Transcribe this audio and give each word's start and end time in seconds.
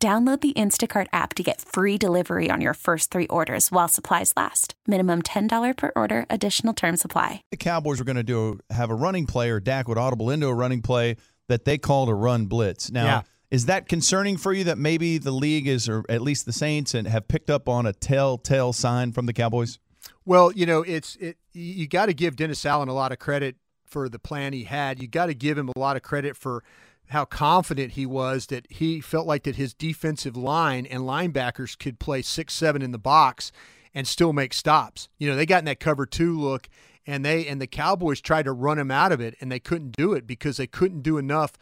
Download 0.00 0.40
the 0.40 0.52
Instacart 0.52 1.08
app 1.12 1.34
to 1.34 1.42
get 1.42 1.60
free 1.60 1.98
delivery 1.98 2.52
on 2.52 2.60
your 2.60 2.74
first 2.74 3.10
three 3.10 3.26
orders 3.26 3.72
while 3.72 3.88
supplies 3.88 4.32
last. 4.36 4.74
Minimum 4.86 5.22
$10 5.22 5.76
per 5.76 5.90
order, 5.96 6.24
additional 6.30 6.72
term 6.72 6.96
supply. 6.96 7.42
The 7.50 7.56
Cowboys 7.56 7.98
were 7.98 8.04
going 8.04 8.14
to 8.14 8.22
do 8.22 8.60
have 8.70 8.90
a 8.90 8.94
running 8.94 9.26
play, 9.26 9.50
or 9.50 9.58
Dak 9.58 9.88
would 9.88 9.98
audible 9.98 10.30
into 10.30 10.46
a 10.46 10.54
running 10.54 10.82
play 10.82 11.16
that 11.48 11.64
they 11.64 11.78
called 11.78 12.08
a 12.10 12.14
run 12.14 12.46
blitz. 12.46 12.92
Now, 12.92 13.04
Yeah. 13.06 13.22
is 13.50 13.66
that 13.66 13.88
concerning 13.88 14.36
for 14.36 14.52
you 14.52 14.62
that 14.64 14.78
maybe 14.78 15.18
the 15.18 15.32
league 15.32 15.66
is, 15.66 15.88
or 15.88 16.04
at 16.08 16.22
least 16.22 16.46
the 16.46 16.52
Saints, 16.52 16.94
and 16.94 17.08
have 17.08 17.26
picked 17.26 17.50
up 17.50 17.68
on 17.68 17.84
a 17.84 17.92
telltale 17.92 18.72
sign 18.72 19.10
from 19.10 19.26
the 19.26 19.32
Cowboys? 19.32 19.80
Well, 20.24 20.52
you 20.52 20.64
know, 20.64 20.82
it's 20.82 21.16
it. 21.16 21.38
You 21.52 21.88
got 21.88 22.06
to 22.06 22.14
give 22.14 22.36
Dennis 22.36 22.64
Allen 22.64 22.88
a 22.88 22.94
lot 22.94 23.10
of 23.10 23.18
credit 23.18 23.56
for 23.84 24.08
the 24.08 24.20
plan 24.20 24.52
he 24.52 24.62
had. 24.62 25.02
You 25.02 25.08
got 25.08 25.26
to 25.26 25.34
give 25.34 25.58
him 25.58 25.68
a 25.74 25.76
lot 25.78 25.96
of 25.96 26.02
credit 26.02 26.36
for 26.36 26.62
how 27.10 27.24
confident 27.24 27.92
he 27.92 28.06
was 28.06 28.46
that 28.46 28.66
he 28.70 29.00
felt 29.00 29.26
like 29.26 29.44
that 29.44 29.56
his 29.56 29.74
defensive 29.74 30.36
line 30.36 30.86
and 30.86 31.02
linebackers 31.02 31.78
could 31.78 31.98
play 31.98 32.22
six 32.22 32.54
seven 32.54 32.82
in 32.82 32.92
the 32.92 32.98
box 32.98 33.52
and 33.94 34.06
still 34.06 34.32
make 34.32 34.52
stops. 34.52 35.08
You 35.18 35.28
know, 35.28 35.36
they 35.36 35.46
got 35.46 35.60
in 35.60 35.64
that 35.66 35.80
cover 35.80 36.06
two 36.06 36.38
look 36.38 36.68
and 37.06 37.24
they 37.24 37.46
and 37.46 37.60
the 37.60 37.66
Cowboys 37.66 38.20
tried 38.20 38.44
to 38.44 38.52
run 38.52 38.78
him 38.78 38.90
out 38.90 39.12
of 39.12 39.20
it 39.20 39.34
and 39.40 39.50
they 39.50 39.58
couldn't 39.58 39.96
do 39.96 40.12
it 40.12 40.26
because 40.26 40.58
they 40.58 40.66
couldn't 40.66 41.02
do 41.02 41.18
enough 41.18 41.52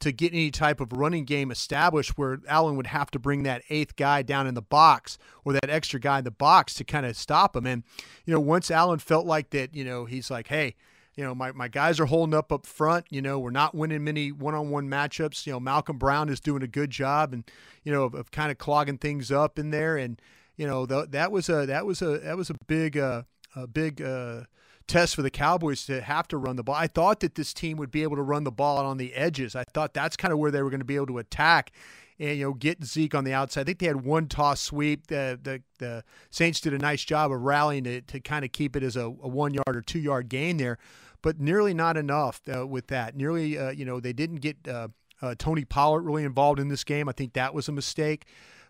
to 0.00 0.12
get 0.12 0.32
any 0.32 0.50
type 0.50 0.80
of 0.80 0.92
running 0.92 1.24
game 1.24 1.50
established 1.50 2.18
where 2.18 2.40
Allen 2.48 2.76
would 2.76 2.88
have 2.88 3.10
to 3.12 3.18
bring 3.18 3.44
that 3.44 3.62
eighth 3.70 3.96
guy 3.96 4.22
down 4.22 4.46
in 4.46 4.54
the 4.54 4.62
box 4.62 5.16
or 5.44 5.52
that 5.54 5.70
extra 5.70 5.98
guy 5.98 6.18
in 6.18 6.24
the 6.24 6.30
box 6.30 6.74
to 6.74 6.84
kind 6.84 7.06
of 7.06 7.16
stop 7.16 7.56
him. 7.56 7.66
And, 7.66 7.82
you 8.24 8.34
know, 8.34 8.40
once 8.40 8.70
Allen 8.70 8.98
felt 8.98 9.26
like 9.26 9.50
that, 9.50 9.74
you 9.74 9.84
know, 9.84 10.04
he's 10.04 10.30
like, 10.30 10.48
hey, 10.48 10.74
you 11.16 11.24
know, 11.24 11.34
my, 11.34 11.50
my 11.52 11.68
guys 11.68 11.98
are 11.98 12.06
holding 12.06 12.34
up 12.34 12.52
up 12.52 12.66
front. 12.66 13.06
You 13.10 13.22
know, 13.22 13.38
we're 13.38 13.50
not 13.50 13.74
winning 13.74 14.04
many 14.04 14.30
one 14.32 14.54
on 14.54 14.70
one 14.70 14.88
matchups. 14.88 15.46
You 15.46 15.54
know, 15.54 15.60
Malcom 15.60 15.98
Brown 15.98 16.28
is 16.28 16.40
doing 16.40 16.62
a 16.62 16.68
good 16.68 16.90
job 16.90 17.32
and, 17.32 17.44
you 17.84 17.92
know, 17.92 18.04
of, 18.04 18.14
of 18.14 18.30
kind 18.30 18.50
of 18.50 18.58
clogging 18.58 18.98
things 18.98 19.32
up 19.32 19.58
in 19.58 19.70
there. 19.70 19.96
And, 19.96 20.20
you 20.56 20.66
know, 20.66 20.84
th- 20.84 21.10
that 21.10 21.32
was 21.32 21.48
a 21.48 21.64
that 21.66 21.86
was 21.86 22.02
a 22.02 22.18
that 22.18 22.36
was 22.36 22.50
a 22.50 22.54
big 22.66 22.98
uh, 22.98 23.22
a 23.54 23.66
big 23.66 24.02
uh, 24.02 24.42
test 24.86 25.14
for 25.14 25.22
the 25.22 25.30
Cowboys 25.30 25.86
to 25.86 26.02
have 26.02 26.28
to 26.28 26.36
run 26.36 26.56
the 26.56 26.62
ball. 26.62 26.74
I 26.74 26.86
thought 26.86 27.20
that 27.20 27.34
this 27.34 27.54
team 27.54 27.78
would 27.78 27.90
be 27.90 28.02
able 28.02 28.16
to 28.16 28.22
run 28.22 28.44
the 28.44 28.52
ball 28.52 28.84
on 28.84 28.98
the 28.98 29.14
edges. 29.14 29.56
I 29.56 29.64
thought 29.64 29.94
that's 29.94 30.16
kind 30.16 30.32
of 30.32 30.38
where 30.38 30.50
they 30.50 30.62
were 30.62 30.70
going 30.70 30.80
to 30.80 30.86
be 30.86 30.96
able 30.96 31.06
to 31.06 31.18
attack 31.18 31.72
and 32.18 32.38
you 32.38 32.44
know 32.44 32.52
get 32.52 32.84
Zeke 32.84 33.14
on 33.14 33.24
the 33.24 33.32
outside. 33.32 33.62
I 33.62 33.64
think 33.64 33.78
they 33.78 33.86
had 33.86 34.04
one 34.04 34.28
toss 34.28 34.60
sweep. 34.60 35.06
The 35.08 35.38
the, 35.42 35.62
the 35.78 36.04
Saints 36.30 36.60
did 36.60 36.74
a 36.74 36.78
nice 36.78 37.04
job 37.04 37.32
of 37.32 37.42
rallying 37.42 37.84
to, 37.84 38.00
to 38.02 38.20
kind 38.20 38.44
of 38.44 38.52
keep 38.52 38.76
it 38.76 38.82
as 38.82 38.96
a, 38.96 39.04
a 39.04 39.28
one 39.28 39.54
yard 39.54 39.76
or 39.76 39.82
two 39.82 39.98
yard 39.98 40.28
gain 40.28 40.56
there, 40.56 40.78
but 41.26 41.40
nearly 41.40 41.74
not 41.74 41.96
enough 41.96 42.40
uh, 42.54 42.64
with 42.64 42.86
that. 42.86 43.16
Nearly, 43.16 43.58
uh, 43.58 43.70
you 43.70 43.84
know, 43.84 43.98
they 43.98 44.12
didn't 44.12 44.36
get 44.36 44.56
uh, 44.68 44.86
uh, 45.20 45.34
Tony 45.36 45.64
Pollard 45.64 46.02
really 46.02 46.22
involved 46.22 46.60
in 46.60 46.68
this 46.68 46.84
game. 46.84 47.08
I 47.08 47.12
think 47.12 47.32
that 47.32 47.52
was 47.52 47.66
a 47.66 47.72
mistake. 47.72 48.26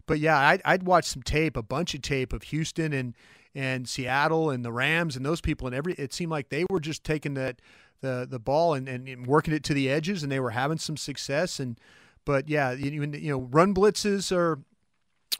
But 0.06 0.20
yeah, 0.20 0.38
I'd, 0.38 0.62
I'd 0.64 1.04
some 1.04 1.22
tape, 1.22 1.58
a 1.58 1.62
bunch 1.62 1.92
of 1.92 2.00
tape 2.00 2.32
of 2.32 2.44
Houston 2.44 2.94
and 2.94 3.14
and 3.54 3.86
Seattle 3.86 4.48
and 4.48 4.64
the 4.64 4.72
Rams 4.72 5.16
and 5.16 5.26
those 5.26 5.42
people, 5.42 5.66
and 5.66 5.76
every 5.76 5.92
it 5.96 6.14
seemed 6.14 6.32
like 6.32 6.48
they 6.48 6.64
were 6.70 6.80
just 6.80 7.04
taking 7.04 7.34
that 7.34 7.60
the 8.00 8.26
the 8.26 8.38
ball 8.38 8.72
and, 8.72 8.88
and, 8.88 9.06
and 9.06 9.26
working 9.26 9.52
it 9.52 9.62
to 9.64 9.74
the 9.74 9.90
edges, 9.90 10.22
and 10.22 10.32
they 10.32 10.40
were 10.40 10.52
having 10.52 10.78
some 10.78 10.96
success. 10.96 11.60
And 11.60 11.78
but 12.24 12.48
yeah, 12.48 12.74
even 12.74 13.12
you 13.12 13.32
know, 13.32 13.40
run 13.50 13.74
blitzes 13.74 14.34
are 14.34 14.60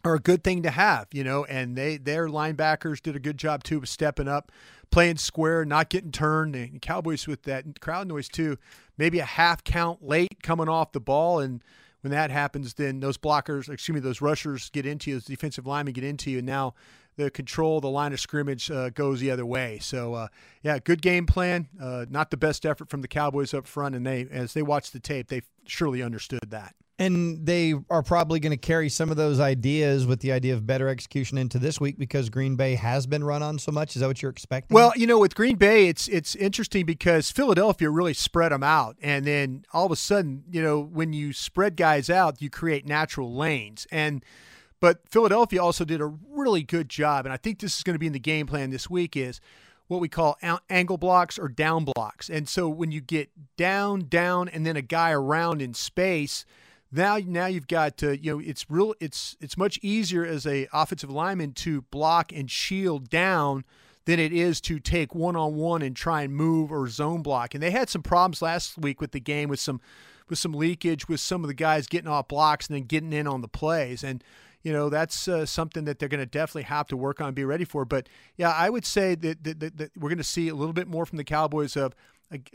are 0.05 0.15
a 0.15 0.21
good 0.21 0.45
thing 0.45 0.63
to 0.63 0.71
have, 0.71 1.09
you 1.13 1.25
know, 1.25 1.45
and 1.47 1.77
they 1.77 1.97
their 1.97 2.29
linebackers 2.29 3.01
did 3.01 3.17
a 3.17 3.21
good 3.21 3.39
job 3.39 3.65
too 3.65 3.79
of 3.79 3.89
stepping 3.89 4.29
up, 4.29 4.53
playing 4.91 5.17
square, 5.17 5.65
not 5.65 5.91
getting 5.91 6.13
turned. 6.13 6.57
And 6.57 6.81
Cowboys 6.81 7.27
with 7.27 7.43
that 7.43 7.81
crowd 7.81 8.09
noise 8.09 8.29
too, 8.29 8.59
maybe 8.97 9.19
a 9.19 9.25
half 9.25 9.65
count 9.65 10.03
late 10.03 10.43
coming 10.43 10.69
off 10.69 10.93
the 10.93 11.01
ball, 11.01 11.41
and 11.41 11.63
when 12.03 12.13
that 12.13 12.31
happens, 12.31 12.75
then 12.75 13.01
those 13.01 13.19
blockers, 13.19 13.69
excuse 13.69 13.95
me, 13.95 14.01
those 14.01 14.21
rushers 14.21 14.71
get 14.71 14.87
into 14.87 15.11
you, 15.11 15.17
those 15.17 15.25
defensive 15.25 15.67
linemen 15.67 15.93
get 15.93 16.05
into 16.05 16.31
you, 16.31 16.39
and 16.39 16.47
now 16.47 16.75
the 17.17 17.31
control, 17.31 17.81
the 17.81 17.89
line 17.89 18.13
of 18.13 18.21
scrimmage 18.21 18.71
uh, 18.71 18.91
goes 18.91 19.21
the 19.21 19.31
other 19.31 19.47
way. 19.47 19.79
So 19.81 20.15
uh, 20.15 20.29
yeah, 20.63 20.79
good 20.79 21.03
game 21.03 21.27
plan. 21.27 21.69
Uh, 21.81 22.07
not 22.09 22.31
the 22.31 22.37
best 22.37 22.65
effort 22.65 22.91
from 22.91 23.03
the 23.03 23.09
Cowboys 23.09 23.55
up 23.55 23.67
front, 23.67 23.95
and 23.95 24.07
they 24.07 24.29
as 24.31 24.55
they 24.55 24.63
watched 24.63 24.93
the 24.93 25.01
tape, 25.01 25.29
they 25.29 25.43
surely 25.67 26.03
understood 26.03 26.41
that. 26.49 26.75
And 26.99 27.45
they 27.45 27.75
are 27.91 28.03
probably 28.03 28.41
going 28.41 28.53
to 28.53 28.57
carry 28.57 28.89
some 28.89 29.11
of 29.11 29.19
those 29.19 29.39
ideas 29.39 30.07
with 30.07 30.21
the 30.21 30.33
idea 30.33 30.55
of 30.55 30.67
better 30.67 30.89
execution 30.89 31.37
into 31.37 31.59
this 31.59 31.79
week 31.79 31.99
because 31.99 32.31
Green 32.31 32.57
Bay 32.57 32.75
has 32.75 33.07
been 33.07 33.23
run 33.23 33.43
on 33.43 33.59
so 33.59 33.71
much. 33.71 33.97
Is 33.97 34.01
that 34.01 34.07
what 34.07 34.23
you're 34.23 34.31
expecting? 34.31 34.75
Well, 34.75 34.93
you 34.97 35.07
know, 35.07 35.19
with 35.19 35.35
Green 35.35 35.57
Bay, 35.57 35.89
it's 35.89 36.09
it's 36.09 36.35
interesting 36.35 36.87
because 36.87 37.31
Philadelphia 37.31 37.91
really 37.91 38.15
spread 38.15 38.51
them 38.51 38.63
out, 38.63 38.97
and 39.03 39.27
then 39.27 39.65
all 39.75 39.85
of 39.85 39.93
a 39.93 39.97
sudden, 39.97 40.45
you 40.51 40.63
know, 40.63 40.81
when 40.81 41.13
you 41.13 41.35
spread 41.35 41.77
guys 41.77 42.09
out, 42.09 42.41
you 42.41 42.49
create 42.49 42.87
natural 42.87 43.35
lanes. 43.35 43.87
And 43.93 44.25
but 44.81 45.01
Philadelphia 45.07 45.63
also 45.63 45.85
did 45.85 46.01
a 46.01 46.15
really 46.31 46.63
good 46.63 46.89
job, 46.89 47.27
and 47.27 47.33
I 47.33 47.37
think 47.37 47.61
this 47.61 47.77
is 47.77 47.83
going 47.83 47.95
to 47.95 48.01
be 48.01 48.07
in 48.07 48.15
the 48.15 48.19
game 48.19 48.47
plan 48.47 48.71
this 48.71 48.89
week. 48.89 49.19
Is 49.19 49.39
what 49.89 50.01
we 50.01 50.09
call 50.09 50.39
angle 50.69 50.97
blocks 50.97 51.39
or 51.39 51.49
down 51.49 51.85
blocks. 51.85 52.29
And 52.29 52.49
so 52.49 52.69
when 52.69 52.91
you 52.91 53.01
get 53.01 53.31
down, 53.57 54.07
down, 54.09 54.49
and 54.49 54.67
then 54.67 54.77
a 54.77 54.83
guy 54.83 55.13
around 55.13 55.63
in 55.63 55.75
space, 55.75 56.45
now 56.97 57.19
now 57.25 57.47
you've 57.47 57.69
got 57.69 57.97
to 57.99 58.19
you 58.19 58.33
know 58.33 58.43
it's 58.45 58.71
real 58.71 58.95
it's 59.01 59.37
it's 59.41 59.57
much 59.57 59.79
easier 59.83 60.25
as 60.25 60.47
a 60.47 60.69
offensive 60.73 61.11
lineman 61.11 61.53
to 61.53 61.83
block 61.83 62.33
and 62.33 62.51
shield 62.51 63.09
down 63.09 63.65
than 64.07 64.19
it 64.19 64.33
is 64.33 64.61
to 64.63 64.79
take 64.79 65.15
one 65.15 65.37
on 65.37 65.57
one 65.57 65.83
and 65.83 65.95
try 65.95 66.23
and 66.23 66.33
move 66.35 66.73
or 66.73 66.89
zone 66.89 67.23
block. 67.23 67.55
And 67.55 67.63
they 67.63 67.73
had 67.73 67.91
some 67.91 68.03
problems 68.03 68.41
last 68.41 68.79
week 68.79 69.01
with 69.01 69.11
the 69.11 69.21
game 69.21 69.49
with 69.49 69.61
some 69.61 69.81
with 70.29 70.39
some 70.39 70.53
leakage 70.53 71.09
with 71.09 71.21
some 71.21 71.45
of 71.45 71.49
the 71.49 71.55
guys 71.55 71.87
getting 71.87 72.09
off 72.09 72.29
blocks 72.29 72.67
and 72.67 72.77
then 72.77 72.85
getting 72.85 73.13
in 73.13 73.27
on 73.29 73.43
the 73.43 73.49
plays 73.49 74.03
and 74.03 74.25
you 74.63 74.73
know 74.73 74.89
that's 74.89 75.29
uh, 75.29 75.47
something 75.47 75.85
that 75.85 76.01
they're 76.01 76.09
going 76.09 76.19
to 76.19 76.27
definitely 76.27 76.65
have 76.65 76.89
to 76.89 76.97
work 76.97 77.21
on 77.21 77.29
and 77.29 77.37
be 77.37 77.45
ready 77.45 77.65
for 77.65 77.85
but 77.85 78.09
yeah 78.37 78.51
i 78.51 78.69
would 78.69 78.85
say 78.85 79.15
that, 79.15 79.45
that, 79.45 79.61
that, 79.61 79.77
that 79.77 79.97
we're 79.97 80.09
going 80.09 80.19
to 80.19 80.25
see 80.25 80.49
a 80.49 80.55
little 80.57 80.73
bit 80.73 80.89
more 80.89 81.07
from 81.07 81.17
the 81.17 81.23
cowboys 81.23 81.77
of 81.77 81.95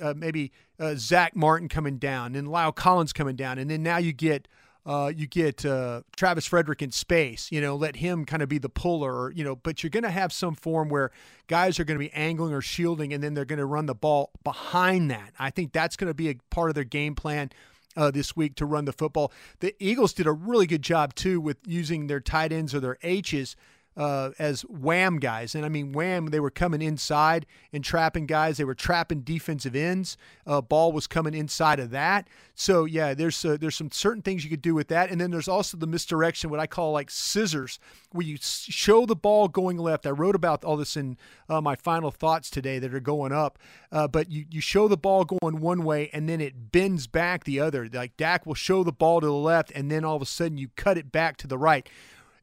uh, 0.01 0.13
maybe 0.15 0.51
uh, 0.79 0.95
Zach 0.97 1.35
Martin 1.35 1.69
coming 1.69 1.97
down, 1.97 2.35
and 2.35 2.47
La'el 2.47 2.75
Collins 2.75 3.13
coming 3.13 3.35
down, 3.35 3.57
and 3.57 3.69
then 3.69 3.83
now 3.83 3.97
you 3.97 4.13
get 4.13 4.47
uh, 4.85 5.11
you 5.15 5.27
get 5.27 5.63
uh, 5.65 6.01
Travis 6.15 6.45
Frederick 6.47 6.81
in 6.81 6.91
space. 6.91 7.51
You 7.51 7.61
know, 7.61 7.75
let 7.75 7.97
him 7.97 8.25
kind 8.25 8.41
of 8.41 8.49
be 8.49 8.57
the 8.57 8.69
puller, 8.69 9.13
or, 9.13 9.31
you 9.31 9.43
know. 9.43 9.55
But 9.55 9.83
you're 9.83 9.91
going 9.91 10.03
to 10.03 10.11
have 10.11 10.33
some 10.33 10.55
form 10.55 10.89
where 10.89 11.11
guys 11.47 11.79
are 11.79 11.83
going 11.83 11.99
to 11.99 12.03
be 12.03 12.11
angling 12.13 12.53
or 12.53 12.61
shielding, 12.61 13.13
and 13.13 13.23
then 13.23 13.33
they're 13.33 13.45
going 13.45 13.59
to 13.59 13.65
run 13.65 13.85
the 13.85 13.95
ball 13.95 14.31
behind 14.43 15.11
that. 15.11 15.33
I 15.37 15.51
think 15.51 15.71
that's 15.71 15.95
going 15.95 16.09
to 16.09 16.15
be 16.15 16.29
a 16.29 16.35
part 16.49 16.69
of 16.69 16.75
their 16.75 16.83
game 16.83 17.15
plan. 17.15 17.51
Uh, 17.97 18.09
this 18.09 18.37
week 18.37 18.55
to 18.55 18.65
run 18.65 18.85
the 18.85 18.93
football. 18.93 19.33
The 19.59 19.75
Eagles 19.77 20.13
did 20.13 20.25
a 20.25 20.31
really 20.31 20.65
good 20.65 20.81
job 20.81 21.13
too 21.13 21.41
with 21.41 21.57
using 21.65 22.07
their 22.07 22.21
tight 22.21 22.53
ends 22.53 22.73
or 22.73 22.79
their 22.79 22.97
H's 23.03 23.57
uh, 23.97 24.31
as 24.39 24.61
wham 24.61 25.19
guys. 25.19 25.55
And 25.55 25.65
I 25.65 25.69
mean, 25.69 25.91
wham, 25.91 26.27
they 26.27 26.39
were 26.39 26.51
coming 26.51 26.81
inside 26.81 27.45
and 27.73 27.83
trapping 27.83 28.25
guys. 28.25 28.57
They 28.57 28.63
were 28.63 28.75
trapping 28.75 29.21
defensive 29.21 29.75
ends. 29.75 30.17
Uh, 30.47 30.61
ball 30.61 30.91
was 30.91 31.07
coming 31.07 31.33
inside 31.33 31.79
of 31.79 31.91
that. 31.91 32.27
So, 32.55 32.85
yeah, 32.85 33.13
there's 33.13 33.43
uh, 33.43 33.57
there's 33.59 33.75
some 33.75 33.91
certain 33.91 34.21
things 34.21 34.43
you 34.43 34.49
could 34.49 34.61
do 34.61 34.75
with 34.75 34.87
that. 34.89 35.09
And 35.09 35.19
then 35.19 35.31
there's 35.31 35.47
also 35.47 35.77
the 35.77 35.87
misdirection, 35.87 36.49
what 36.49 36.59
I 36.59 36.67
call 36.67 36.91
like 36.91 37.09
scissors, 37.09 37.79
where 38.11 38.25
you 38.25 38.37
show 38.39 39.05
the 39.05 39.15
ball 39.15 39.47
going 39.47 39.77
left. 39.77 40.05
I 40.05 40.11
wrote 40.11 40.35
about 40.35 40.63
all 40.63 40.77
this 40.77 40.95
in 40.95 41.17
uh, 41.49 41.61
my 41.61 41.75
final 41.75 42.11
thoughts 42.11 42.49
today 42.49 42.79
that 42.79 42.93
are 42.93 42.99
going 42.99 43.31
up. 43.31 43.59
Uh, 43.91 44.07
but 44.07 44.31
you, 44.31 44.45
you 44.49 44.61
show 44.61 44.87
the 44.87 44.97
ball 44.97 45.25
going 45.25 45.59
one 45.59 45.83
way 45.83 46.09
and 46.13 46.29
then 46.29 46.39
it 46.39 46.71
bends 46.71 47.07
back 47.07 47.43
the 47.43 47.59
other. 47.59 47.89
Like 47.91 48.15
Dak 48.15 48.45
will 48.45 48.53
show 48.53 48.83
the 48.83 48.91
ball 48.91 49.19
to 49.19 49.27
the 49.27 49.33
left 49.33 49.71
and 49.71 49.91
then 49.91 50.05
all 50.05 50.15
of 50.15 50.21
a 50.21 50.25
sudden 50.25 50.57
you 50.57 50.69
cut 50.75 50.97
it 50.97 51.11
back 51.11 51.37
to 51.37 51.47
the 51.47 51.57
right 51.57 51.89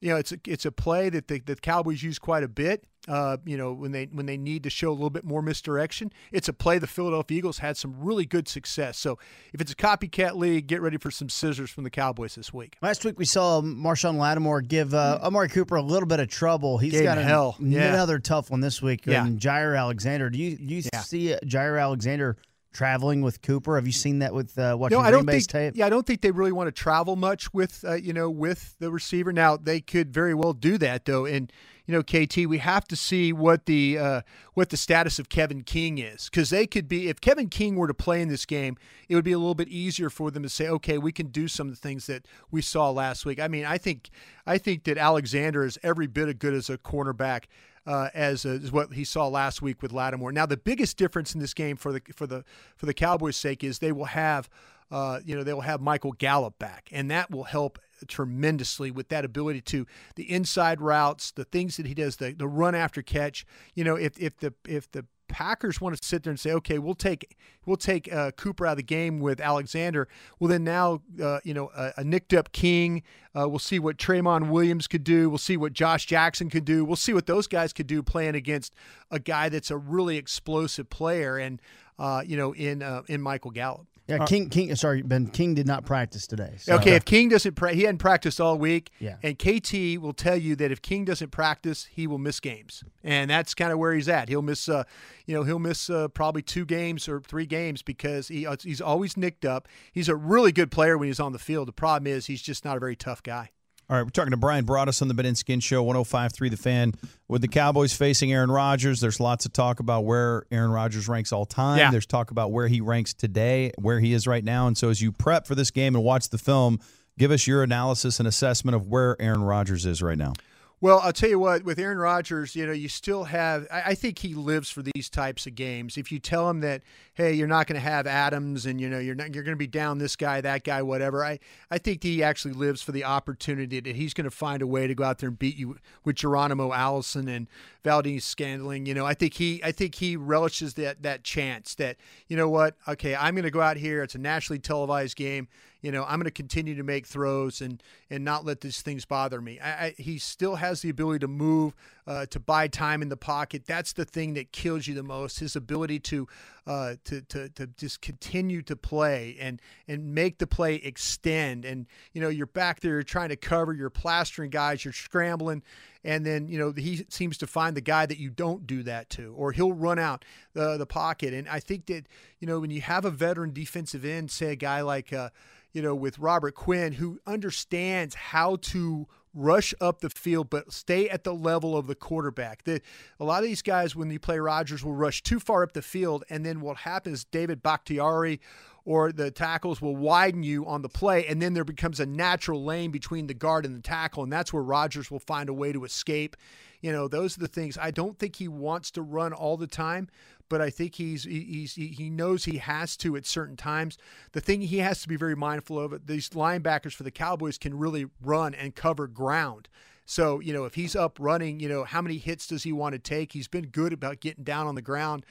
you 0.00 0.10
know, 0.10 0.16
it's 0.16 0.32
a, 0.32 0.38
it's 0.46 0.64
a 0.64 0.72
play 0.72 1.08
that 1.10 1.28
the, 1.28 1.40
the 1.40 1.56
Cowboys 1.56 2.02
use 2.02 2.18
quite 2.18 2.42
a 2.42 2.48
bit. 2.48 2.84
Uh, 3.06 3.38
you 3.46 3.56
know, 3.56 3.72
when 3.72 3.90
they 3.90 4.04
when 4.12 4.26
they 4.26 4.36
need 4.36 4.62
to 4.62 4.68
show 4.68 4.90
a 4.90 4.92
little 4.92 5.08
bit 5.08 5.24
more 5.24 5.40
misdirection, 5.40 6.12
it's 6.30 6.46
a 6.46 6.52
play 6.52 6.78
the 6.78 6.86
Philadelphia 6.86 7.38
Eagles 7.38 7.56
had 7.58 7.74
some 7.74 7.94
really 7.98 8.26
good 8.26 8.46
success. 8.46 8.98
So 8.98 9.18
if 9.54 9.62
it's 9.62 9.72
a 9.72 9.74
copycat 9.76 10.34
league, 10.34 10.66
get 10.66 10.82
ready 10.82 10.98
for 10.98 11.10
some 11.10 11.30
scissors 11.30 11.70
from 11.70 11.84
the 11.84 11.90
Cowboys 11.90 12.34
this 12.34 12.52
week. 12.52 12.76
Last 12.82 13.06
week 13.06 13.18
we 13.18 13.24
saw 13.24 13.62
Marshon 13.62 14.16
Lattimore 14.18 14.60
give 14.60 14.92
uh, 14.92 15.20
Amari 15.22 15.48
Cooper 15.48 15.76
a 15.76 15.82
little 15.82 16.06
bit 16.06 16.20
of 16.20 16.28
trouble. 16.28 16.76
He's 16.76 16.92
Gave 16.92 17.04
got 17.04 17.16
an- 17.16 17.24
hell. 17.24 17.56
Yeah. 17.60 17.94
another 17.94 18.18
tough 18.18 18.50
one 18.50 18.60
this 18.60 18.82
week. 18.82 19.06
Yeah. 19.06 19.24
And 19.24 19.40
Jaire 19.40 19.78
Alexander. 19.78 20.28
Do 20.28 20.38
you 20.38 20.58
do 20.58 20.74
you 20.74 20.82
Yeah. 20.92 21.00
see 21.00 21.34
Jaire 21.46 21.80
Alexander 21.80 22.36
traveling 22.78 23.22
with 23.22 23.42
Cooper? 23.42 23.74
Have 23.74 23.86
you 23.86 23.92
seen 23.92 24.20
that 24.20 24.32
with 24.32 24.56
uh, 24.56 24.76
watching 24.78 24.96
no, 24.96 25.00
I 25.00 25.10
Green 25.10 25.18
don't 25.18 25.26
Bay's 25.26 25.46
think. 25.46 25.74
tape? 25.74 25.76
Yeah, 25.76 25.86
I 25.86 25.90
don't 25.90 26.06
think 26.06 26.20
they 26.20 26.30
really 26.30 26.52
want 26.52 26.68
to 26.68 26.72
travel 26.72 27.16
much 27.16 27.52
with 27.52 27.84
uh, 27.84 27.94
you 27.94 28.12
know 28.12 28.30
with 28.30 28.76
the 28.78 28.92
receiver. 28.92 29.32
Now 29.32 29.56
they 29.56 29.80
could 29.80 30.14
very 30.14 30.32
well 30.32 30.52
do 30.52 30.78
that 30.78 31.04
though, 31.04 31.26
and 31.26 31.52
you 31.88 31.94
know, 31.94 32.02
KT, 32.02 32.46
we 32.46 32.58
have 32.58 32.86
to 32.88 32.96
see 32.96 33.32
what 33.32 33.64
the 33.64 33.98
uh, 33.98 34.20
what 34.52 34.68
the 34.68 34.76
status 34.76 35.18
of 35.18 35.30
Kevin 35.30 35.62
King 35.62 35.96
is 35.96 36.28
because 36.28 36.50
they 36.50 36.66
could 36.66 36.86
be 36.86 37.08
if 37.08 37.18
Kevin 37.18 37.48
King 37.48 37.76
were 37.76 37.88
to 37.88 37.94
play 37.94 38.20
in 38.20 38.28
this 38.28 38.44
game, 38.44 38.76
it 39.08 39.14
would 39.14 39.24
be 39.24 39.32
a 39.32 39.38
little 39.38 39.54
bit 39.54 39.68
easier 39.68 40.10
for 40.10 40.30
them 40.30 40.42
to 40.42 40.50
say, 40.50 40.68
okay, 40.68 40.98
we 40.98 41.12
can 41.12 41.28
do 41.28 41.48
some 41.48 41.66
of 41.66 41.74
the 41.74 41.80
things 41.80 42.06
that 42.06 42.26
we 42.50 42.60
saw 42.60 42.90
last 42.90 43.24
week. 43.24 43.40
I 43.40 43.48
mean, 43.48 43.64
I 43.64 43.78
think 43.78 44.10
I 44.46 44.58
think 44.58 44.84
that 44.84 44.98
Alexander 44.98 45.64
is 45.64 45.78
every 45.82 46.06
bit 46.06 46.28
as 46.28 46.34
good 46.34 46.52
as 46.52 46.68
a 46.68 46.76
cornerback. 46.76 47.44
Uh, 47.86 48.10
as, 48.12 48.44
uh, 48.44 48.50
as 48.50 48.70
what 48.70 48.92
he 48.92 49.02
saw 49.02 49.26
last 49.28 49.62
week 49.62 49.80
with 49.80 49.94
Lattimore. 49.94 50.30
Now, 50.30 50.44
the 50.44 50.58
biggest 50.58 50.98
difference 50.98 51.32
in 51.32 51.40
this 51.40 51.54
game 51.54 51.74
for 51.74 51.90
the 51.90 52.02
for 52.14 52.26
the 52.26 52.44
for 52.76 52.84
the 52.84 52.92
Cowboys' 52.92 53.38
sake 53.38 53.64
is 53.64 53.78
they 53.78 53.92
will 53.92 54.04
have, 54.04 54.50
uh, 54.90 55.20
you 55.24 55.34
know, 55.34 55.42
they 55.42 55.54
will 55.54 55.62
have 55.62 55.80
Michael 55.80 56.12
Gallup 56.12 56.58
back, 56.58 56.90
and 56.92 57.10
that 57.10 57.30
will 57.30 57.44
help 57.44 57.78
tremendously 58.06 58.90
with 58.90 59.08
that 59.08 59.24
ability 59.24 59.60
to 59.62 59.86
the 60.16 60.30
inside 60.30 60.80
routes, 60.80 61.30
the 61.32 61.44
things 61.44 61.76
that 61.76 61.86
he 61.86 61.94
does, 61.94 62.16
the, 62.16 62.32
the 62.32 62.48
run 62.48 62.74
after 62.74 63.02
catch. 63.02 63.46
You 63.74 63.84
know, 63.84 63.96
if 63.96 64.18
if 64.18 64.36
the 64.38 64.54
if 64.66 64.90
the 64.90 65.04
Packers 65.28 65.80
want 65.80 65.96
to 65.96 66.06
sit 66.06 66.22
there 66.22 66.30
and 66.30 66.40
say, 66.40 66.52
okay, 66.52 66.78
we'll 66.78 66.94
take 66.94 67.36
we'll 67.66 67.76
take 67.76 68.12
uh, 68.12 68.30
Cooper 68.32 68.66
out 68.66 68.72
of 68.72 68.76
the 68.78 68.82
game 68.82 69.20
with 69.20 69.40
Alexander. 69.40 70.08
Well, 70.40 70.48
then 70.48 70.64
now 70.64 71.02
uh, 71.22 71.40
you 71.44 71.54
know 71.54 71.70
a, 71.76 71.92
a, 71.98 72.04
nicked 72.04 72.32
up 72.32 72.50
King. 72.52 73.02
Uh, 73.38 73.48
we'll 73.48 73.58
see 73.58 73.78
what 73.78 73.98
Tramon 73.98 74.48
Williams 74.48 74.86
could 74.86 75.04
do. 75.04 75.28
We'll 75.28 75.38
see 75.38 75.56
what 75.56 75.74
Josh 75.74 76.06
Jackson 76.06 76.50
could 76.50 76.64
do. 76.64 76.84
We'll 76.84 76.96
see 76.96 77.12
what 77.12 77.26
those 77.26 77.46
guys 77.46 77.72
could 77.72 77.86
do 77.86 78.02
playing 78.02 78.34
against 78.34 78.74
a 79.10 79.18
guy 79.18 79.48
that's 79.48 79.70
a 79.70 79.76
really 79.76 80.16
explosive 80.16 80.88
player 80.88 81.36
and 81.36 81.60
uh, 81.98 82.22
you 82.26 82.36
know 82.36 82.52
in 82.54 82.82
uh, 82.82 83.02
in 83.06 83.20
Michael 83.20 83.50
Gallup. 83.50 83.86
Yeah, 84.08 84.24
King. 84.24 84.48
King. 84.48 84.74
Sorry, 84.74 85.02
Ben. 85.02 85.26
King 85.26 85.54
did 85.54 85.66
not 85.66 85.84
practice 85.84 86.26
today. 86.26 86.54
So. 86.58 86.76
Okay, 86.76 86.94
if 86.94 87.04
King 87.04 87.28
doesn't, 87.28 87.54
pra- 87.54 87.74
he 87.74 87.82
hadn't 87.82 87.98
practiced 87.98 88.40
all 88.40 88.56
week. 88.58 88.90
Yeah. 88.98 89.16
And 89.22 89.38
KT 89.38 90.00
will 90.00 90.14
tell 90.14 90.36
you 90.36 90.56
that 90.56 90.72
if 90.72 90.80
King 90.80 91.04
doesn't 91.04 91.30
practice, 91.30 91.88
he 91.90 92.06
will 92.06 92.18
miss 92.18 92.40
games, 92.40 92.82
and 93.04 93.30
that's 93.30 93.54
kind 93.54 93.70
of 93.70 93.78
where 93.78 93.92
he's 93.92 94.08
at. 94.08 94.30
He'll 94.30 94.42
miss, 94.42 94.68
uh, 94.68 94.84
you 95.26 95.34
know, 95.34 95.42
he'll 95.42 95.58
miss 95.58 95.90
uh, 95.90 96.08
probably 96.08 96.42
two 96.42 96.64
games 96.64 97.06
or 97.06 97.20
three 97.20 97.46
games 97.46 97.82
because 97.82 98.28
he 98.28 98.46
uh, 98.46 98.56
he's 98.62 98.80
always 98.80 99.16
nicked 99.16 99.44
up. 99.44 99.68
He's 99.92 100.08
a 100.08 100.16
really 100.16 100.52
good 100.52 100.70
player 100.70 100.96
when 100.96 101.08
he's 101.08 101.20
on 101.20 101.32
the 101.32 101.38
field. 101.38 101.68
The 101.68 101.72
problem 101.72 102.06
is 102.10 102.26
he's 102.26 102.42
just 102.42 102.64
not 102.64 102.78
a 102.78 102.80
very 102.80 102.96
tough 102.96 103.22
guy. 103.22 103.50
All 103.90 103.96
right, 103.96 104.02
we're 104.02 104.10
talking 104.10 104.32
to 104.32 104.36
Bryan 104.36 104.66
Broaddus 104.66 105.00
on 105.00 105.08
the 105.08 105.14
Ben 105.14 105.24
and 105.24 105.38
Skin 105.38 105.60
Show, 105.60 105.82
105.3 105.82 106.50
The 106.50 106.58
Fan. 106.58 106.92
With 107.26 107.40
the 107.40 107.48
Cowboys 107.48 107.94
facing 107.94 108.30
Aaron 108.30 108.50
Rodgers, 108.50 109.00
there's 109.00 109.18
lots 109.18 109.46
of 109.46 109.54
talk 109.54 109.80
about 109.80 110.04
where 110.04 110.44
Aaron 110.50 110.70
Rodgers 110.70 111.08
ranks 111.08 111.32
all 111.32 111.46
time. 111.46 111.78
Yeah. 111.78 111.90
There's 111.90 112.04
talk 112.04 112.30
about 112.30 112.52
where 112.52 112.68
he 112.68 112.82
ranks 112.82 113.14
today, 113.14 113.72
where 113.78 113.98
he 113.98 114.12
is 114.12 114.26
right 114.26 114.44
now. 114.44 114.66
And 114.66 114.76
so 114.76 114.90
as 114.90 115.00
you 115.00 115.10
prep 115.10 115.46
for 115.46 115.54
this 115.54 115.70
game 115.70 115.94
and 115.94 116.04
watch 116.04 116.28
the 116.28 116.36
film, 116.36 116.80
give 117.18 117.30
us 117.30 117.46
your 117.46 117.62
analysis 117.62 118.18
and 118.18 118.28
assessment 118.28 118.74
of 118.74 118.88
where 118.88 119.16
Aaron 119.22 119.42
Rodgers 119.42 119.86
is 119.86 120.02
right 120.02 120.18
now. 120.18 120.34
Well, 120.80 121.00
I'll 121.00 121.12
tell 121.12 121.28
you 121.28 121.40
what, 121.40 121.64
with 121.64 121.80
Aaron 121.80 121.98
Rodgers, 121.98 122.54
you 122.54 122.64
know, 122.64 122.72
you 122.72 122.88
still 122.88 123.24
have, 123.24 123.66
I, 123.68 123.82
I 123.86 123.94
think 123.96 124.20
he 124.20 124.34
lives 124.34 124.70
for 124.70 124.80
these 124.80 125.08
types 125.08 125.44
of 125.44 125.56
games. 125.56 125.98
If 125.98 126.12
you 126.12 126.20
tell 126.20 126.48
him 126.48 126.60
that, 126.60 126.82
hey, 127.14 127.32
you're 127.32 127.48
not 127.48 127.66
going 127.66 127.74
to 127.74 127.88
have 127.88 128.06
Adams 128.06 128.64
and, 128.64 128.80
you 128.80 128.88
know, 128.88 129.00
you're 129.00 129.16
not, 129.16 129.34
you're 129.34 129.42
going 129.42 129.56
to 129.56 129.58
be 129.58 129.66
down 129.66 129.98
this 129.98 130.14
guy, 130.14 130.40
that 130.40 130.62
guy, 130.62 130.82
whatever, 130.82 131.24
I, 131.24 131.40
I 131.68 131.78
think 131.78 132.04
he 132.04 132.22
actually 132.22 132.54
lives 132.54 132.80
for 132.80 132.92
the 132.92 133.02
opportunity 133.02 133.80
that 133.80 133.96
he's 133.96 134.14
going 134.14 134.26
to 134.26 134.30
find 134.30 134.62
a 134.62 134.68
way 134.68 134.86
to 134.86 134.94
go 134.94 135.02
out 135.02 135.18
there 135.18 135.30
and 135.30 135.38
beat 135.38 135.56
you 135.56 135.78
with 136.04 136.14
Geronimo 136.14 136.72
Allison 136.72 137.26
and 137.26 137.48
Valdes-Scantling. 137.82 138.86
You 138.86 138.94
know, 138.94 139.04
I 139.04 139.14
think 139.14 139.34
he, 139.34 139.60
I 139.64 139.72
think 139.72 139.96
he 139.96 140.16
relishes 140.16 140.74
that, 140.74 141.02
that 141.02 141.24
chance 141.24 141.74
that, 141.74 141.96
you 142.28 142.36
know 142.36 142.48
what, 142.48 142.76
okay, 142.86 143.16
I'm 143.16 143.34
going 143.34 143.42
to 143.42 143.50
go 143.50 143.62
out 143.62 143.78
here. 143.78 144.04
It's 144.04 144.14
a 144.14 144.18
nationally 144.18 144.60
televised 144.60 145.16
game 145.16 145.48
you 145.80 145.92
know, 145.92 146.02
I'm 146.04 146.18
going 146.18 146.24
to 146.24 146.30
continue 146.30 146.74
to 146.74 146.82
make 146.82 147.06
throws 147.06 147.60
and 147.60 147.82
and 148.10 148.24
not 148.24 148.44
let 148.44 148.60
these 148.60 148.82
things 148.82 149.04
bother 149.04 149.40
me. 149.40 149.60
I, 149.60 149.70
I, 149.70 149.94
he 149.96 150.18
still 150.18 150.56
has 150.56 150.82
the 150.82 150.90
ability 150.90 151.20
to 151.20 151.28
move, 151.28 151.74
uh, 152.06 152.26
to 152.26 152.40
buy 152.40 152.66
time 152.68 153.00
in 153.02 153.08
the 153.08 153.16
pocket. 153.16 153.64
That's 153.66 153.92
the 153.92 154.04
thing 154.04 154.34
that 154.34 154.50
kills 154.50 154.86
you 154.86 154.94
the 154.94 155.02
most. 155.02 155.38
His 155.38 155.54
ability 155.54 156.00
to 156.00 156.26
uh, 156.66 156.94
to, 157.04 157.22
to 157.22 157.48
to 157.50 157.66
just 157.66 158.00
continue 158.00 158.62
to 158.62 158.74
play 158.74 159.36
and 159.40 159.62
and 159.86 160.14
make 160.14 160.38
the 160.38 160.46
play 160.46 160.76
extend. 160.76 161.64
And 161.64 161.86
you 162.12 162.20
know, 162.20 162.28
you're 162.28 162.46
back 162.46 162.80
there, 162.80 162.94
you're 162.94 163.02
trying 163.02 163.28
to 163.28 163.36
cover, 163.36 163.72
you're 163.72 163.90
plastering 163.90 164.50
guys, 164.50 164.84
you're 164.84 164.92
scrambling, 164.92 165.62
and 166.08 166.24
then 166.24 166.48
you 166.48 166.58
know 166.58 166.72
he 166.72 167.04
seems 167.10 167.36
to 167.36 167.46
find 167.46 167.76
the 167.76 167.82
guy 167.82 168.06
that 168.06 168.18
you 168.18 168.30
don't 168.30 168.66
do 168.66 168.82
that 168.84 169.10
to, 169.10 169.34
or 169.36 169.52
he'll 169.52 169.74
run 169.74 169.98
out 169.98 170.24
the 170.54 170.78
the 170.78 170.86
pocket. 170.86 171.34
And 171.34 171.46
I 171.48 171.60
think 171.60 171.86
that 171.86 172.06
you 172.40 172.46
know 172.46 172.60
when 172.60 172.70
you 172.70 172.80
have 172.80 173.04
a 173.04 173.10
veteran 173.10 173.52
defensive 173.52 174.04
end, 174.04 174.30
say 174.30 174.52
a 174.52 174.56
guy 174.56 174.80
like. 174.80 175.12
Uh, 175.12 175.28
you 175.70 175.82
know, 175.82 175.94
with 175.94 176.18
Robert 176.18 176.54
Quinn, 176.54 176.94
who 176.94 177.20
understands 177.26 178.14
how 178.14 178.56
to 178.56 179.06
rush 179.34 179.74
up 179.82 180.00
the 180.00 180.08
field, 180.08 180.48
but 180.48 180.72
stay 180.72 181.10
at 181.10 181.24
the 181.24 181.34
level 181.34 181.76
of 181.76 181.86
the 181.86 181.94
quarterback. 181.94 182.64
The, 182.64 182.80
a 183.20 183.24
lot 183.24 183.42
of 183.42 183.48
these 183.48 183.60
guys, 183.60 183.94
when 183.94 184.10
you 184.10 184.18
play 184.18 184.38
Rodgers, 184.38 184.82
will 184.82 184.94
rush 184.94 185.22
too 185.22 185.38
far 185.38 185.62
up 185.62 185.72
the 185.72 185.82
field, 185.82 186.24
and 186.30 186.44
then 186.44 186.62
what 186.62 186.78
happens? 186.78 187.22
David 187.22 187.62
Bakhtiari 187.62 188.40
or 188.88 189.12
the 189.12 189.30
tackles 189.30 189.82
will 189.82 189.96
widen 189.96 190.42
you 190.42 190.64
on 190.64 190.80
the 190.80 190.88
play, 190.88 191.26
and 191.26 191.42
then 191.42 191.52
there 191.52 191.62
becomes 191.62 192.00
a 192.00 192.06
natural 192.06 192.64
lane 192.64 192.90
between 192.90 193.26
the 193.26 193.34
guard 193.34 193.66
and 193.66 193.76
the 193.76 193.82
tackle, 193.82 194.22
and 194.22 194.32
that's 194.32 194.50
where 194.50 194.62
Rodgers 194.62 195.10
will 195.10 195.18
find 195.18 195.50
a 195.50 195.52
way 195.52 195.72
to 195.72 195.84
escape. 195.84 196.38
You 196.80 196.90
know, 196.90 197.06
those 197.06 197.36
are 197.36 197.40
the 197.40 197.48
things. 197.48 197.76
I 197.76 197.90
don't 197.90 198.18
think 198.18 198.36
he 198.36 198.48
wants 198.48 198.90
to 198.92 199.02
run 199.02 199.34
all 199.34 199.58
the 199.58 199.66
time, 199.66 200.08
but 200.48 200.62
I 200.62 200.70
think 200.70 200.94
he's 200.94 201.24
he's 201.24 201.74
he 201.74 202.08
knows 202.08 202.46
he 202.46 202.56
has 202.56 202.96
to 202.98 203.14
at 203.14 203.26
certain 203.26 203.58
times. 203.58 203.98
The 204.32 204.40
thing 204.40 204.62
he 204.62 204.78
has 204.78 205.02
to 205.02 205.08
be 205.08 205.16
very 205.16 205.36
mindful 205.36 205.78
of 205.78 206.06
these 206.06 206.30
linebackers 206.30 206.94
for 206.94 207.02
the 207.02 207.10
Cowboys 207.10 207.58
can 207.58 207.76
really 207.76 208.06
run 208.22 208.54
and 208.54 208.74
cover 208.74 209.06
ground. 209.06 209.68
So, 210.06 210.40
you 210.40 210.54
know, 210.54 210.64
if 210.64 210.76
he's 210.76 210.96
up 210.96 211.18
running, 211.20 211.60
you 211.60 211.68
know, 211.68 211.84
how 211.84 212.00
many 212.00 212.16
hits 212.16 212.46
does 212.46 212.62
he 212.62 212.72
want 212.72 212.94
to 212.94 212.98
take? 212.98 213.32
He's 213.32 213.48
been 213.48 213.66
good 213.66 213.92
about 213.92 214.20
getting 214.20 214.44
down 214.44 214.66
on 214.66 214.76
the 214.76 214.80
ground. 214.80 215.26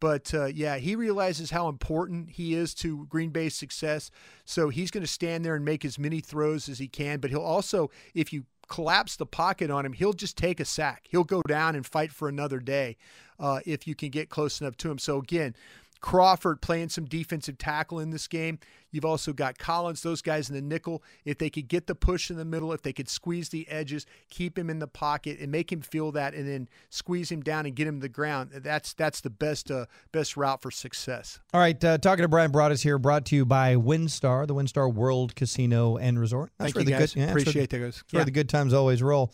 But 0.00 0.32
uh, 0.32 0.46
yeah, 0.46 0.76
he 0.76 0.94
realizes 0.94 1.50
how 1.50 1.68
important 1.68 2.30
he 2.30 2.54
is 2.54 2.74
to 2.74 3.06
Green 3.06 3.30
Bay's 3.30 3.54
success. 3.54 4.10
So 4.44 4.68
he's 4.68 4.90
going 4.90 5.02
to 5.02 5.10
stand 5.10 5.44
there 5.44 5.56
and 5.56 5.64
make 5.64 5.84
as 5.84 5.98
many 5.98 6.20
throws 6.20 6.68
as 6.68 6.78
he 6.78 6.88
can. 6.88 7.18
But 7.18 7.30
he'll 7.30 7.40
also, 7.40 7.90
if 8.14 8.32
you 8.32 8.44
collapse 8.68 9.16
the 9.16 9.26
pocket 9.26 9.70
on 9.70 9.84
him, 9.84 9.92
he'll 9.92 10.12
just 10.12 10.36
take 10.36 10.60
a 10.60 10.64
sack. 10.64 11.06
He'll 11.08 11.24
go 11.24 11.42
down 11.42 11.74
and 11.74 11.84
fight 11.84 12.12
for 12.12 12.28
another 12.28 12.60
day 12.60 12.96
uh, 13.40 13.60
if 13.66 13.86
you 13.86 13.94
can 13.94 14.10
get 14.10 14.28
close 14.28 14.60
enough 14.60 14.76
to 14.78 14.90
him. 14.90 14.98
So 14.98 15.18
again, 15.18 15.54
Crawford 16.00 16.60
playing 16.60 16.90
some 16.90 17.04
defensive 17.04 17.58
tackle 17.58 17.98
in 17.98 18.10
this 18.10 18.28
game. 18.28 18.58
You've 18.90 19.04
also 19.04 19.32
got 19.32 19.58
Collins, 19.58 20.02
those 20.02 20.22
guys 20.22 20.48
in 20.48 20.54
the 20.54 20.62
nickel. 20.62 21.02
If 21.24 21.38
they 21.38 21.50
could 21.50 21.68
get 21.68 21.86
the 21.86 21.94
push 21.94 22.30
in 22.30 22.36
the 22.36 22.44
middle, 22.44 22.72
if 22.72 22.82
they 22.82 22.92
could 22.92 23.08
squeeze 23.08 23.50
the 23.50 23.68
edges, 23.68 24.06
keep 24.30 24.58
him 24.58 24.70
in 24.70 24.78
the 24.78 24.86
pocket, 24.86 25.38
and 25.40 25.52
make 25.52 25.70
him 25.70 25.82
feel 25.82 26.12
that, 26.12 26.34
and 26.34 26.48
then 26.48 26.68
squeeze 26.88 27.30
him 27.30 27.42
down 27.42 27.66
and 27.66 27.74
get 27.74 27.86
him 27.86 27.96
to 27.96 28.02
the 28.02 28.08
ground, 28.08 28.50
that's 28.54 28.94
that's 28.94 29.20
the 29.20 29.30
best 29.30 29.70
uh, 29.70 29.86
best 30.12 30.36
route 30.36 30.62
for 30.62 30.70
success. 30.70 31.40
All 31.52 31.60
right, 31.60 31.82
uh, 31.84 31.98
talking 31.98 32.22
to 32.22 32.28
Bryan 32.28 32.52
Broaddus 32.52 32.82
here, 32.82 32.98
brought 32.98 33.26
to 33.26 33.36
you 33.36 33.44
by 33.44 33.74
WinStar, 33.74 34.46
the 34.46 34.54
WinStar 34.54 34.92
World 34.92 35.34
Casino 35.34 35.96
and 35.96 36.18
Resort. 36.18 36.52
That's 36.58 36.72
Thank 36.72 36.74
where 36.76 36.82
you 36.82 36.86
the 36.86 36.98
guys. 37.00 37.14
Good, 37.14 37.20
yeah, 37.20 37.30
Appreciate 37.30 37.70
that, 37.70 37.78
guys. 37.78 37.96
That's 37.96 38.12
where 38.12 38.24
the 38.24 38.30
good 38.30 38.48
times 38.48 38.72
always 38.72 39.02
roll. 39.02 39.32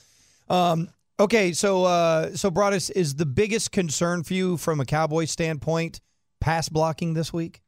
Um, 0.49 0.88
okay, 1.21 1.52
so 1.52 1.85
uh, 1.85 2.35
so 2.35 2.50
Broaddus 2.50 2.90
is 2.90 3.14
the 3.14 3.26
biggest 3.26 3.71
concern 3.71 4.25
for 4.25 4.35
you 4.35 4.56
from 4.56 4.80
a 4.80 4.85
Cowboy 4.85 5.26
standpoint 5.26 6.00
pass 6.44 6.68
blocking 6.68 7.14
this 7.14 7.32
week? 7.32 7.62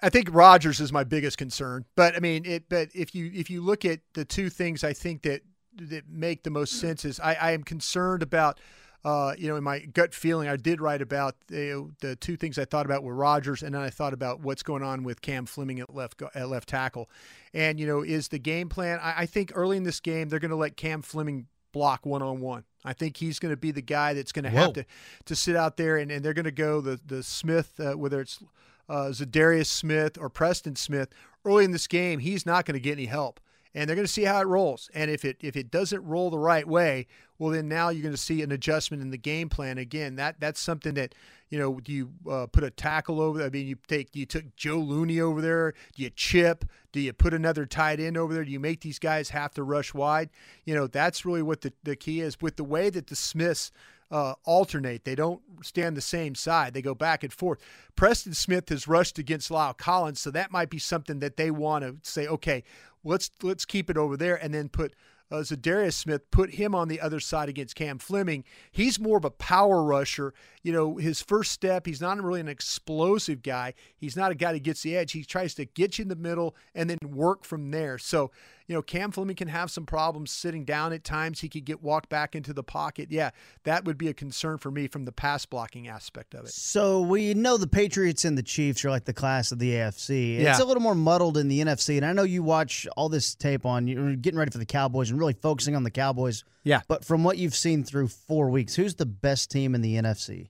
I 0.00 0.08
think 0.08 0.28
Rodgers 0.32 0.80
is 0.80 0.92
my 0.92 1.04
biggest 1.04 1.36
concern, 1.36 1.84
but 1.94 2.16
I 2.16 2.20
mean, 2.20 2.46
it. 2.46 2.70
But 2.70 2.88
if 2.94 3.14
you 3.14 3.30
if 3.34 3.50
you 3.50 3.60
look 3.60 3.84
at 3.84 4.00
the 4.14 4.24
two 4.24 4.48
things, 4.48 4.82
I 4.82 4.94
think 4.94 5.22
that 5.22 5.42
that 5.76 6.08
make 6.08 6.42
the 6.42 6.50
most 6.50 6.80
sense 6.80 7.04
is 7.04 7.20
I, 7.20 7.34
I 7.34 7.50
am 7.52 7.62
concerned 7.62 8.22
about. 8.22 8.58
Uh, 9.04 9.34
you 9.36 9.48
know, 9.48 9.56
in 9.56 9.64
my 9.64 9.80
gut 9.80 10.14
feeling, 10.14 10.48
I 10.48 10.54
did 10.54 10.80
write 10.80 11.02
about 11.02 11.34
the, 11.48 11.90
the 12.00 12.14
two 12.14 12.36
things 12.36 12.56
I 12.56 12.64
thought 12.64 12.86
about 12.86 13.02
were 13.02 13.16
Rodgers, 13.16 13.64
and 13.64 13.74
then 13.74 13.82
I 13.82 13.90
thought 13.90 14.12
about 14.12 14.42
what's 14.42 14.62
going 14.62 14.84
on 14.84 15.02
with 15.02 15.20
Cam 15.20 15.44
Fleming 15.44 15.80
at 15.80 15.92
left 15.92 16.22
at 16.36 16.48
left 16.48 16.68
tackle. 16.68 17.10
And 17.52 17.80
you 17.80 17.86
know, 17.86 18.02
is 18.02 18.28
the 18.28 18.38
game 18.38 18.68
plan? 18.68 19.00
I, 19.02 19.22
I 19.22 19.26
think 19.26 19.50
early 19.56 19.76
in 19.76 19.82
this 19.82 19.98
game 19.98 20.28
they're 20.28 20.38
going 20.38 20.52
to 20.52 20.56
let 20.56 20.76
Cam 20.76 21.02
Fleming 21.02 21.48
block 21.72 22.06
one 22.06 22.22
on 22.22 22.40
one. 22.40 22.64
I 22.84 22.92
think 22.92 23.16
he's 23.16 23.38
going 23.38 23.52
to 23.52 23.56
be 23.56 23.70
the 23.70 23.82
guy 23.82 24.14
that's 24.14 24.32
going 24.32 24.44
to 24.44 24.50
have 24.50 24.72
to 24.74 24.84
to 25.26 25.36
sit 25.36 25.56
out 25.56 25.76
there, 25.76 25.96
and, 25.96 26.10
and 26.10 26.24
they're 26.24 26.34
going 26.34 26.44
to 26.44 26.50
go 26.50 26.80
the 26.80 27.00
the 27.04 27.22
Smith, 27.22 27.78
uh, 27.80 27.92
whether 27.92 28.20
it's 28.20 28.42
uh, 28.88 29.10
Za'Darius 29.10 29.66
Smith 29.66 30.18
or 30.18 30.28
Preston 30.28 30.76
Smith. 30.76 31.08
Early 31.44 31.64
in 31.64 31.72
this 31.72 31.86
game, 31.86 32.20
he's 32.20 32.46
not 32.46 32.64
going 32.66 32.74
to 32.74 32.80
get 32.80 32.92
any 32.92 33.06
help, 33.06 33.40
and 33.74 33.88
they're 33.88 33.96
going 33.96 34.06
to 34.06 34.12
see 34.12 34.24
how 34.24 34.40
it 34.40 34.46
rolls. 34.46 34.90
And 34.94 35.10
if 35.10 35.24
it 35.24 35.36
if 35.40 35.56
it 35.56 35.70
doesn't 35.70 36.04
roll 36.04 36.30
the 36.30 36.38
right 36.38 36.66
way, 36.66 37.06
well, 37.38 37.50
then 37.50 37.68
now 37.68 37.88
you're 37.88 38.02
going 38.02 38.14
to 38.14 38.20
see 38.20 38.42
an 38.42 38.52
adjustment 38.52 39.02
in 39.02 39.10
the 39.10 39.18
game 39.18 39.48
plan 39.48 39.78
again. 39.78 40.16
That 40.16 40.40
that's 40.40 40.60
something 40.60 40.94
that 40.94 41.14
you 41.48 41.58
know. 41.58 41.80
Do 41.80 41.92
you 41.92 42.10
uh, 42.30 42.46
put 42.46 42.64
a 42.64 42.70
tackle 42.70 43.20
over? 43.20 43.42
I 43.42 43.48
mean, 43.48 43.66
you 43.66 43.76
take 43.88 44.14
you 44.14 44.26
took 44.26 44.54
Joe 44.56 44.78
Looney 44.78 45.20
over 45.20 45.40
there. 45.40 45.72
Do 45.96 46.02
you 46.02 46.10
chip? 46.10 46.64
Do 46.92 47.00
you 47.00 47.12
put 47.12 47.34
another 47.34 47.66
tight 47.66 48.00
end 48.00 48.16
over 48.16 48.34
there? 48.34 48.44
Do 48.44 48.50
you 48.50 48.60
make 48.60 48.80
these 48.80 48.98
guys 48.98 49.30
have 49.30 49.54
to 49.54 49.62
rush 49.62 49.94
wide? 49.94 50.30
You 50.64 50.74
know, 50.74 50.86
that's 50.86 51.24
really 51.24 51.42
what 51.42 51.62
the, 51.62 51.72
the 51.82 51.96
key 51.96 52.20
is. 52.20 52.40
With 52.40 52.56
the 52.56 52.64
way 52.64 52.90
that 52.90 53.06
the 53.06 53.16
Smiths 53.16 53.72
uh, 54.12 54.34
alternate. 54.44 55.04
They 55.04 55.14
don't 55.14 55.40
stand 55.62 55.96
the 55.96 56.02
same 56.02 56.34
side. 56.34 56.74
They 56.74 56.82
go 56.82 56.94
back 56.94 57.24
and 57.24 57.32
forth. 57.32 57.58
Preston 57.96 58.34
Smith 58.34 58.68
has 58.68 58.86
rushed 58.86 59.18
against 59.18 59.50
La'el 59.50 59.76
Collins, 59.76 60.20
so 60.20 60.30
that 60.30 60.52
might 60.52 60.70
be 60.70 60.78
something 60.78 61.18
that 61.20 61.36
they 61.36 61.50
want 61.50 61.82
to 61.82 61.96
say, 62.08 62.28
okay, 62.28 62.62
let's 63.02 63.30
let's 63.42 63.64
keep 63.64 63.88
it 63.90 63.96
over 63.96 64.16
there, 64.16 64.36
and 64.36 64.52
then 64.52 64.68
put 64.68 64.94
uh, 65.32 65.36
Za'Darius 65.36 65.94
Smith, 65.94 66.30
put 66.30 66.50
him 66.54 66.74
on 66.74 66.88
the 66.88 67.00
other 67.00 67.18
side 67.18 67.48
against 67.48 67.74
Cam 67.74 67.98
Fleming. 67.98 68.44
He's 68.70 69.00
more 69.00 69.16
of 69.16 69.24
a 69.24 69.30
power 69.30 69.82
rusher. 69.82 70.34
You 70.62 70.72
know, 70.72 70.96
his 70.96 71.22
first 71.22 71.52
step, 71.52 71.86
he's 71.86 72.02
not 72.02 72.22
really 72.22 72.40
an 72.40 72.48
explosive 72.48 73.42
guy. 73.42 73.72
He's 73.96 74.14
not 74.14 74.30
a 74.30 74.34
guy 74.34 74.52
that 74.52 74.62
gets 74.62 74.82
the 74.82 74.94
edge. 74.94 75.12
He 75.12 75.24
tries 75.24 75.54
to 75.54 75.64
get 75.64 75.98
you 75.98 76.02
in 76.02 76.08
the 76.08 76.16
middle 76.16 76.54
and 76.74 76.90
then 76.90 76.98
work 77.06 77.44
from 77.44 77.70
there. 77.70 77.96
So, 77.96 78.30
you 78.66 78.74
know, 78.74 78.82
Cam 78.82 79.10
Fleming 79.10 79.36
can 79.36 79.48
have 79.48 79.70
some 79.70 79.86
problems 79.86 80.30
sitting 80.30 80.64
down 80.64 80.92
at 80.92 81.04
times. 81.04 81.40
He 81.40 81.48
could 81.48 81.64
get 81.64 81.82
walked 81.82 82.08
back 82.08 82.34
into 82.34 82.52
the 82.52 82.62
pocket. 82.62 83.10
Yeah, 83.10 83.30
that 83.64 83.84
would 83.84 83.98
be 83.98 84.08
a 84.08 84.14
concern 84.14 84.58
for 84.58 84.70
me 84.70 84.88
from 84.88 85.04
the 85.04 85.12
pass 85.12 85.46
blocking 85.46 85.88
aspect 85.88 86.34
of 86.34 86.44
it. 86.44 86.52
So 86.52 87.00
we 87.00 87.34
know 87.34 87.56
the 87.56 87.66
Patriots 87.66 88.24
and 88.24 88.36
the 88.36 88.42
Chiefs 88.42 88.84
are 88.84 88.90
like 88.90 89.04
the 89.04 89.12
class 89.12 89.52
of 89.52 89.58
the 89.58 89.72
AFC. 89.72 90.40
Yeah. 90.40 90.50
It's 90.50 90.60
a 90.60 90.64
little 90.64 90.82
more 90.82 90.94
muddled 90.94 91.36
in 91.36 91.48
the 91.48 91.60
NFC, 91.60 91.96
and 91.96 92.06
I 92.06 92.12
know 92.12 92.22
you 92.22 92.42
watch 92.42 92.86
all 92.96 93.08
this 93.08 93.34
tape 93.34 93.66
on. 93.66 93.86
You're 93.86 94.16
getting 94.16 94.38
ready 94.38 94.50
for 94.50 94.58
the 94.58 94.66
Cowboys 94.66 95.10
and 95.10 95.18
really 95.18 95.34
focusing 95.34 95.76
on 95.76 95.82
the 95.82 95.90
Cowboys. 95.90 96.44
Yeah. 96.64 96.80
But 96.88 97.04
from 97.04 97.24
what 97.24 97.38
you've 97.38 97.56
seen 97.56 97.84
through 97.84 98.08
four 98.08 98.50
weeks, 98.50 98.74
who's 98.74 98.94
the 98.94 99.06
best 99.06 99.50
team 99.50 99.74
in 99.74 99.82
the 99.82 99.96
NFC? 99.96 100.48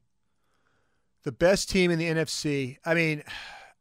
The 1.24 1.32
best 1.32 1.70
team 1.70 1.90
in 1.90 1.98
the 1.98 2.06
NFC. 2.06 2.78
I 2.84 2.94
mean, 2.94 3.22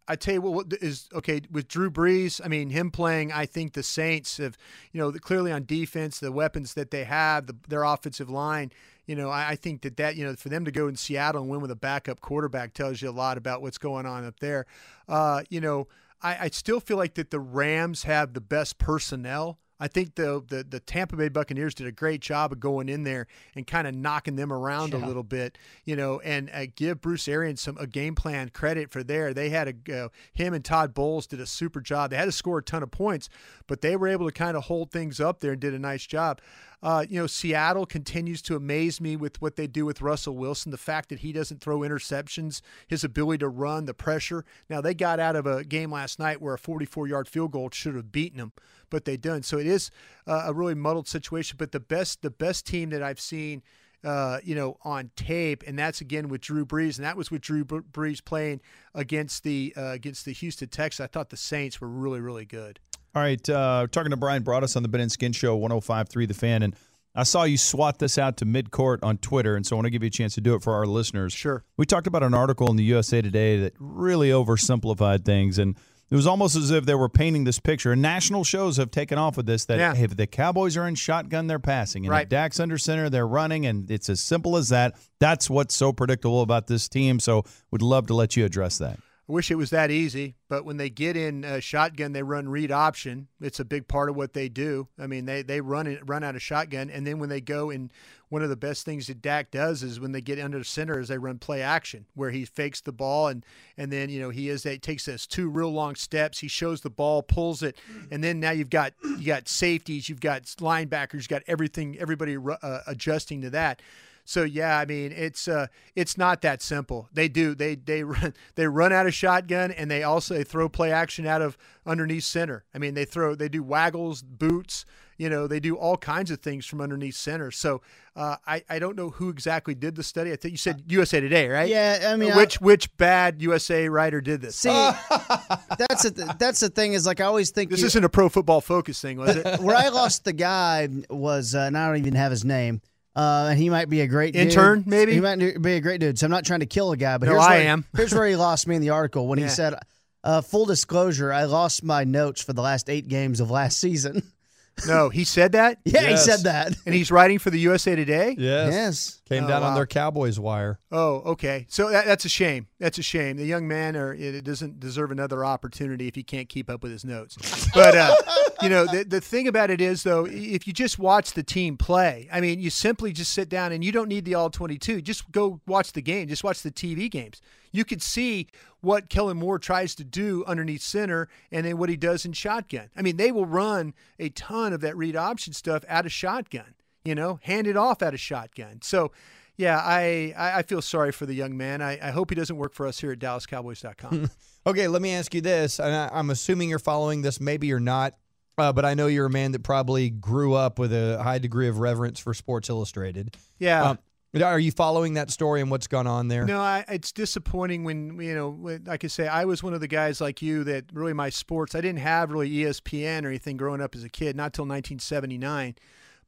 I 0.08 0.16
tell 0.16 0.34
you 0.34 0.42
what, 0.42 0.74
is 0.82 1.10
okay 1.14 1.42
with 1.52 1.68
Drew 1.68 1.90
Brees. 1.90 2.42
I 2.44 2.48
mean, 2.48 2.70
him 2.70 2.92
playing. 2.92 3.32
I 3.32 3.46
think 3.46 3.74
the 3.74 3.84
Saints 3.84 4.38
have, 4.38 4.58
you 4.92 5.00
know, 5.00 5.12
clearly 5.12 5.52
on 5.52 5.66
defense, 5.66 6.20
the 6.20 6.32
weapons 6.32 6.74
that 6.74 6.92
they 6.92 7.04
have, 7.04 7.48
the, 7.48 7.56
their 7.68 7.84
offensive 7.84 8.30
line. 8.30 8.72
You 9.06 9.16
know, 9.16 9.30
I, 9.30 9.50
I 9.50 9.56
think 9.56 9.82
that 9.82 9.98
that 9.98 10.16
you 10.16 10.26
know 10.26 10.36
for 10.36 10.50
them 10.50 10.66
to 10.66 10.72
go 10.72 10.88
in 10.88 10.96
Seattle 10.96 11.42
and 11.42 11.50
win 11.50 11.62
with 11.62 11.72
a 11.72 11.76
backup 11.76 12.22
quarterback 12.22 12.74
tells 12.74 13.02
you 13.02 13.10
a 13.10 13.12
lot 13.12 13.38
about 13.38 13.62
what's 13.62 13.78
going 13.78 14.06
on 14.06 14.26
up 14.26 14.40
there. 14.40 14.66
Uh, 15.08 15.44
you 15.50 15.62
know, 15.62 15.88
I, 16.22 16.46
I 16.46 16.50
still 16.50 16.80
feel 16.80 16.98
like 16.98 17.16
that 17.16 17.32
the 17.32 17.40
Rams 17.40 18.04
have 18.04 18.34
the 18.34 18.42
best 18.42 18.78
personnel. 18.78 19.60
I 19.82 19.88
think 19.88 20.16
the, 20.16 20.44
the 20.48 20.64
the 20.64 20.80
Tampa 20.80 21.16
Bay 21.18 21.28
Buccaneers 21.28 21.74
did 21.74 21.88
a 21.88 21.92
great 21.92 22.22
job 22.22 22.52
of 22.52 22.60
going 22.60 22.88
in 22.88 23.04
there 23.04 23.26
and 23.56 23.66
kind 23.66 23.88
of 23.88 23.96
knocking 23.96 24.36
them 24.36 24.54
around 24.54 24.94
Yeah. 24.94 25.04
a 25.04 25.08
little 25.08 25.24
bit, 25.24 25.58
you 25.84 25.96
know, 25.96 26.20
and 26.22 26.50
uh, 26.54 26.68
give 26.76 27.02
Bruce 27.02 27.28
Arians 27.28 27.60
some 27.62 27.78
a 27.80 27.88
game 27.88 28.14
plan 28.16 28.50
credit 28.50 28.92
for 28.92 29.04
there. 29.04 29.34
They 29.34 29.50
had 29.50 29.68
a 29.90 30.04
uh, 30.06 30.10
him 30.34 30.54
and 30.54 30.64
Todd 30.64 30.94
Bowles 30.94 31.26
did 31.26 31.42
a 31.42 31.46
super 31.48 31.82
job. 31.82 32.12
They 32.12 32.18
had 32.18 32.26
to 32.26 32.32
score 32.32 32.60
a 32.60 32.64
ton 32.64 32.84
of 32.84 32.92
points, 32.92 33.28
but 33.68 33.82
they 33.82 33.96
were 33.96 34.08
able 34.08 34.28
to 34.28 34.32
kind 34.32 34.56
of 34.56 34.66
hold 34.66 34.92
things 34.92 35.20
up 35.20 35.40
there 35.40 35.54
and 35.54 35.60
did 35.60 35.74
a 35.74 35.80
nice 35.80 36.06
job. 36.06 36.40
Uh, 36.84 37.06
you 37.08 37.20
know, 37.20 37.28
Seattle 37.28 37.86
continues 37.86 38.42
to 38.44 38.56
amaze 38.56 39.00
me 39.00 39.16
with 39.16 39.42
what 39.42 39.56
they 39.56 39.68
do 39.68 39.86
with 39.86 40.02
Russell 40.02 40.36
Wilson. 40.36 40.72
The 40.72 40.78
fact 40.78 41.10
that 41.10 41.20
he 41.20 41.32
doesn't 41.32 41.62
throw 41.62 41.80
interceptions, 41.80 42.62
his 42.88 43.04
ability 43.04 43.40
to 43.40 43.50
run, 43.50 43.86
the 43.86 43.94
pressure. 43.94 44.46
Now 44.70 44.82
they 44.82 44.94
got 44.94 45.20
out 45.20 45.36
of 45.36 45.46
a 45.46 45.64
game 45.64 45.92
last 45.92 46.18
night 46.18 46.42
where 46.42 46.56
a 46.56 46.60
44-yard 46.60 47.28
field 47.28 47.52
goal 47.52 47.70
should 47.72 47.96
have 47.96 48.12
beaten 48.12 48.40
them, 48.40 48.52
but 48.90 49.06
they 49.06 49.16
didn't. 49.16 49.46
So 49.46 49.60
it 49.60 49.68
is 49.68 49.92
uh, 50.26 50.44
a 50.48 50.54
really 50.54 50.76
muddled 50.76 51.08
situation. 51.08 51.58
But 51.60 51.72
the 51.72 51.80
best, 51.80 52.24
the 52.24 52.32
best 52.32 52.66
team 52.66 52.90
that 52.90 53.04
I've 53.04 53.20
seen. 53.20 53.64
Uh, 54.04 54.40
you 54.44 54.56
know, 54.56 54.78
on 54.84 55.12
tape, 55.16 55.64
and 55.68 55.78
that's 55.78 56.02
again 56.02 56.28
with 56.28 56.42
Drew 56.42 56.66
Brees, 56.66 56.98
and 56.98 57.06
that 57.06 57.16
was 57.16 57.30
with 57.30 57.44
Drew 57.44 57.64
Brees 57.64 58.26
playing 58.26 58.60
against 58.96 59.44
the 59.44 59.76
uh, 59.78 59.92
against 59.92 60.26
the 60.26 60.34
Houston 60.34 60.70
Texans. 60.70 61.04
I 61.04 61.08
thought 61.08 61.30
the 61.30 61.38
Saints 61.38 61.80
were 61.80 61.88
really, 61.88 62.20
really 62.20 62.46
good. 62.46 62.80
All 63.14 63.22
right, 63.22 63.50
uh, 63.50 63.88
talking 63.92 64.12
to 64.12 64.18
Bryan 64.18 64.44
Broaddus 64.44 64.76
on 64.78 64.84
the 64.84 64.90
Ben 64.90 65.02
and 65.02 65.12
Skin 65.12 65.34
Show, 65.34 65.60
105.3 65.60 66.28
The 66.28 66.34
Fan, 66.34 66.64
and 66.64 66.76
I 67.14 67.24
saw 67.24 67.44
you 67.44 67.58
swat 67.58 68.00
this 68.00 68.18
out 68.18 68.38
to 68.38 68.46
midcourt 68.46 69.00
on 69.04 69.18
Twitter, 69.18 69.58
and 69.58 69.66
so 69.66 69.76
I 69.76 69.78
want 69.78 69.88
to 69.88 69.90
give 69.90 70.02
you 70.02 70.08
a 70.08 70.12
chance 70.12 70.34
to 70.36 70.42
do 70.42 70.56
it 70.56 70.62
for 70.64 70.74
our 70.74 70.86
listeners. 70.86 71.34
Sure. 71.34 71.66
We 71.76 71.86
talked 71.86 72.08
about 72.08 72.24
an 72.24 72.34
article 72.34 72.70
in 72.70 72.78
the 72.78 72.86
USA 72.86 73.22
Today 73.22 73.60
that 73.60 73.74
really 73.80 74.30
oversimplified 74.30 75.26
things, 75.26 75.60
and 75.60 75.76
it 76.10 76.16
was 76.16 76.26
almost 76.26 76.56
as 76.56 76.72
if 76.72 76.86
they 76.86 76.96
were 76.96 77.10
painting 77.10 77.44
this 77.44 77.60
picture. 77.60 77.92
And 77.92 78.02
national 78.02 78.46
shows 78.46 78.78
have 78.78 78.92
taken 78.92 79.18
off 79.18 79.36
with 79.36 79.46
this 79.46 79.66
that 79.66 79.78
Yeah. 79.78 79.94
hey, 79.94 80.06
if 80.06 80.16
the 80.16 80.26
Cowboys 80.26 80.78
are 80.78 80.88
in 80.88 80.96
shotgun, 80.96 81.48
they're 81.48 81.60
passing, 81.60 82.06
and 82.06 82.12
Right. 82.12 82.24
if 82.24 82.30
Dak's 82.30 82.62
under 82.62 82.78
center, 82.78 83.10
they're 83.10 83.28
running, 83.28 83.66
and 83.66 83.92
it's 83.92 84.10
as 84.10 84.22
simple 84.22 84.56
as 84.56 84.70
that. 84.70 84.96
That's 85.20 85.50
what's 85.50 85.76
so 85.76 85.92
predictable 85.92 86.42
about 86.42 86.68
this 86.68 86.88
team. 86.88 87.20
So, 87.20 87.44
would 87.72 87.82
love 87.82 88.08
to 88.08 88.14
let 88.14 88.38
you 88.38 88.46
address 88.46 88.78
that. 88.78 89.00
I 89.32 89.34
wish 89.34 89.50
it 89.50 89.56
was 89.56 89.70
that 89.70 89.92
easy, 89.92 90.36
but 90.50 90.66
when 90.66 90.76
they 90.76 90.90
get 90.90 91.16
in 91.16 91.46
uh, 91.46 91.62
shotgun, 91.62 92.12
they 92.12 92.22
run 92.22 92.50
read 92.50 92.70
option. 92.70 93.30
It's 93.40 93.62
a 93.62 93.66
big 93.66 93.88
part 93.88 94.10
of 94.10 94.18
what 94.18 94.34
they 94.34 94.50
do. 94.50 94.90
I 95.00 95.08
mean, 95.08 95.24
they 95.24 95.42
they 95.42 95.62
run 95.62 95.88
it, 95.88 96.02
run 96.06 96.22
out 96.22 96.36
of 96.36 96.42
shotgun, 96.42 96.90
and 96.90 97.08
then 97.08 97.18
when 97.18 97.30
they 97.30 97.40
go 97.40 97.70
in, 97.70 97.92
one 98.28 98.44
of 98.44 98.50
the 98.50 98.58
best 98.58 98.84
things 98.84 99.08
that 99.08 99.22
Dak 99.22 99.50
does 99.50 99.84
is 99.84 100.02
when 100.02 100.12
they 100.12 100.20
get 100.20 100.38
under 100.38 100.62
center 100.66 101.00
is 101.00 101.08
they 101.08 101.18
run 101.18 101.38
play 101.38 101.62
action, 101.62 102.08
where 102.14 102.32
he 102.32 102.44
fakes 102.44 102.82
the 102.82 102.92
ball 102.92 103.30
and 103.30 103.46
and 103.78 103.90
then 103.90 104.10
you 104.10 104.20
know 104.20 104.32
he 104.32 104.50
is 104.50 104.64
they 104.64 104.78
takes 104.78 105.06
those 105.06 105.26
two 105.26 105.50
real 105.50 105.72
long 105.72 105.96
steps. 105.96 106.40
He 106.40 106.50
shows 106.50 106.82
the 106.82 106.90
ball, 106.90 107.24
pulls 107.24 107.64
it, 107.64 107.78
and 108.12 108.22
then 108.22 108.42
now 108.42 108.52
you've 108.52 108.70
got 108.70 108.92
you 109.18 109.28
got 109.28 109.48
safeties, 109.48 110.10
you've 110.10 110.20
got 110.20 110.44
linebackers, 110.44 111.14
you've 111.14 111.30
got 111.30 111.44
everything, 111.48 111.98
everybody 112.02 112.36
uh, 112.38 112.80
adjusting 112.86 113.40
to 113.44 113.50
that. 113.52 113.82
So 114.26 114.44
yeah, 114.44 114.78
I 114.80 114.86
mean 114.86 115.12
it's 115.12 115.48
uh, 115.48 115.68
it's 115.96 116.18
not 116.18 116.42
that 116.42 116.62
simple. 116.62 117.10
They 117.14 117.28
do 117.28 117.56
they 117.56 117.76
they 117.76 118.04
run 118.06 118.34
they 118.56 118.68
run 118.68 118.94
out 118.94 119.08
of 119.08 119.14
shotgun 119.14 119.72
and 119.72 119.90
they 119.90 120.04
also 120.04 120.34
they 120.36 120.44
throw 120.44 120.70
play 120.70 120.92
action 120.92 121.26
out 121.26 121.42
of 121.42 121.58
underneath 121.86 122.24
center. 122.24 122.64
I 122.74 122.78
mean 122.78 122.94
they 122.94 123.06
throw 123.06 123.36
they 123.36 123.50
do 123.50 123.64
waggles, 123.64 124.22
boots. 124.22 124.86
You 125.18 125.30
know 125.30 125.46
they 125.46 125.60
do 125.60 125.76
all 125.76 125.98
kinds 125.98 126.32
of 126.32 126.40
things 126.40 126.66
from 126.66 126.82
underneath 126.82 127.14
center. 127.16 127.52
So 127.52 127.82
uh, 128.16 128.38
I 128.48 128.64
I 128.70 128.80
don't 128.80 128.96
know 128.96 129.10
who 129.12 129.30
exactly 129.30 129.76
did 129.76 129.96
the 129.96 130.02
study. 130.04 130.32
I 130.32 130.36
think 130.36 130.52
you 130.54 130.58
said 130.58 130.84
USA 130.88 131.20
Today, 131.20 131.48
right? 131.48 131.70
Yeah, 131.70 132.10
I 132.12 132.16
mean, 132.16 132.32
I- 132.32 132.38
which 132.38 132.60
which 132.60 132.98
bad 132.98 133.40
USA 133.40 133.88
writer 133.88 134.20
did 134.20 134.42
this? 134.42 134.56
See, 134.56 134.70
that's 134.70 136.04
the 136.04 136.36
that's 136.40 136.60
the 136.60 136.70
thing 136.70 136.94
is 136.94 137.06
like 137.06 137.20
I 137.20 137.26
always 137.26 137.52
think 137.52 137.70
this 137.70 137.82
you- 137.82 137.86
isn't 137.88 138.04
a 138.04 138.10
pro 138.10 138.30
football 138.30 138.62
focus 138.62 139.00
thing, 139.02 139.18
was 139.18 139.36
it? 139.46 139.60
where 139.62 139.76
I 139.76 139.90
lost 139.90 140.24
the 140.24 140.34
guy 140.34 140.88
was, 141.10 141.54
uh, 141.56 141.60
and 141.60 141.78
I 141.78 141.88
don't 141.88 141.98
even 141.98 142.16
have 142.16 142.32
his 142.32 142.44
name. 142.46 142.82
Uh, 143.16 143.48
and 143.52 143.60
he 143.60 143.70
might 143.70 143.90
be 143.90 144.02
a 144.02 144.08
great 144.08 144.34
dude. 144.34 144.44
Intern, 144.48 144.84
maybe? 144.88 145.14
He 145.14 145.20
might 145.20 145.38
be 145.62 145.74
a 145.74 145.82
great 145.82 146.00
dude. 146.00 146.18
So 146.18 146.26
I'm 146.26 146.32
not 146.32 146.46
trying 146.46 146.62
to 146.62 146.66
kill 146.66 146.92
a 146.94 146.98
guy, 146.98 147.18
but 147.18 147.26
No, 147.26 147.34
here's 147.34 147.44
I 147.46 147.58
where, 147.58 147.68
am. 147.68 147.86
here's 147.96 148.14
where 148.14 148.26
he 148.28 148.36
lost 148.38 148.68
me 148.68 148.76
in 148.76 148.82
the 148.82 148.92
article 148.92 149.28
when 149.28 149.38
Yeah. 149.40 149.46
he 149.46 149.52
said, 149.52 149.76
uh, 150.24 150.42
"Full 150.42 150.66
disclosure, 150.66 151.34
I 151.34 151.44
lost 151.44 151.84
my 151.84 152.04
notes 152.06 152.42
for 152.42 152.54
the 152.54 152.62
last 152.62 152.90
eight 152.90 153.08
games 153.10 153.40
of 153.40 153.52
last 153.52 153.80
season." 153.80 154.24
no, 154.88 155.10
he 155.10 155.24
said 155.26 155.52
that, 155.52 155.80
yeah, 155.84 156.02
Yes. 156.02 156.26
he 156.26 156.32
said 156.32 156.44
that. 156.46 156.74
and 156.86 156.96
he's 156.96 157.12
writing 157.12 157.38
for 157.40 157.50
the 157.50 157.60
USA 157.60 157.96
Today. 157.96 158.36
Yes. 158.38 159.21
Came 159.32 159.46
Oh, 159.46 159.48
down 159.48 159.64
on 159.64 159.76
their 159.76 159.86
Cowboys 159.88 160.40
wire. 160.40 160.80
Oh, 160.92 161.22
okay. 161.26 161.66
So 161.70 161.90
that, 161.90 162.06
that's 162.06 162.26
a 162.26 162.30
shame. 162.30 162.68
That's 162.80 162.98
a 162.98 163.02
shame. 163.02 163.38
The 163.38 163.46
young 163.46 163.68
man 163.68 163.96
or 163.96 164.14
it 164.14 164.44
doesn't 164.44 164.80
deserve 164.80 165.10
another 165.12 165.46
opportunity 165.46 166.08
if 166.08 166.16
he 166.16 166.24
can't 166.24 166.50
keep 166.50 166.70
up 166.70 166.84
with 166.84 166.92
his 166.92 167.06
notes. 167.06 167.38
But 167.74 167.96
uh, 167.96 168.16
you 168.62 168.70
know, 168.70 168.86
the 168.86 169.04
the 169.04 169.22
thing 169.22 169.48
about 169.48 169.70
it 169.70 169.80
is 169.80 170.04
though, 170.04 170.26
if 170.30 170.68
you 170.68 170.74
just 170.74 171.00
watch 171.00 171.32
the 171.32 171.44
team 171.44 171.78
play, 171.78 172.28
I 172.32 172.42
mean, 172.42 172.60
you 172.60 172.70
simply 172.70 173.14
just 173.14 173.34
sit 173.34 173.48
down 173.48 173.72
and 173.72 173.84
you 173.84 173.92
don't 173.92 174.10
need 174.10 174.26
the 174.26 174.36
all 174.36 174.50
twenty 174.50 174.78
two. 174.78 175.02
Just 175.02 175.32
go 175.32 175.62
watch 175.66 175.94
the 175.94 176.02
game. 176.02 176.28
Just 176.28 176.44
watch 176.44 176.62
the 176.62 176.72
TV 176.72 177.10
games. 177.10 177.42
You 177.72 177.86
could 177.86 178.02
see 178.02 178.48
what 178.82 179.08
Kellen 179.10 179.38
Moore 179.38 179.60
tries 179.60 179.96
to 179.96 180.04
do 180.04 180.44
underneath 180.46 180.82
center 180.82 181.30
and 181.54 181.66
then 181.66 181.78
what 181.78 181.88
he 181.88 181.96
does 181.96 182.26
in 182.26 182.34
shotgun. 182.34 182.90
I 182.98 183.02
mean, 183.02 183.16
they 183.16 183.32
will 183.32 183.46
run 183.46 183.94
a 184.20 184.28
ton 184.30 184.74
of 184.74 184.82
that 184.82 184.98
read 184.98 185.16
option 185.16 185.54
stuff 185.54 185.86
out 185.88 186.06
of 186.06 186.12
shotgun 186.12 186.74
you 187.04 187.16
know, 187.16 187.40
hand 187.44 187.68
it 187.68 187.78
off 187.78 188.02
at 188.02 188.14
a 188.14 188.18
shotgun. 188.18 188.80
So, 188.82 189.12
yeah, 189.58 189.78
I, 189.78 190.34
I 190.38 190.60
I 190.60 190.62
feel 190.64 190.82
sorry 190.82 191.12
for 191.12 191.26
the 191.26 191.34
young 191.34 191.56
man. 191.58 191.82
I, 191.82 192.00
I 192.02 192.12
hope 192.12 192.30
he 192.30 192.36
doesn't 192.36 192.58
work 192.58 192.74
for 192.74 192.88
us 192.88 193.00
here 193.00 193.12
at 193.12 193.20
DallasCowboys.com. 193.20 194.30
Okay, 194.68 194.88
let 194.88 195.02
me 195.02 195.12
ask 195.12 195.34
you 195.34 195.42
this. 195.42 195.80
And 195.80 195.92
I, 195.92 196.10
I'm 196.14 196.30
assuming 196.30 196.70
you're 196.70 196.78
following 196.78 197.24
this, 197.24 197.42
maybe 197.42 197.66
you're 197.66 197.80
not, 197.80 198.14
uh, 198.60 198.72
but 198.72 198.86
I 198.86 198.94
know 198.94 199.08
you're 199.08 199.26
a 199.26 199.30
man 199.30 199.54
that 199.54 199.64
probably 199.64 200.12
grew 200.12 200.54
up 200.54 200.78
with 200.78 200.94
a 200.94 201.22
high 201.24 201.40
degree 201.40 201.68
of 201.68 201.80
reverence 201.80 202.20
for 202.20 202.34
Sports 202.36 202.70
Illustrated. 202.70 203.36
yeah. 203.58 203.90
Um, 203.90 204.00
are 204.42 204.60
you 204.60 204.72
following 204.72 205.16
that 205.16 205.30
story 205.30 205.60
and 205.60 205.70
what's 205.70 205.88
gone 205.88 206.08
on 206.08 206.30
there? 206.30 206.46
No, 206.46 206.62
I, 206.62 206.86
it's 206.88 207.12
disappointing 207.12 207.84
when 207.84 208.18
you 208.22 208.34
know, 208.34 208.50
when, 208.50 208.84
like 208.86 208.94
I 208.94 208.98
could 208.98 209.12
say, 209.12 209.28
I 209.28 209.44
was 209.44 209.62
one 209.62 209.74
of 209.74 209.82
the 209.82 209.90
guys 209.90 210.22
like 210.22 210.42
you 210.42 210.64
that 210.64 210.86
really 210.94 211.12
my 211.12 211.30
sports. 211.30 211.76
I 211.76 211.82
didn't 211.82 212.00
have 212.00 212.32
really 212.32 212.50
ESPN 212.50 213.26
or 213.26 213.28
anything 213.28 213.58
growing 213.58 213.82
up 213.82 213.94
as 213.94 214.06
a 214.06 214.10
kid, 214.10 214.38
not 214.38 214.54
till 214.54 214.64
1979. 214.64 215.76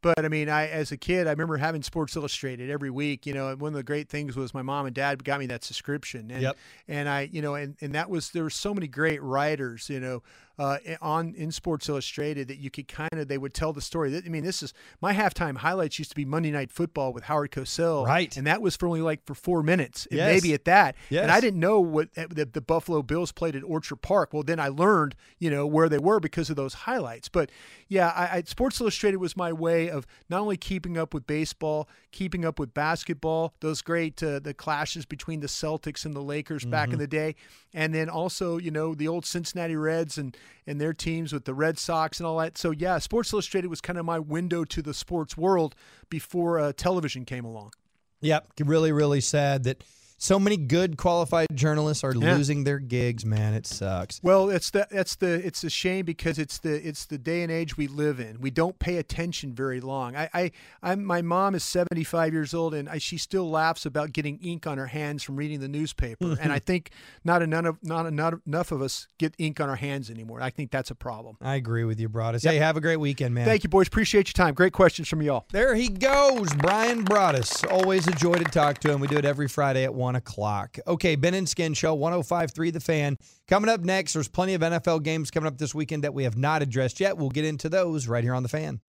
But 0.03 0.23
I 0.23 0.27
mean, 0.27 0.49
I 0.49 0.67
as 0.67 0.91
a 0.91 0.97
kid, 0.97 1.25
I 1.27 1.31
remember 1.31 1.57
having 1.57 1.81
Sports 1.81 2.15
Illustrated 2.15 2.69
every 2.69 2.91
week. 2.91 3.25
You 3.25 3.33
know, 3.33 3.47
and 3.47 3.59
one 3.59 3.69
of 3.69 3.75
the 3.77 3.83
great 3.83 4.09
things 4.09 4.35
was 4.35 4.53
my 4.53 4.61
mom 4.61 4.85
and 4.85 4.93
dad 4.93 5.23
got 5.23 5.39
me 5.39 5.47
that 5.47 5.63
subscription, 5.63 6.29
and 6.29 6.41
Yep. 6.43 6.57
and 6.89 7.09
I, 7.09 7.29
you 7.31 7.41
know, 7.41 7.55
and 7.55 7.75
and 7.81 7.95
that 7.95 8.09
was 8.09 8.29
there 8.31 8.43
were 8.43 8.49
so 8.51 8.73
many 8.73 8.87
great 8.87 9.23
writers. 9.23 9.89
You 9.89 9.99
know, 10.01 10.21
uh, 10.59 10.77
on 11.01 11.33
in 11.35 11.51
Sports 11.51 11.89
Illustrated 11.89 12.47
that 12.47 12.57
you 12.59 12.69
could 12.69 12.87
kind 12.87 13.09
of 13.13 13.27
they 13.27 13.37
would 13.37 13.53
tell 13.53 13.73
the 13.73 13.81
story. 13.81 14.15
I 14.23 14.29
mean, 14.29 14.43
this 14.43 14.61
is 14.61 14.73
my 15.01 15.13
halftime 15.13 15.57
highlights 15.57 15.97
used 15.97 16.11
to 16.11 16.15
be 16.15 16.25
Monday 16.25 16.51
Night 16.51 16.71
Football 16.71 17.11
with 17.13 17.23
Howard 17.23 17.51
Cosell, 17.51 18.05
Right. 18.05 18.35
And 18.37 18.45
that 18.47 18.61
was 18.61 18.75
for 18.75 18.87
only 18.87 19.01
like 19.01 19.25
for 19.25 19.33
four 19.33 19.63
minutes, 19.63 20.05
and 20.11 20.17
Yes. 20.17 20.27
maybe 20.41 20.53
at 20.53 20.65
that. 20.65 20.95
Yes. 21.09 21.23
And 21.23 21.31
I 21.31 21.39
didn't 21.39 21.59
know 21.59 21.79
what 21.79 22.09
eh, 22.15 22.27
the, 22.29 22.45
the 22.45 22.61
Buffalo 22.61 23.01
Bills 23.01 23.31
played 23.31 23.55
at 23.55 23.63
Orchard 23.63 23.97
Park. 24.03 24.33
Well, 24.33 24.43
then 24.43 24.59
I 24.59 24.67
learned, 24.67 25.15
you 25.39 25.49
know, 25.49 25.65
where 25.65 25.89
they 25.89 25.97
were 25.97 26.19
because 26.19 26.49
of 26.51 26.55
those 26.55 26.73
highlights. 26.73 27.29
But 27.29 27.49
yeah, 27.87 28.09
I, 28.15 28.37
I, 28.37 28.43
Sports 28.45 28.79
Illustrated 28.79 29.17
was 29.17 29.35
my 29.35 29.51
way 29.51 29.89
of 29.89 30.05
not 30.29 30.39
only 30.41 30.57
keeping 30.57 30.97
up 30.97 31.13
with 31.13 31.25
baseball, 31.25 31.87
keeping 32.11 32.45
up 32.45 32.59
with 32.59 32.73
basketball, 32.73 33.53
those 33.59 33.81
great 33.81 34.21
uh, 34.21 34.39
the 34.39 34.53
clashes 34.53 35.05
between 35.05 35.39
the 35.39 35.47
Celtics 35.47 36.05
and 36.05 36.13
the 36.15 36.21
Lakers 36.21 36.63
back 36.63 36.83
Mm-hmm. 36.89 36.93
in 36.93 36.99
the 36.99 37.07
day, 37.07 37.35
and 37.73 37.93
then 37.95 38.09
also 38.09 38.57
you 38.57 38.69
know 38.69 38.93
the 38.93 39.07
old 39.07 39.25
Cincinnati 39.25 39.75
Reds 39.75 40.17
and 40.17 40.35
and 40.65 40.79
their 40.79 40.93
teams 40.93 41.33
with 41.33 41.45
the 41.45 41.53
Red 41.53 41.77
Sox 41.77 42.19
and 42.19 42.27
all 42.27 42.37
that. 42.37 42.57
So 42.57 42.71
yeah, 42.71 42.97
Sports 42.99 43.33
Illustrated 43.33 43.67
was 43.67 43.81
kind 43.81 43.99
of 43.99 44.05
my 44.05 44.19
window 44.19 44.63
to 44.65 44.81
the 44.81 44.93
sports 44.93 45.37
world 45.37 45.75
before 46.09 46.59
uh, 46.59 46.73
television 46.73 47.25
came 47.25 47.45
along. 47.45 47.73
Yep. 48.21 48.53
Really, 48.61 48.91
really 48.91 49.21
sad 49.21 49.63
that 49.65 49.83
so 50.23 50.39
many 50.39 50.55
good 50.55 50.95
qualified 50.95 51.47
journalists 51.53 52.01
are 52.01 52.13
Yeah. 52.15 52.35
losing 52.35 52.63
their 52.63 52.79
gigs, 52.79 53.25
man. 53.25 53.53
It 53.53 53.67
sucks. 53.67 54.21
Well, 54.23 54.49
it's 54.49 54.69
the 54.69 54.87
that's 54.89 55.15
the 55.15 55.45
it's 55.45 55.65
a 55.65 55.69
shame 55.69 56.05
because 56.05 56.39
it's 56.39 56.59
the 56.59 56.87
it's 56.87 57.05
the 57.05 57.17
day 57.17 57.43
and 57.43 57.51
age 57.51 57.75
we 57.75 57.87
live 57.87 58.21
in. 58.21 58.39
We 58.39 58.49
don't 58.49 58.79
pay 58.79 58.95
attention 58.97 59.53
very 59.53 59.81
long. 59.81 60.15
I 60.15 60.29
I 60.33 60.51
I'm, 60.81 61.03
my 61.03 61.21
mom 61.21 61.55
is 61.55 61.63
75 61.65 62.31
years 62.31 62.53
old 62.53 62.73
and 62.73 62.87
I, 62.87 62.99
she 62.99 63.17
still 63.17 63.49
laughs 63.49 63.85
about 63.85 64.13
getting 64.13 64.39
ink 64.39 64.65
on 64.65 64.77
her 64.77 64.87
hands 64.87 65.23
from 65.23 65.35
reading 65.35 65.59
the 65.59 65.67
newspaper. 65.67 66.37
and 66.39 66.53
I 66.53 66.59
think 66.69 66.91
not 67.25 67.41
enough 67.41 67.65
of 67.65 67.77
not 67.83 68.05
enough, 68.05 68.35
enough 68.47 68.71
of 68.71 68.81
us 68.81 69.07
get 69.17 69.35
ink 69.37 69.59
on 69.59 69.69
our 69.69 69.75
hands 69.75 70.09
anymore. 70.09 70.41
I 70.41 70.51
think 70.51 70.71
that's 70.71 70.89
a 70.89 70.95
problem. 70.95 71.35
I 71.41 71.55
agree 71.55 71.83
with 71.83 71.99
you, 71.99 72.07
Broaddus. 72.07 72.49
Hey, 72.49 72.57
have 72.59 72.77
a 72.77 72.81
great 72.81 72.97
weekend, 72.97 73.33
man. 73.35 73.45
Thank 73.45 73.65
you, 73.65 73.69
boys. 73.69 73.87
Appreciate 73.87 74.29
your 74.29 74.45
time. 74.45 74.53
Great 74.53 74.71
questions 74.73 75.09
from 75.09 75.21
y'all. 75.21 75.45
There 75.51 75.75
he 75.75 75.89
goes, 75.89 76.53
Bryan 76.53 77.03
Broaddus. 77.03 77.69
Always 77.69 78.07
a 78.07 78.11
joy 78.11 78.35
to 78.35 78.45
talk 78.45 78.77
to 78.79 78.91
him. 78.91 79.01
We 79.01 79.07
do 79.07 79.17
it 79.17 79.25
every 79.25 79.49
Friday 79.49 79.83
at 79.83 79.93
1 80.13 80.15
o'clock. 80.17 80.77
Okay, 80.85 81.15
Ben 81.15 81.33
and 81.33 81.49
Skin 81.49 81.73
Show, 81.73 81.95
1053 81.95 82.71
The 82.71 82.79
Fan. 82.79 83.17
Coming 83.47 83.69
up 83.69 83.81
next, 83.81 84.13
there's 84.13 84.27
plenty 84.27 84.53
of 84.53 84.61
NFL 84.61 85.01
games 85.03 85.31
coming 85.31 85.47
up 85.47 85.57
this 85.57 85.73
weekend 85.73 86.03
that 86.03 86.13
we 86.13 86.23
have 86.23 86.37
not 86.37 86.61
addressed 86.61 86.99
yet. 86.99 87.17
We'll 87.17 87.29
get 87.29 87.45
into 87.45 87.67
those 87.67 88.07
right 88.07 88.23
here 88.23 88.35
on 88.35 88.43
The 88.43 88.49
Fan. 88.49 88.79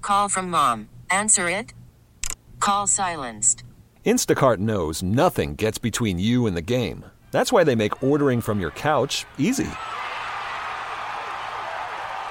Call 0.00 0.28
from 0.28 0.50
mom. 0.50 0.88
Answer 1.10 1.50
it. 1.50 1.74
Call 2.60 2.86
silenced. 2.86 3.64
Instacart 4.06 4.58
knows 4.58 5.02
nothing 5.02 5.56
gets 5.56 5.78
between 5.78 6.18
you 6.18 6.46
and 6.46 6.56
the 6.56 6.62
game. 6.62 7.04
That's 7.32 7.52
why 7.52 7.64
they 7.64 7.74
make 7.74 8.02
ordering 8.02 8.40
from 8.40 8.60
your 8.60 8.70
couch 8.70 9.26
easy. 9.38 9.68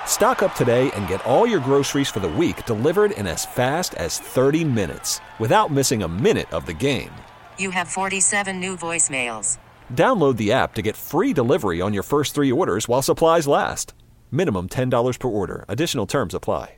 Stock 0.05 0.41
up 0.41 0.55
today 0.55 0.91
and 0.91 1.07
get 1.07 1.23
all 1.25 1.45
your 1.45 1.59
groceries 1.59 2.09
for 2.09 2.19
the 2.19 2.27
week 2.29 2.65
delivered 2.65 3.11
in 3.11 3.27
as 3.27 3.45
fast 3.45 3.93
as 3.95 4.19
30 4.19 4.63
minutes 4.63 5.21
without 5.39 5.71
missing 5.71 6.03
a 6.03 6.07
minute 6.07 6.51
of 6.51 6.65
the 6.65 6.73
game. 6.73 7.11
You 7.59 7.71
have 7.71 7.87
47 7.87 8.59
new 8.59 8.75
voicemails. 8.75 9.57
Download 9.93 10.35
the 10.35 10.51
app 10.51 10.73
to 10.73 10.81
get 10.81 10.97
free 10.97 11.31
delivery 11.31 11.79
on 11.79 11.93
your 11.93 12.03
first 12.03 12.35
three 12.35 12.51
orders 12.51 12.89
while 12.89 13.01
supplies 13.01 13.47
last. 13.47 13.93
Minimum 14.31 14.69
$10 14.69 15.19
per 15.19 15.27
order. 15.27 15.63
Additional 15.69 16.05
terms 16.05 16.33
apply. 16.33 16.75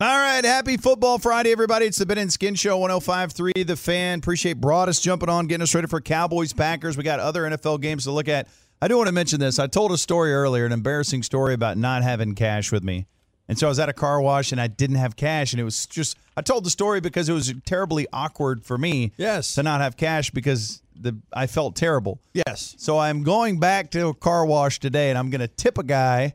All 0.00 0.08
right, 0.08 0.44
happy 0.44 0.76
Football 0.76 1.20
Friday, 1.20 1.52
everybody. 1.52 1.86
It's 1.86 1.98
the 1.98 2.04
Ben 2.04 2.18
and 2.18 2.32
Skin 2.32 2.56
Show, 2.56 2.80
105.3 2.80 3.64
The 3.64 3.76
Fan. 3.76 4.18
Appreciate 4.18 4.60
Broaddus 4.60 5.00
jumping 5.00 5.28
on, 5.28 5.46
getting 5.46 5.62
us 5.62 5.72
ready 5.72 5.86
for 5.86 6.00
Cowboys, 6.00 6.52
Packers. 6.52 6.96
We 6.96 7.04
got 7.04 7.20
other 7.20 7.42
NFL 7.44 7.80
games 7.80 8.02
to 8.02 8.10
look 8.10 8.28
at. 8.28 8.48
I 8.82 8.88
do 8.88 8.96
want 8.96 9.06
to 9.06 9.12
mention 9.12 9.38
this. 9.38 9.60
I 9.60 9.68
told 9.68 9.92
a 9.92 9.96
story 9.96 10.34
earlier, 10.34 10.66
an 10.66 10.72
embarrassing 10.72 11.22
story 11.22 11.54
about 11.54 11.78
not 11.78 12.02
having 12.02 12.34
cash 12.34 12.72
with 12.72 12.82
me. 12.82 13.06
And 13.46 13.56
so 13.56 13.68
I 13.68 13.68
was 13.68 13.78
at 13.78 13.88
a 13.88 13.92
car 13.92 14.20
wash 14.20 14.50
and 14.50 14.60
I 14.60 14.66
didn't 14.66 14.96
have 14.96 15.14
cash. 15.14 15.52
And 15.52 15.60
it 15.60 15.64
was 15.64 15.86
just, 15.86 16.18
I 16.36 16.42
told 16.42 16.64
the 16.64 16.70
story 16.70 17.00
because 17.00 17.28
it 17.28 17.32
was 17.32 17.52
terribly 17.64 18.06
awkward 18.12 18.64
for 18.64 18.76
me 18.78 19.12
Yes. 19.16 19.54
to 19.54 19.62
not 19.62 19.80
have 19.80 19.96
cash 19.96 20.30
because 20.30 20.82
the 20.96 21.16
I 21.32 21.46
felt 21.46 21.76
terrible. 21.76 22.20
Yes. 22.32 22.74
So 22.78 22.98
I'm 22.98 23.22
going 23.22 23.58
back 23.60 23.90
to 23.92 24.08
a 24.08 24.14
car 24.14 24.44
wash 24.46 24.78
today, 24.80 25.10
and 25.10 25.18
I'm 25.18 25.30
going 25.30 25.40
to 25.40 25.48
tip 25.48 25.78
a 25.78 25.82
guy 25.84 26.34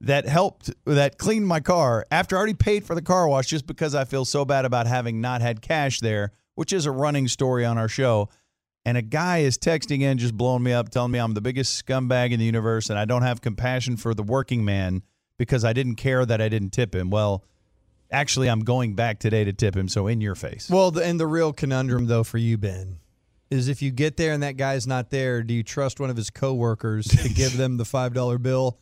that 0.00 0.26
helped 0.26 0.70
that 0.86 1.18
cleaned 1.18 1.46
my 1.46 1.60
car 1.60 2.06
after 2.10 2.36
I 2.36 2.38
already 2.38 2.54
paid 2.54 2.84
for 2.84 2.94
the 2.94 3.02
car 3.02 3.28
wash, 3.28 3.46
just 3.46 3.66
because 3.66 3.94
I 3.94 4.04
feel 4.04 4.24
so 4.24 4.44
bad 4.44 4.64
about 4.64 4.86
having 4.86 5.20
not 5.20 5.42
had 5.42 5.60
cash 5.62 6.00
there, 6.00 6.32
which 6.54 6.72
is 6.72 6.86
a 6.86 6.90
running 6.90 7.28
story 7.28 7.64
on 7.64 7.76
our 7.78 7.88
show. 7.88 8.28
And 8.86 8.96
a 8.96 9.02
guy 9.02 9.38
is 9.38 9.58
texting 9.58 10.00
in, 10.00 10.16
just 10.16 10.34
blowing 10.36 10.62
me 10.62 10.72
up, 10.72 10.88
telling 10.88 11.12
me 11.12 11.18
I'm 11.18 11.34
the 11.34 11.42
biggest 11.42 11.84
scumbag 11.86 12.30
in 12.32 12.38
the 12.38 12.46
universe, 12.46 12.88
and 12.88 12.98
I 12.98 13.04
don't 13.04 13.22
have 13.22 13.42
compassion 13.42 13.96
for 13.98 14.14
the 14.14 14.22
working 14.22 14.64
man 14.64 15.02
because 15.36 15.64
I 15.64 15.72
didn't 15.74 15.96
care 15.96 16.24
that 16.24 16.40
I 16.40 16.48
didn't 16.48 16.70
tip 16.70 16.94
him. 16.94 17.10
Well, 17.10 17.44
actually, 18.12 18.48
I'm 18.48 18.60
going 18.60 18.94
back 18.94 19.18
today 19.18 19.44
to 19.44 19.52
tip 19.52 19.76
him. 19.76 19.88
So 19.88 20.06
in 20.06 20.20
your 20.20 20.34
face. 20.34 20.68
Well, 20.70 20.90
the, 20.90 21.04
and 21.04 21.18
the 21.18 21.26
real 21.26 21.52
conundrum, 21.52 22.06
though, 22.06 22.24
for 22.24 22.38
you, 22.38 22.58
Ben, 22.58 22.98
is 23.50 23.68
if 23.68 23.82
you 23.82 23.90
get 23.90 24.16
there 24.16 24.32
and 24.32 24.42
that 24.42 24.56
guy's 24.56 24.86
not 24.86 25.10
there, 25.10 25.42
do 25.42 25.54
you 25.54 25.62
trust 25.62 26.00
one 26.00 26.10
of 26.10 26.16
his 26.16 26.30
coworkers 26.30 27.06
to 27.06 27.28
give 27.28 27.56
them 27.56 27.76
the 27.76 27.84
$5 27.84 28.42
bill? 28.42 28.78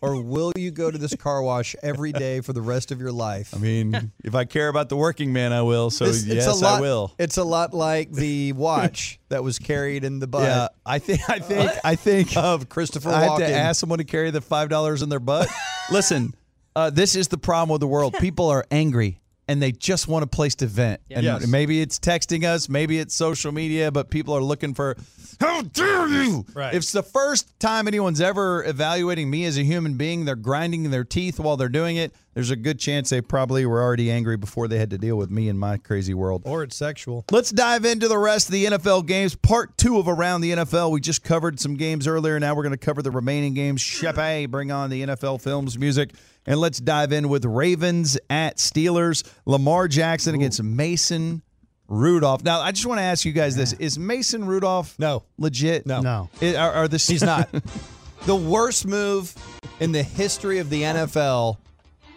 Or 0.00 0.20
will 0.20 0.52
you 0.56 0.72
go 0.72 0.90
to 0.90 0.98
this 0.98 1.14
car 1.14 1.44
wash 1.44 1.76
every 1.80 2.10
day 2.10 2.40
for 2.40 2.52
the 2.52 2.60
rest 2.60 2.90
of 2.90 3.00
your 3.00 3.12
life? 3.12 3.54
I 3.54 3.58
mean, 3.58 4.10
if 4.24 4.34
I 4.34 4.44
care 4.44 4.66
about 4.66 4.88
the 4.88 4.96
working 4.96 5.32
man, 5.32 5.52
I 5.52 5.62
will. 5.62 5.90
So 5.90 6.06
This- 6.06 6.26
yes, 6.26 6.60
lot, 6.60 6.78
I 6.78 6.80
will. 6.80 7.14
It's 7.20 7.36
a 7.36 7.44
lot 7.44 7.72
like 7.72 8.10
the 8.10 8.52
watch 8.52 9.20
that 9.28 9.44
was 9.44 9.60
carried 9.60 10.02
in 10.02 10.18
the 10.18 10.26
butt 10.26 10.42
Yeah, 10.42 10.68
I 10.84 10.98
think 10.98 11.20
I 11.30 11.38
think 11.38 11.70
I 11.84 11.94
think 11.94 12.36
of 12.36 12.68
Christopher 12.68 13.10
I 13.10 13.22
have 13.22 13.38
to 13.38 13.48
ask 13.48 13.78
someone 13.78 13.98
to 13.98 14.04
carry 14.04 14.32
the 14.32 14.40
five 14.40 14.68
dollars 14.68 15.02
in 15.02 15.08
their 15.08 15.20
butt. 15.20 15.48
Listen, 15.92 16.34
uh, 16.76 16.90
this 16.90 17.14
is 17.16 17.28
the 17.28 17.38
problem 17.38 17.70
with 17.70 17.80
the 17.80 17.86
world. 17.86 18.14
People 18.20 18.48
are 18.48 18.64
angry 18.70 19.20
and 19.48 19.60
they 19.60 19.72
just 19.72 20.08
want 20.08 20.22
a 20.22 20.26
place 20.26 20.54
to 20.56 20.66
vent. 20.66 21.00
And 21.10 21.24
Yes. 21.24 21.46
maybe 21.46 21.80
it's 21.80 21.98
texting 21.98 22.44
us, 22.44 22.68
maybe 22.68 22.98
it's 22.98 23.14
social 23.14 23.52
media, 23.52 23.90
but 23.90 24.08
people 24.08 24.34
are 24.34 24.42
looking 24.42 24.72
for 24.72 24.96
how 25.40 25.62
dare 25.62 26.06
you? 26.08 26.46
Right. 26.54 26.72
If 26.74 26.82
it's 26.84 26.92
the 26.92 27.02
first 27.02 27.58
time 27.58 27.88
anyone's 27.88 28.20
ever 28.20 28.64
evaluating 28.64 29.28
me 29.28 29.44
as 29.44 29.58
a 29.58 29.64
human 29.64 29.94
being, 29.94 30.24
they're 30.24 30.36
grinding 30.36 30.90
their 30.90 31.04
teeth 31.04 31.40
while 31.40 31.56
they're 31.56 31.68
doing 31.68 31.96
it. 31.96 32.14
There's 32.34 32.50
a 32.50 32.56
good 32.56 32.78
chance 32.78 33.10
they 33.10 33.20
probably 33.20 33.66
were 33.66 33.82
already 33.82 34.10
angry 34.10 34.36
before 34.38 34.66
they 34.66 34.78
had 34.78 34.88
to 34.90 34.98
deal 34.98 35.16
with 35.16 35.30
me 35.30 35.48
in 35.50 35.58
my 35.58 35.76
crazy 35.76 36.14
world. 36.14 36.42
or 36.46 36.62
it's 36.62 36.76
sexual. 36.76 37.24
Let's 37.30 37.50
dive 37.50 37.84
into 37.84 38.08
the 38.08 38.16
rest 38.16 38.48
of 38.48 38.52
the 38.52 38.64
NFL 38.64 39.06
games. 39.06 39.34
Part 39.34 39.76
two 39.76 39.98
of 39.98 40.08
Around 40.08 40.40
the 40.40 40.52
NFL. 40.52 40.90
We 40.92 41.00
just 41.00 41.22
covered 41.22 41.60
some 41.60 41.74
games 41.76 42.06
earlier. 42.06 42.40
Now 42.40 42.54
we're 42.54 42.62
going 42.62 42.70
to 42.72 42.78
cover 42.78 43.02
the 43.02 43.10
remaining 43.10 43.52
games. 43.52 43.82
Shepe, 43.82 44.50
bring 44.50 44.70
on 44.72 44.88
the 44.88 45.02
NFL 45.02 45.42
Films 45.42 45.78
music. 45.78 46.12
And 46.46 46.58
let's 46.58 46.80
dive 46.80 47.12
in 47.12 47.28
with 47.28 47.44
Ravens 47.44 48.18
at 48.30 48.56
Steelers. 48.56 49.22
Lamar 49.44 49.86
Jackson 49.86 50.34
against 50.34 50.62
Mason 50.62 51.42
Rudolph. 51.86 52.42
Now, 52.42 52.60
I 52.62 52.72
just 52.72 52.86
want 52.86 52.98
to 52.98 53.02
ask 53.02 53.24
you 53.26 53.32
guys 53.32 53.54
this. 53.54 53.74
Is 53.74 53.98
Mason 53.98 54.46
Rudolph 54.46 54.98
No. 54.98 55.24
legit? 55.36 55.86
No. 55.86 56.00
No. 56.00 56.30
I- 56.40 56.56
Are, 56.56 56.72
are 56.72 56.88
the 56.88 56.96
He's 56.96 57.22
not. 57.22 57.50
the 58.26 58.34
worst 58.36 58.86
move 58.86 59.34
in 59.80 59.92
the 59.92 60.02
history 60.02 60.58
of 60.58 60.70
the 60.70 60.82
NFL 60.82 61.58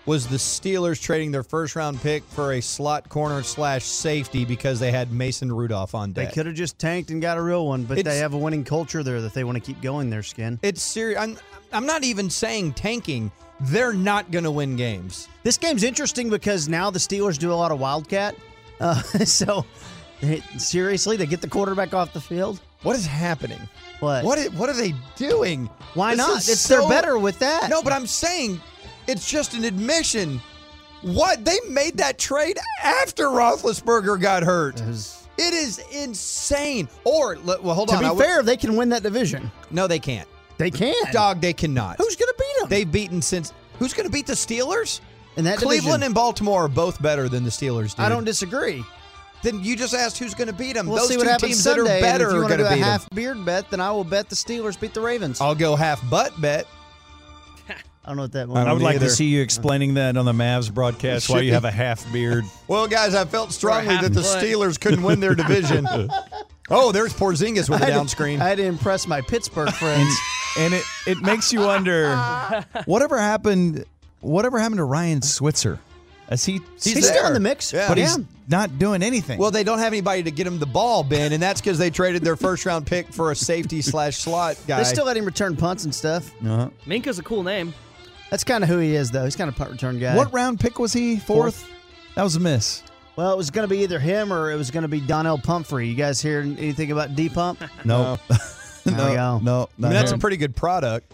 was 0.05 0.27
the 0.27 0.37
Steelers 0.37 1.01
trading 1.01 1.31
their 1.31 1.43
first 1.43 1.75
round 1.75 1.99
pick 2.01 2.23
for 2.23 2.53
a 2.53 2.61
slot 2.61 3.09
corner 3.09 3.41
slash 3.43 3.83
safety 3.83 4.45
because 4.45 4.79
they 4.79 4.91
had 4.91 5.11
Mason 5.11 5.51
Rudolph 5.51 5.95
on 5.95 6.11
deck. 6.11 6.29
They 6.29 6.33
could 6.33 6.45
have 6.45 6.55
just 6.55 6.77
tanked 6.77 7.09
and 7.09 7.21
got 7.21 7.37
a 7.37 7.41
real 7.41 7.65
one, 7.65 7.83
but 7.85 7.97
It's- 7.97 8.13
they 8.13 8.19
have 8.19 8.33
a 8.33 8.37
winning 8.37 8.63
culture 8.63 9.01
there 9.03 9.21
that 9.21 9.33
they 9.33 9.43
want 9.43 9.55
to 9.55 9.61
keep 9.61 9.81
going 9.81 10.09
their 10.09 10.23
skin. 10.23 10.59
It's 10.61 10.81
serious. 10.83 11.19
I'm, 11.19 11.37
I'm 11.73 11.85
not 11.85 12.03
even 12.03 12.29
saying 12.29 12.73
tanking. 12.73 13.31
They're 13.61 13.93
not 13.93 14.31
going 14.31 14.43
to 14.43 14.51
win 14.51 14.75
games. 14.75 15.27
This 15.43 15.57
game's 15.57 15.83
interesting 15.83 16.29
because 16.29 16.67
now 16.67 16.91
the 16.91 16.99
Steelers 16.99 17.37
do 17.39 17.51
a 17.51 17.55
lot 17.55 17.71
of 17.71 17.79
wildcat. 17.79 18.35
Uh, 18.79 19.01
so, 19.25 19.65
they, 20.21 20.41
seriously, 20.57 21.17
they 21.17 21.25
get 21.25 21.41
the 21.41 21.47
quarterback 21.47 21.93
off 21.93 22.13
the 22.13 22.21
field. 22.21 22.59
What 22.83 22.95
is 22.95 23.05
happening? 23.07 23.59
What? 24.01 24.23
What? 24.25 24.39
What 24.53 24.69
are 24.69 24.73
they 24.73 24.93
doing? 25.15 25.67
Why 25.93 26.11
This 26.11 26.17
not? 26.17 26.37
It's 26.37 26.59
so- 26.59 26.81
they're 26.81 26.89
better 26.89 27.17
with 27.17 27.39
that. 27.39 27.69
No, 27.69 27.81
but 27.81 27.93
I'm 27.93 28.05
saying 28.05 28.61
it's 29.07 29.29
just 29.29 29.53
an 29.53 29.63
admission. 29.63 30.41
What 31.01 31.45
they 31.45 31.57
made 31.69 31.97
that 31.97 32.17
trade 32.17 32.57
after 32.83 33.25
Roethlisberger 33.25 34.19
got 34.19 34.43
hurt. 34.43 34.79
It 34.81 34.87
was- 34.87 35.17
It 35.37 35.53
is 35.53 35.79
insane. 35.91 36.87
Or 37.03 37.37
well, 37.43 37.75
hold 37.75 37.89
to 37.89 37.95
on. 37.95 38.03
To 38.03 38.13
be 38.15 38.19
fair, 38.21 38.41
they 38.41 38.55
can 38.57 38.75
win 38.77 38.89
that 38.89 39.03
division. 39.03 39.51
no, 39.69 39.85
they 39.87 39.99
can't. 39.99 40.27
They 40.57 40.71
can't. 40.71 41.11
Dog, 41.11 41.41
they 41.41 41.51
cannot. 41.51 41.97
Who's 41.97 42.15
going 42.15 42.29
to 42.29 42.35
beat 42.39 42.61
them? 42.61 42.69
They've 42.69 42.89
beaten 42.89 43.21
since. 43.21 43.51
Who's 43.77 43.93
going 43.93 44.05
to 44.07 44.11
beat 44.11 44.27
the 44.27 44.33
Steelers? 44.33 45.01
in 45.37 45.43
that 45.43 45.57
Cleveland 45.57 45.81
division? 45.81 46.03
and 46.03 46.15
Baltimore 46.15 46.63
are 46.63 46.67
both 46.69 47.01
better 47.01 47.27
than 47.27 47.43
the 47.43 47.49
Steelers. 47.49 47.89
Dude. 47.93 48.05
I 48.05 48.07
don't 48.09 48.23
disagree. 48.23 48.85
Then 49.43 49.61
you 49.61 49.75
just 49.75 49.93
asked 49.93 50.17
who's 50.17 50.33
going 50.33 50.47
to 50.47 50.53
beat 50.53 50.73
them. 50.73 50.87
We'll 50.87 50.99
Those 50.99 51.09
see 51.09 51.13
two 51.15 51.19
what 51.19 51.27
happens 51.27 51.51
teams 51.51 51.63
Sunday. 51.63 51.83
that 51.83 51.97
are 51.97 52.01
better 52.01 52.27
if 52.27 52.31
you 52.31 52.37
are 52.37 52.41
want 52.43 52.51
to 52.53 52.57
going 52.57 52.59
do 52.59 52.63
to 52.63 52.69
a 52.69 52.75
beat 52.77 52.81
them. 52.81 52.89
half 52.89 53.09
beard 53.09 53.45
bet, 53.45 53.69
then 53.69 53.81
I 53.81 53.91
will 53.91 54.05
bet 54.05 54.29
the 54.29 54.35
Steelers 54.37 54.79
beat 54.79 54.93
the 54.93 55.01
Ravens. 55.01 55.41
I'll 55.41 55.53
go 55.53 55.75
half 55.75 56.09
butt 56.09 56.39
bet. 56.39 56.65
I 58.05 58.09
don't 58.09 58.17
know 58.17 58.23
what 58.23 58.33
that 58.33 58.47
means. 58.47 58.59
I 58.59 58.71
would 58.71 58.83
like 58.83 58.97
either. 58.97 59.07
to 59.07 59.11
see 59.11 59.25
you 59.25 59.41
explaining 59.41 59.95
that 59.95 60.15
on 60.15 60.25
the 60.25 60.31
Mavs 60.31 60.71
broadcast 60.71 61.27
why 61.27 61.39
you 61.39 61.53
have 61.53 61.65
a 61.65 61.71
half 61.71 62.11
beard. 62.13 62.45
Well, 62.67 62.87
guys, 62.87 63.15
I 63.15 63.25
felt 63.25 63.51
strongly 63.51 63.95
that 63.95 64.13
the 64.13 64.21
foot. 64.21 64.43
Steelers 64.43 64.79
couldn't 64.79 65.01
win 65.01 65.19
their 65.19 65.33
division. 65.33 65.87
oh, 66.69 66.91
there's 66.91 67.13
Porzingis 67.15 67.67
with 67.67 67.81
a 67.81 67.83
I 67.83 67.85
had 67.85 67.85
to- 67.87 67.91
down 67.93 68.07
screen. 68.07 68.41
I 68.41 68.47
had 68.49 68.59
to 68.59 68.63
impress 68.65 69.07
my 69.07 69.21
Pittsburgh 69.21 69.71
friends. 69.73 70.15
and 70.59 70.75
it 70.75 70.83
it 71.07 71.17
makes 71.23 71.51
you 71.51 71.61
wonder 71.61 72.15
whatever 72.85 73.17
happened. 73.17 73.85
Whatever 74.21 74.59
happened 74.59 74.77
to 74.77 74.83
Ryan 74.83 75.23
Switzer? 75.23 75.79
As 76.27 76.45
he 76.45 76.59
He's 76.81 77.07
still 77.07 77.25
in 77.27 77.33
the 77.33 77.39
mix. 77.39 77.73
Yeah. 77.73 77.87
but 77.87 77.97
yeah. 77.97 78.05
he's 78.05 78.19
not 78.47 78.77
doing 78.79 79.01
anything. 79.03 79.39
Well, 79.39 79.51
they 79.51 79.63
don't 79.63 79.79
have 79.79 79.93
anybody 79.93 80.23
to 80.23 80.31
get 80.31 80.45
him 80.47 80.57
the 80.59 80.65
ball, 80.65 81.03
Ben, 81.03 81.33
and 81.33 81.41
that's 81.41 81.61
because 81.61 81.77
they 81.79 81.89
traded 81.89 82.21
their 82.23 82.35
first 82.35 82.65
round 82.65 82.85
pick 82.87 83.11
for 83.11 83.31
a 83.31 83.35
safety 83.35 83.81
slash 83.81 84.17
slot 84.17 84.57
guy. 84.67 84.77
They 84.77 84.83
still 84.85 85.05
let 85.05 85.17
him 85.17 85.25
return 85.25 85.55
punts 85.55 85.85
and 85.85 85.93
stuff. 85.93 86.31
uh 86.43 86.69
Minka's 86.85 87.19
a 87.19 87.23
cool 87.23 87.41
name. 87.43 87.73
That's 88.35 88.43
kind 88.43 88.65
of 88.65 88.69
who 88.69 88.79
he 88.79 88.95
is, 88.95 89.11
though. 89.11 89.23
He's 89.23 89.37
kind 89.37 89.47
of 89.47 89.55
punt 89.55 89.71
return 89.71 89.97
guy. 89.97 90.13
what 90.13 90.33
round 90.33 90.59
pick 90.59 90.77
was 90.77 90.91
he? 90.91 91.15
Fourth. 91.15 91.71
That 92.15 92.23
was 92.23 92.35
a 92.35 92.41
miss. 92.41 92.83
Well, 93.15 93.31
it 93.31 93.37
was 93.37 93.49
going 93.49 93.65
to 93.65 93.73
be 93.73 93.83
either 93.83 93.97
him 93.97 94.33
or 94.33 94.51
it 94.51 94.57
was 94.57 94.71
going 94.71 94.81
to 94.81 94.89
be 94.89 94.99
Donnel 94.99 95.37
Pumphrey. 95.37 95.87
You 95.87 95.95
guys 95.95 96.21
hear 96.21 96.41
anything 96.41 96.91
about 96.91 97.15
D 97.15 97.29
Pump? 97.29 97.63
No. 97.85 98.19
There 98.83 98.93
we 98.93 99.15
no, 99.15 99.39
no. 99.41 99.69
I 99.79 99.81
mean, 99.81 99.93
that's 99.93 100.11
a 100.11 100.17
pretty 100.17 100.35
good 100.35 100.53
product. 100.53 101.09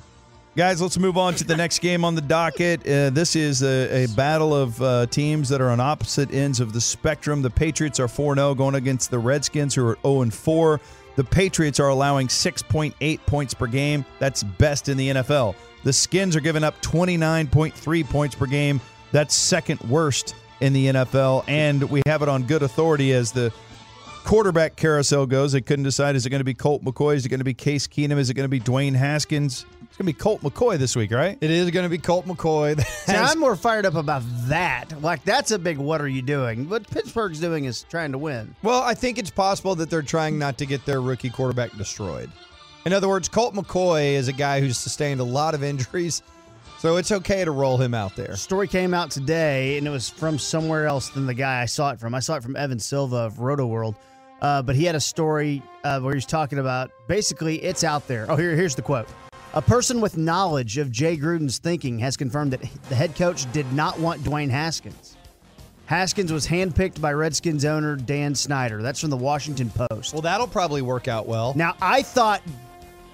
Guys, 0.54 0.82
let's 0.82 0.98
move 0.98 1.18
on 1.18 1.34
to 1.34 1.46
the 1.46 1.56
next 1.56 1.80
game 1.80 2.04
on 2.04 2.14
the 2.14 2.22
docket. 2.22 2.82
Uh, 2.86 3.10
this 3.10 3.38
is 3.38 3.64
a, 3.64 4.04
a 4.04 4.08
battle 4.18 4.54
of 4.54 4.82
uh, 4.82 5.06
teams 5.06 5.48
that 5.48 5.62
are 5.62 5.70
on 5.70 5.80
opposite 5.80 6.34
ends 6.34 6.60
of 6.60 6.74
the 6.74 6.82
spectrum. 6.82 7.42
The 7.42 7.50
Patriots 7.50 8.02
are 8.02 8.10
4 8.10 8.36
0 8.36 8.56
going 8.56 8.76
against 8.76 9.12
the 9.12 9.18
Redskins, 9.18 9.74
who 9.74 9.88
are 9.88 9.98
0 10.04 10.30
4. 10.30 10.82
The 11.16 11.24
Patriots 11.24 11.80
are 11.80 11.88
allowing 11.88 12.28
6.8 12.28 13.20
points 13.26 13.54
per 13.54 13.66
game. 13.66 14.04
That's 14.20 14.44
best 14.44 14.90
in 14.90 14.98
the 14.98 15.10
NFL. 15.12 15.56
The 15.86 15.94
Skins 15.94 16.36
are 16.36 16.42
giving 16.42 16.66
up 16.66 16.82
29.3 16.82 18.10
points 18.10 18.36
per 18.36 18.46
game. 18.46 18.82
That's 19.14 19.34
second 19.34 19.80
worst 19.90 20.36
in 20.60 20.74
the 20.74 20.88
NFL. 20.88 21.46
And 21.48 21.82
we 21.90 22.02
have 22.06 22.24
it 22.24 22.28
on 22.28 22.44
good 22.44 22.62
authority 22.62 23.14
as 23.14 23.32
the 23.32 23.54
quarterback 24.24 24.76
carousel 24.76 25.26
goes. 25.26 25.52
They 25.52 25.62
couldn't 25.62 25.84
decide 25.84 26.16
is 26.16 26.26
it 26.26 26.30
going 26.30 26.40
to 26.40 26.46
be 26.46 26.54
Colt 26.54 26.84
McCoy? 26.84 27.16
Is 27.16 27.26
it 27.26 27.30
going 27.30 27.40
to 27.40 27.46
be 27.46 27.54
Case 27.54 27.88
Keenum? 27.88 28.18
Is 28.18 28.30
it 28.30 28.34
going 28.34 28.46
to 28.46 28.50
be 28.50 28.60
Dwayne 28.60 28.96
Haskins? 28.96 29.66
It's 29.84 29.98
going 29.98 30.08
to 30.08 30.14
be 30.14 30.14
Colt 30.14 30.42
McCoy 30.42 30.78
this 30.78 30.96
week, 30.96 31.12
right? 31.12 31.38
It 31.42 31.52
is 31.52 31.70
going 31.72 31.84
to 31.84 31.90
be 31.90 31.98
Colt 31.98 32.26
McCoy. 32.26 32.82
See, 32.86 33.14
I'm 33.14 33.40
more 33.40 33.56
fired 33.56 33.86
up 33.86 33.96
about 33.96 34.24
that. 34.48 35.02
Like, 35.02 35.24
that's 35.26 35.52
a 35.52 35.60
big 35.60 35.78
what 35.78 36.00
are 36.00 36.08
you 36.08 36.22
doing? 36.22 36.70
What 36.70 36.90
Pittsburgh's 36.90 37.40
doing 37.40 37.66
is 37.66 37.84
trying 37.90 38.14
to 38.14 38.18
win. 38.18 38.56
Well, 38.64 38.82
I 38.82 38.94
think 38.94 39.18
it's 39.18 39.32
possible 39.32 39.76
that 39.76 39.90
they're 39.90 40.02
trying 40.02 40.40
not 40.40 40.58
to 40.60 40.66
get 40.66 40.86
their 40.86 41.02
rookie 41.02 41.30
quarterback 41.30 41.76
destroyed. 41.78 42.32
In 42.86 42.94
other 42.94 43.08
words, 43.08 43.28
Colt 43.30 43.54
McCoy 43.54 44.14
is 44.14 44.28
a 44.28 44.34
guy 44.34 44.60
who's 44.60 44.78
sustained 44.78 45.20
a 45.20 45.26
lot 45.26 45.54
of 45.54 45.64
injuries, 45.64 46.24
so 46.80 46.96
it's 46.96 47.12
okay 47.12 47.46
to 47.46 47.52
roll 47.52 47.78
him 47.78 47.94
out 47.94 48.16
there. 48.16 48.36
Story 48.36 48.68
came 48.68 48.94
out 48.94 49.12
today, 49.12 49.78
and 49.78 49.86
it 49.86 49.92
was 49.92 50.10
from 50.10 50.40
somewhere 50.40 50.88
else 50.88 51.10
than 51.10 51.28
the 51.28 51.34
guy 51.34 51.62
I 51.62 51.66
saw 51.66 51.92
it 51.92 52.00
from. 52.00 52.16
I 52.16 52.22
saw 52.22 52.38
it 52.38 52.44
from 52.44 52.56
Evan 52.56 52.80
Silva 52.80 53.18
of 53.18 53.36
Rotoworld, 53.36 53.96
uh, 54.42 54.62
but 54.62 54.76
he 54.76 54.86
had 54.86 54.96
a 54.96 55.00
story 55.00 55.62
uh, 55.84 56.00
where 56.00 56.14
he's 56.14 56.26
talking 56.26 56.60
about 56.60 56.92
basically 57.08 57.62
it's 57.64 57.84
out 57.84 58.08
there. 58.08 58.26
Oh, 58.30 58.36
here, 58.36 58.56
here's 58.56 58.76
the 58.76 58.82
quote. 58.82 59.08
A 59.54 59.62
person 59.62 60.00
with 60.00 60.18
knowledge 60.18 60.78
of 60.78 60.92
Jay 60.92 61.18
Gruden's 61.18 61.58
thinking 61.58 62.00
has 62.00 62.16
confirmed 62.16 62.54
that 62.54 62.62
the 62.90 62.96
head 62.96 63.16
coach 63.16 63.52
did 63.52 63.72
not 63.74 64.00
want 64.00 64.22
Dwayne 64.22 64.50
Haskins. 64.50 65.18
Haskins 65.88 66.32
was 66.32 66.48
handpicked 66.48 67.02
by 67.02 67.12
Redskins 67.12 67.66
owner 67.66 67.98
Dan 67.98 68.34
Snyder. 68.34 68.82
That's 68.82 69.02
from 69.02 69.10
the 69.10 69.18
Washington 69.18 69.70
Post. 69.70 70.14
Well, 70.14 70.22
that'll 70.22 70.48
probably 70.48 70.82
work 70.82 71.10
out 71.10 71.28
well. 71.28 71.54
Now, 71.54 71.76
I 71.82 72.02
thought 72.02 72.42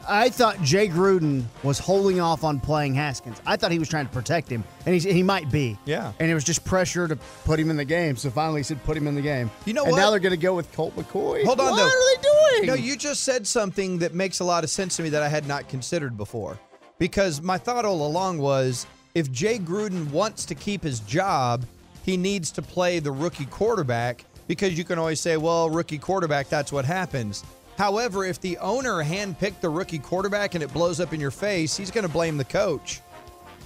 I 0.07 0.29
thought 0.29 0.61
Jay 0.61 0.87
Gruden 0.87 1.43
was 1.63 1.79
holding 1.79 2.19
off 2.19 2.43
on 2.43 2.59
playing 2.59 2.93
Haskins. 2.93 3.41
I 3.45 3.57
thought 3.57 3.71
he 3.71 3.79
was 3.79 3.89
trying 3.89 4.07
to 4.07 4.11
protect 4.13 4.49
him, 4.49 4.63
and 4.85 4.95
he, 4.95 5.11
he 5.11 5.23
might 5.23 5.51
be. 5.51 5.77
Yeah. 5.85 6.13
And 6.19 6.31
it 6.31 6.33
was 6.33 6.43
just 6.43 6.63
pressure 6.63 7.07
to 7.07 7.17
put 7.43 7.59
him 7.59 7.69
in 7.69 7.77
the 7.77 7.85
game. 7.85 8.15
So 8.15 8.29
finally, 8.29 8.61
he 8.61 8.63
said, 8.63 8.83
"Put 8.83 8.95
him 8.95 9.07
in 9.07 9.15
the 9.15 9.21
game." 9.21 9.51
You 9.65 9.73
know 9.73 9.83
and 9.83 9.91
what? 9.91 9.97
now 9.97 10.09
they're 10.09 10.19
going 10.19 10.31
to 10.31 10.37
go 10.37 10.55
with 10.55 10.71
Colt 10.71 10.95
McCoy. 10.95 11.43
Hold 11.43 11.59
on, 11.59 11.71
what 11.71 11.77
though. 11.77 11.83
are 11.83 12.15
they 12.15 12.61
doing? 12.61 12.67
No, 12.67 12.73
you 12.73 12.95
just 12.95 13.23
said 13.23 13.45
something 13.45 13.99
that 13.99 14.13
makes 14.13 14.39
a 14.39 14.43
lot 14.43 14.63
of 14.63 14.69
sense 14.69 14.95
to 14.97 15.03
me 15.03 15.09
that 15.09 15.23
I 15.23 15.27
had 15.27 15.47
not 15.47 15.67
considered 15.67 16.17
before. 16.17 16.57
Because 16.99 17.41
my 17.41 17.57
thought 17.57 17.85
all 17.85 18.07
along 18.07 18.39
was 18.39 18.87
if 19.13 19.31
Jay 19.31 19.59
Gruden 19.59 20.09
wants 20.09 20.45
to 20.45 20.55
keep 20.55 20.83
his 20.83 20.99
job, 21.01 21.65
he 22.03 22.17
needs 22.17 22.51
to 22.51 22.61
play 22.61 22.99
the 22.99 23.11
rookie 23.11 23.45
quarterback 23.45 24.25
because 24.47 24.77
you 24.77 24.83
can 24.83 24.97
always 24.97 25.19
say, 25.19 25.37
well, 25.37 25.69
rookie 25.69 25.97
quarterback, 25.97 26.49
that's 26.49 26.71
what 26.71 26.85
happens. 26.85 27.43
However, 27.77 28.25
if 28.25 28.41
the 28.41 28.57
owner 28.57 29.03
handpicked 29.03 29.61
the 29.61 29.69
rookie 29.69 29.99
quarterback 29.99 30.55
and 30.55 30.63
it 30.63 30.73
blows 30.73 30.99
up 30.99 31.13
in 31.13 31.19
your 31.19 31.31
face, 31.31 31.77
he's 31.77 31.91
going 31.91 32.05
to 32.05 32.11
blame 32.11 32.37
the 32.37 32.45
coach. 32.45 33.01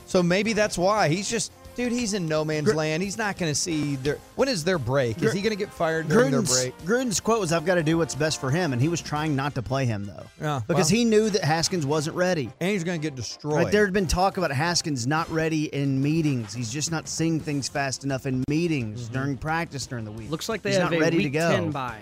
So 0.05 0.21
maybe 0.21 0.51
that's 0.51 0.77
why. 0.77 1.07
He's 1.07 1.29
just, 1.29 1.53
dude, 1.77 1.93
he's 1.93 2.13
in 2.13 2.27
no 2.27 2.43
man's 2.43 2.67
Gr- 2.67 2.75
land. 2.75 3.01
He's 3.01 3.17
not 3.17 3.37
going 3.37 3.49
to 3.49 3.55
see 3.55 3.95
their. 3.95 4.17
When 4.35 4.49
is 4.49 4.65
their 4.65 4.77
break? 4.77 5.21
Is 5.23 5.31
he 5.31 5.41
going 5.41 5.51
to 5.51 5.57
get 5.57 5.71
fired 5.71 6.09
during 6.09 6.31
their 6.31 6.41
Gruden's, 6.41 6.61
break? 6.61 6.77
Gruden's 6.79 7.21
quote 7.21 7.39
was, 7.39 7.53
"I've 7.53 7.63
got 7.63 7.75
to 7.75 7.83
do 7.83 7.97
what's 7.97 8.13
best 8.13 8.41
for 8.41 8.51
him," 8.51 8.73
and 8.73 8.81
he 8.81 8.89
was 8.89 9.01
trying 9.01 9.33
not 9.37 9.55
to 9.55 9.61
play 9.61 9.85
him 9.85 10.03
though, 10.03 10.25
Yeah, 10.41 10.59
because 10.67 10.91
well. 10.91 10.97
he 10.97 11.05
knew 11.05 11.29
that 11.29 11.45
Haskins 11.45 11.85
wasn't 11.85 12.17
ready. 12.17 12.51
And 12.59 12.71
he's 12.71 12.83
going 12.83 12.99
to 12.99 13.01
get 13.01 13.15
destroyed. 13.15 13.53
Right, 13.53 13.71
there 13.71 13.85
had 13.85 13.93
been 13.93 14.07
talk 14.07 14.35
about 14.35 14.51
Haskins 14.51 15.07
not 15.07 15.29
ready 15.31 15.73
in 15.73 16.01
meetings. 16.01 16.53
He's 16.53 16.73
just 16.73 16.91
not 16.91 17.07
seeing 17.07 17.39
things 17.39 17.69
fast 17.69 18.03
enough 18.03 18.25
in 18.25 18.43
meetings 18.49 19.03
mm-hmm. 19.03 19.13
during 19.13 19.37
practice 19.37 19.87
during 19.87 20.03
the 20.03 20.11
week. 20.11 20.29
Looks 20.29 20.49
like 20.49 20.61
they 20.61 20.71
He's 20.71 20.79
have 20.79 20.91
not 20.91 20.97
a 20.97 20.99
ready 20.99 21.15
week 21.15 21.27
to 21.27 21.29
go. 21.29 21.51
10 21.51 21.71
bye. 21.71 22.01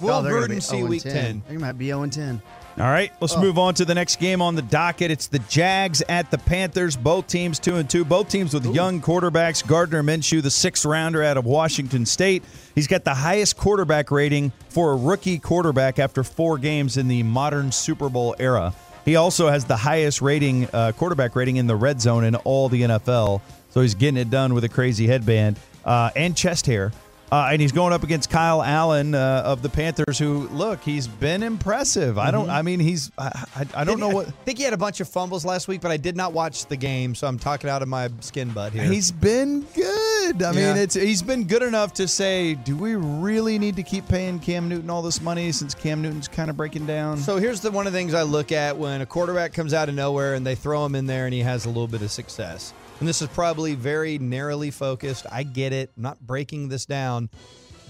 Will 0.00 0.10
Oh, 0.14 0.22
they're 0.22 0.40
gonna 0.40 0.54
Gruden 0.54 0.62
see 0.62 0.82
week 0.82 1.02
10? 1.02 1.42
They 1.48 1.56
might 1.56 1.78
be 1.78 1.86
0 1.86 2.02
and 2.02 2.12
10. 2.12 2.42
All 2.78 2.84
right, 2.84 3.12
let's 3.20 3.36
move 3.36 3.58
on 3.58 3.74
to 3.74 3.84
the 3.84 3.94
next 3.94 4.20
game 4.20 4.40
on 4.40 4.54
the 4.54 4.62
docket. 4.62 5.10
It's 5.10 5.26
the 5.26 5.40
Jags 5.40 6.00
at 6.08 6.30
the 6.30 6.38
Panthers. 6.38 6.96
Both 6.96 7.26
teams 7.26 7.58
two 7.58 7.74
and 7.74 7.90
two. 7.90 8.04
Both 8.04 8.28
teams 8.28 8.54
with 8.54 8.66
young 8.72 9.00
quarterbacks. 9.00 9.66
Gardner 9.66 10.04
Minshew, 10.04 10.40
the 10.42 10.50
sixth 10.50 10.84
rounder 10.84 11.24
out 11.24 11.36
of 11.36 11.44
Washington 11.44 12.06
State. 12.06 12.44
He's 12.76 12.86
got 12.86 13.02
the 13.02 13.14
highest 13.14 13.56
quarterback 13.56 14.12
rating 14.12 14.52
for 14.68 14.92
a 14.92 14.96
rookie 14.96 15.40
quarterback 15.40 15.98
after 15.98 16.22
four 16.22 16.56
games 16.56 16.96
in 16.96 17.08
the 17.08 17.24
modern 17.24 17.72
Super 17.72 18.08
Bowl 18.08 18.36
era. 18.38 18.72
He 19.04 19.16
also 19.16 19.48
has 19.48 19.64
the 19.64 19.76
highest 19.76 20.22
rating 20.22 20.68
uh, 20.72 20.92
quarterback 20.92 21.34
rating 21.34 21.56
in 21.56 21.66
the 21.66 21.74
red 21.74 22.00
zone 22.00 22.22
in 22.22 22.36
all 22.36 22.68
the 22.68 22.82
NFL. 22.82 23.40
So 23.70 23.80
he's 23.80 23.96
getting 23.96 24.18
it 24.18 24.30
done 24.30 24.54
with 24.54 24.62
a 24.62 24.68
crazy 24.68 25.08
headband 25.08 25.58
uh, 25.84 26.10
and 26.14 26.36
chest 26.36 26.66
hair. 26.66 26.92
Uh, 27.30 27.48
and 27.52 27.60
he's 27.60 27.72
going 27.72 27.92
up 27.92 28.02
against 28.02 28.30
Kyle 28.30 28.62
Allen 28.62 29.14
uh, 29.14 29.42
of 29.44 29.60
the 29.60 29.68
Panthers, 29.68 30.18
who 30.18 30.48
look, 30.48 30.80
he's 30.82 31.06
been 31.06 31.42
impressive. 31.42 32.16
I 32.16 32.30
don't, 32.30 32.48
I 32.48 32.62
mean, 32.62 32.80
he's, 32.80 33.10
I, 33.18 33.44
I, 33.54 33.66
I 33.74 33.84
don't 33.84 33.96
Did- 33.98 34.00
know 34.00 34.08
what 34.08 34.28
I 34.28 34.30
think 34.30 34.58
he 34.58 34.64
had 34.64 34.72
a 34.72 34.78
bunch 34.78 35.00
of 35.00 35.08
fumbles 35.08 35.44
last 35.44 35.68
week, 35.68 35.80
but 35.82 35.90
I 35.90 35.98
did 35.98 36.16
not 36.16 36.32
watch 36.32 36.66
the 36.66 36.76
game, 36.76 37.14
so 37.14 37.26
I'm 37.26 37.38
talking 37.38 37.68
out 37.68 37.82
of 37.82 37.88
my 37.88 38.08
skin 38.20 38.50
butt 38.50 38.72
here. 38.72 38.84
he's 38.84 39.12
been 39.12 39.60
good. 39.74 40.42
I 40.42 40.52
mean, 40.52 40.76
it's 40.76 40.94
he's 40.94 41.22
been 41.22 41.44
good 41.44 41.62
enough 41.62 41.92
to 41.94 42.08
say, 42.08 42.54
do 42.54 42.76
we 42.76 42.94
really 42.96 43.58
need 43.58 43.76
to 43.76 43.82
keep 43.82 44.08
paying 44.08 44.38
Cam 44.38 44.68
Newton 44.68 44.88
all 44.90 45.02
this 45.02 45.20
money 45.20 45.52
since 45.52 45.74
Cam 45.74 46.00
Newton's 46.02 46.28
kind 46.28 46.48
of 46.50 46.56
breaking 46.56 46.86
down? 46.86 47.18
so 47.18 47.36
here's 47.36 47.60
the 47.60 47.70
one 47.70 47.86
of 47.86 47.92
the 47.92 47.98
things 47.98 48.14
I 48.14 48.22
look 48.22 48.52
at 48.52 48.76
when 48.76 49.00
a 49.00 49.06
quarterback 49.06 49.52
comes 49.52 49.74
out 49.74 49.88
of 49.88 49.94
nowhere 49.94 50.34
and 50.34 50.46
they 50.46 50.54
throw 50.54 50.84
him 50.86 50.94
in 50.94 51.06
there 51.06 51.26
and 51.26 51.34
he 51.34 51.40
has 51.40 51.64
a 51.66 51.68
little 51.68 51.88
bit 51.88 52.02
of 52.02 52.10
success. 52.10 52.72
And 53.00 53.08
this 53.08 53.22
is 53.22 53.28
probably 53.28 53.74
very 53.74 54.18
narrowly 54.18 54.70
focused. 54.70 55.26
I 55.30 55.42
get 55.44 55.72
it. 55.72 55.90
I'm 55.96 56.02
not 56.02 56.20
breaking 56.20 56.68
this 56.68 56.84
down. 56.86 57.28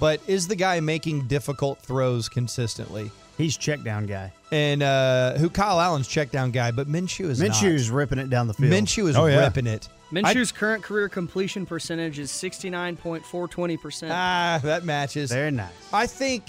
But 0.01 0.21
is 0.29 0.47
the 0.47 0.55
guy 0.57 0.81
making 0.81 1.27
difficult 1.29 1.81
throws 1.81 2.29
consistently? 2.29 3.11
He's 3.37 3.57
check 3.57 3.83
down 3.83 4.07
guy. 4.07 4.33
And 4.53 4.83
uh, 4.83 5.35
who 5.39 5.49
Kyle 5.51 5.81
Allen's 5.81 6.09
check 6.09 6.31
down 6.31 6.51
guy, 6.51 6.71
but 6.73 6.89
Minshew 6.89 7.27
is 7.31 7.41
Minshew's 7.41 7.91
ripping 7.91 8.19
it 8.19 8.31
down 8.31 8.47
the 8.49 8.55
field. 8.55 8.73
Minshew 8.73 9.09
is 9.09 9.17
Oh, 9.17 9.27
yeah. 9.27 9.41
ripping 9.45 9.67
it. 9.67 9.89
Minshew's 10.13 10.53
current 10.53 10.83
career 10.83 11.09
completion 11.09 11.67
percentage 11.67 12.19
is 12.19 12.31
69.420%. 12.31 14.09
Ah, 14.11 14.61
that 14.63 14.85
matches. 14.85 15.31
Very 15.31 15.51
nice. 15.51 15.71
I 15.93 16.07
think, 16.07 16.45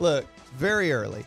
look, 0.00 0.26
very 0.56 0.92
early. 0.92 1.24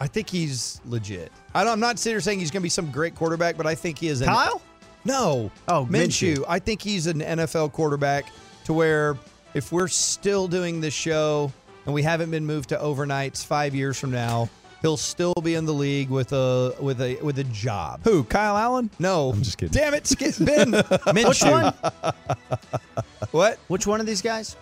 I 0.00 0.06
think 0.06 0.28
he's 0.28 0.80
legit. 0.84 1.32
I 1.54 1.64
don't, 1.64 1.72
I'm 1.74 1.80
not 1.80 1.98
sitting 1.98 2.14
here 2.14 2.20
saying 2.20 2.38
he's 2.40 2.50
going 2.50 2.60
to 2.60 2.64
be 2.64 2.68
some 2.68 2.90
great 2.90 3.14
quarterback, 3.14 3.56
but 3.56 3.66
I 3.66 3.74
think 3.74 3.98
he 3.98 4.08
is. 4.08 4.20
An, 4.20 4.26
Kyle? 4.28 4.60
No. 5.04 5.50
Oh, 5.68 5.86
Minshew. 5.90 6.36
Minshew. 6.38 6.44
I 6.48 6.58
think 6.58 6.82
he's 6.82 7.06
an 7.06 7.20
NFL 7.20 7.72
quarterback 7.72 8.26
to 8.64 8.72
where 8.72 9.16
if 9.54 9.70
we're 9.72 9.88
still 9.88 10.48
doing 10.48 10.80
this 10.80 10.94
show 10.94 11.52
and 11.86 11.94
we 11.94 12.02
haven't 12.02 12.30
been 12.30 12.46
moved 12.46 12.70
to 12.70 12.76
overnights 12.76 13.44
five 13.44 13.74
years 13.74 13.98
from 13.98 14.10
now, 14.10 14.48
he'll 14.82 14.96
still 14.96 15.34
be 15.42 15.54
in 15.54 15.64
the 15.66 15.74
league 15.74 16.10
with 16.10 16.32
a 16.32 16.74
with 16.80 17.00
a 17.00 17.16
with 17.22 17.38
a 17.38 17.44
job. 17.44 18.00
Who? 18.04 18.24
Kyle 18.24 18.56
Allen? 18.56 18.90
No, 18.98 19.30
I'm 19.30 19.42
just 19.42 19.58
kidding. 19.58 19.72
Damn 19.72 19.94
it, 19.94 20.06
Skip 20.06 20.34
Ben. 20.40 20.72
Minshew. 20.72 21.28
Which 21.28 21.42
one? 21.42 22.14
What? 23.30 23.58
Which 23.66 23.84
one 23.86 23.98
of 24.00 24.06
these 24.06 24.22
guys? 24.22 24.54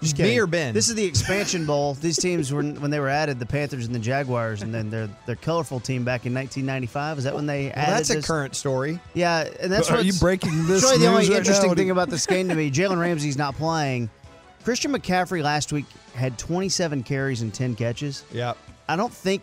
Just 0.00 0.16
Me 0.18 0.38
or 0.38 0.46
Ben? 0.46 0.74
This 0.74 0.88
is 0.88 0.94
the 0.94 1.04
expansion 1.04 1.66
bowl. 1.66 1.94
These 1.94 2.18
teams 2.18 2.52
were 2.52 2.62
when 2.62 2.90
they 2.90 3.00
were 3.00 3.08
added, 3.08 3.40
the 3.40 3.46
Panthers 3.46 3.86
and 3.86 3.94
the 3.94 3.98
Jaguars, 3.98 4.62
and 4.62 4.72
then 4.72 4.90
their 4.90 5.08
their 5.26 5.34
colorful 5.36 5.80
team 5.80 6.04
back 6.04 6.24
in 6.24 6.32
1995. 6.34 7.18
Is 7.18 7.24
that 7.24 7.34
when 7.34 7.46
they 7.46 7.64
Well, 7.64 7.72
added? 7.74 7.94
that's 7.94 8.10
a 8.10 8.14
this? 8.14 8.26
current 8.26 8.54
story. 8.54 9.00
Yeah, 9.14 9.48
and 9.60 9.72
that's 9.72 9.90
Are 9.90 9.96
what 9.96 10.04
you 10.04 10.12
breaking 10.14 10.66
this 10.66 10.82
Really, 10.84 10.98
the 10.98 11.06
only 11.08 11.28
right 11.28 11.38
interesting 11.38 11.70
now? 11.70 11.74
thing 11.74 11.90
about 11.90 12.10
this 12.10 12.26
game 12.26 12.48
to 12.48 12.54
me, 12.54 12.70
Jalen 12.70 13.00
Ramsey's 13.00 13.36
not 13.36 13.56
playing. 13.56 14.08
Christian 14.62 14.92
McCaffrey 14.92 15.42
last 15.42 15.72
week 15.72 15.86
had 16.14 16.38
27 16.38 17.02
carries 17.02 17.42
and 17.42 17.52
10 17.52 17.74
catches. 17.74 18.24
Yep. 18.32 18.56
I 18.88 18.94
don't 18.96 19.12
think 19.12 19.42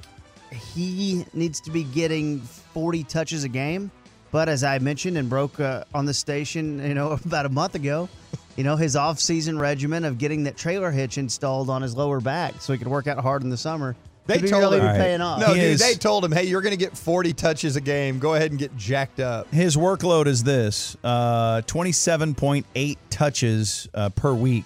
he 0.51 1.25
needs 1.33 1.59
to 1.61 1.71
be 1.71 1.83
getting 1.83 2.39
40 2.39 3.03
touches 3.05 3.43
a 3.43 3.49
game. 3.49 3.91
But 4.31 4.49
as 4.49 4.63
I 4.63 4.79
mentioned 4.79 5.17
and 5.17 5.29
broke 5.29 5.59
uh, 5.59 5.83
on 5.93 6.05
the 6.05 6.13
station, 6.13 6.85
you 6.85 6.93
know, 6.93 7.11
about 7.25 7.45
a 7.45 7.49
month 7.49 7.75
ago, 7.75 8.07
you 8.55 8.63
know, 8.63 8.75
his 8.75 8.95
off-season 8.95 9.59
regimen 9.59 10.05
of 10.05 10.17
getting 10.17 10.43
that 10.45 10.55
trailer 10.57 10.91
hitch 10.91 11.17
installed 11.17 11.69
on 11.69 11.81
his 11.81 11.95
lower 11.95 12.19
back 12.21 12.61
so 12.61 12.71
he 12.73 12.79
could 12.79 12.87
work 12.87 13.07
out 13.07 13.17
hard 13.17 13.43
in 13.43 13.49
the 13.49 13.57
summer 13.57 13.95
They 14.27 14.35
Could 14.35 14.43
be 14.43 14.49
told 14.49 14.63
really 14.63 14.79
him. 14.79 14.91
be 14.93 14.97
paying 14.97 15.21
off. 15.21 15.39
No, 15.39 15.47
He 15.49 15.53
dude, 15.55 15.63
is- 15.73 15.79
they 15.81 15.93
told 15.93 16.25
him, 16.25 16.31
hey, 16.31 16.45
you're 16.45 16.61
going 16.61 16.71
to 16.71 16.77
get 16.83 16.97
40 16.97 17.33
touches 17.33 17.75
a 17.75 17.81
game. 17.81 18.17
Go 18.17 18.33
ahead 18.33 18.49
and 18.51 18.59
get 18.59 18.75
jacked 18.75 19.19
up. 19.19 19.53
His 19.53 19.77
workload 19.77 20.25
is 20.25 20.43
this: 20.43 20.97
uh, 21.03 21.61
twenty-seven 21.67 22.33
point 22.33 22.65
eight 22.73 22.97
touches 23.11 23.87
uh, 23.93 24.09
per 24.09 24.33
week. 24.33 24.65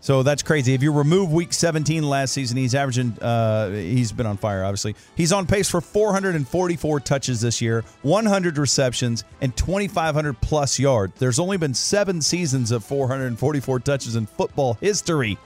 So 0.00 0.22
that's 0.22 0.42
crazy. 0.42 0.74
If 0.74 0.82
you 0.82 0.92
remove 0.92 1.32
Week 1.32 1.52
17 1.52 2.08
last 2.08 2.32
season, 2.32 2.56
he's 2.56 2.74
averaging. 2.74 3.18
Uh, 3.20 3.70
he's 3.70 4.12
been 4.12 4.26
on 4.26 4.36
fire. 4.36 4.64
Obviously, 4.64 4.94
he's 5.16 5.32
on 5.32 5.46
pace 5.46 5.68
for 5.68 5.80
444 5.80 7.00
touches 7.00 7.40
this 7.40 7.60
year, 7.60 7.84
100 8.02 8.58
receptions, 8.58 9.24
and 9.40 9.56
2,500 9.56 10.40
plus 10.40 10.78
yards. 10.78 11.12
There's 11.18 11.38
only 11.38 11.56
been 11.56 11.74
seven 11.74 12.20
seasons 12.22 12.70
of 12.70 12.84
444 12.84 13.80
touches 13.80 14.16
in 14.16 14.26
football 14.26 14.74
history. 14.74 15.36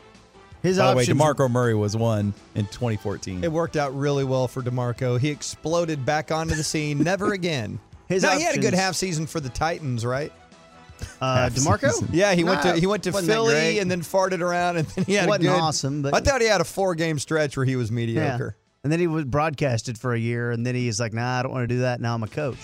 His 0.62 0.78
By 0.78 0.90
the 0.90 0.96
way. 0.96 1.06
Demarco 1.06 1.50
Murray 1.50 1.74
was 1.74 1.96
one 1.96 2.34
in 2.54 2.66
2014. 2.66 3.42
It 3.42 3.50
worked 3.50 3.76
out 3.76 3.96
really 3.96 4.22
well 4.22 4.46
for 4.46 4.62
DeMarco. 4.62 5.18
He 5.18 5.28
exploded 5.30 6.06
back 6.06 6.30
onto 6.30 6.54
the 6.54 6.62
scene. 6.62 6.98
Never 6.98 7.32
again. 7.32 7.80
His 8.06 8.22
now, 8.22 8.36
he 8.36 8.44
had 8.44 8.56
a 8.56 8.60
good 8.60 8.74
half 8.74 8.94
season 8.94 9.26
for 9.26 9.40
the 9.40 9.48
Titans, 9.48 10.04
right? 10.06 10.32
Uh, 11.20 11.48
Demarco. 11.52 12.08
Yeah, 12.12 12.34
he 12.34 12.44
went 12.44 12.64
Nah, 12.64 12.72
to 12.74 12.80
he 12.80 12.86
went 12.86 13.02
to 13.04 13.12
Philly 13.12 13.78
and 13.78 13.90
then 13.90 14.00
farted 14.02 14.40
around 14.40 14.76
and 14.78 14.86
then 14.88 15.04
he 15.04 15.14
had 15.14 15.28
Wasn't 15.28 15.44
a 15.44 15.48
good, 15.48 15.60
awesome, 15.60 16.02
but- 16.02 16.14
I 16.14 16.20
thought 16.20 16.40
he 16.40 16.46
had 16.46 16.60
a 16.60 16.64
four 16.64 16.94
game 16.94 17.18
stretch 17.18 17.56
where 17.56 17.66
he 17.66 17.76
was 17.76 17.90
Yeah. 17.90 17.94
mediocre. 17.94 18.56
And 18.84 18.90
then 18.92 18.98
he 18.98 19.06
was 19.06 19.24
broadcasted 19.26 19.96
for 19.96 20.12
a 20.12 20.18
year, 20.18 20.50
and 20.50 20.66
then 20.66 20.74
he's 20.74 20.98
like, 20.98 21.12
"Nah, 21.12 21.38
I 21.38 21.42
don't 21.42 21.52
want 21.52 21.62
to 21.68 21.72
do 21.74 21.82
that. 21.82 22.00
Now 22.00 22.14
I'm 22.14 22.22
a 22.24 22.28
coach, 22.28 22.58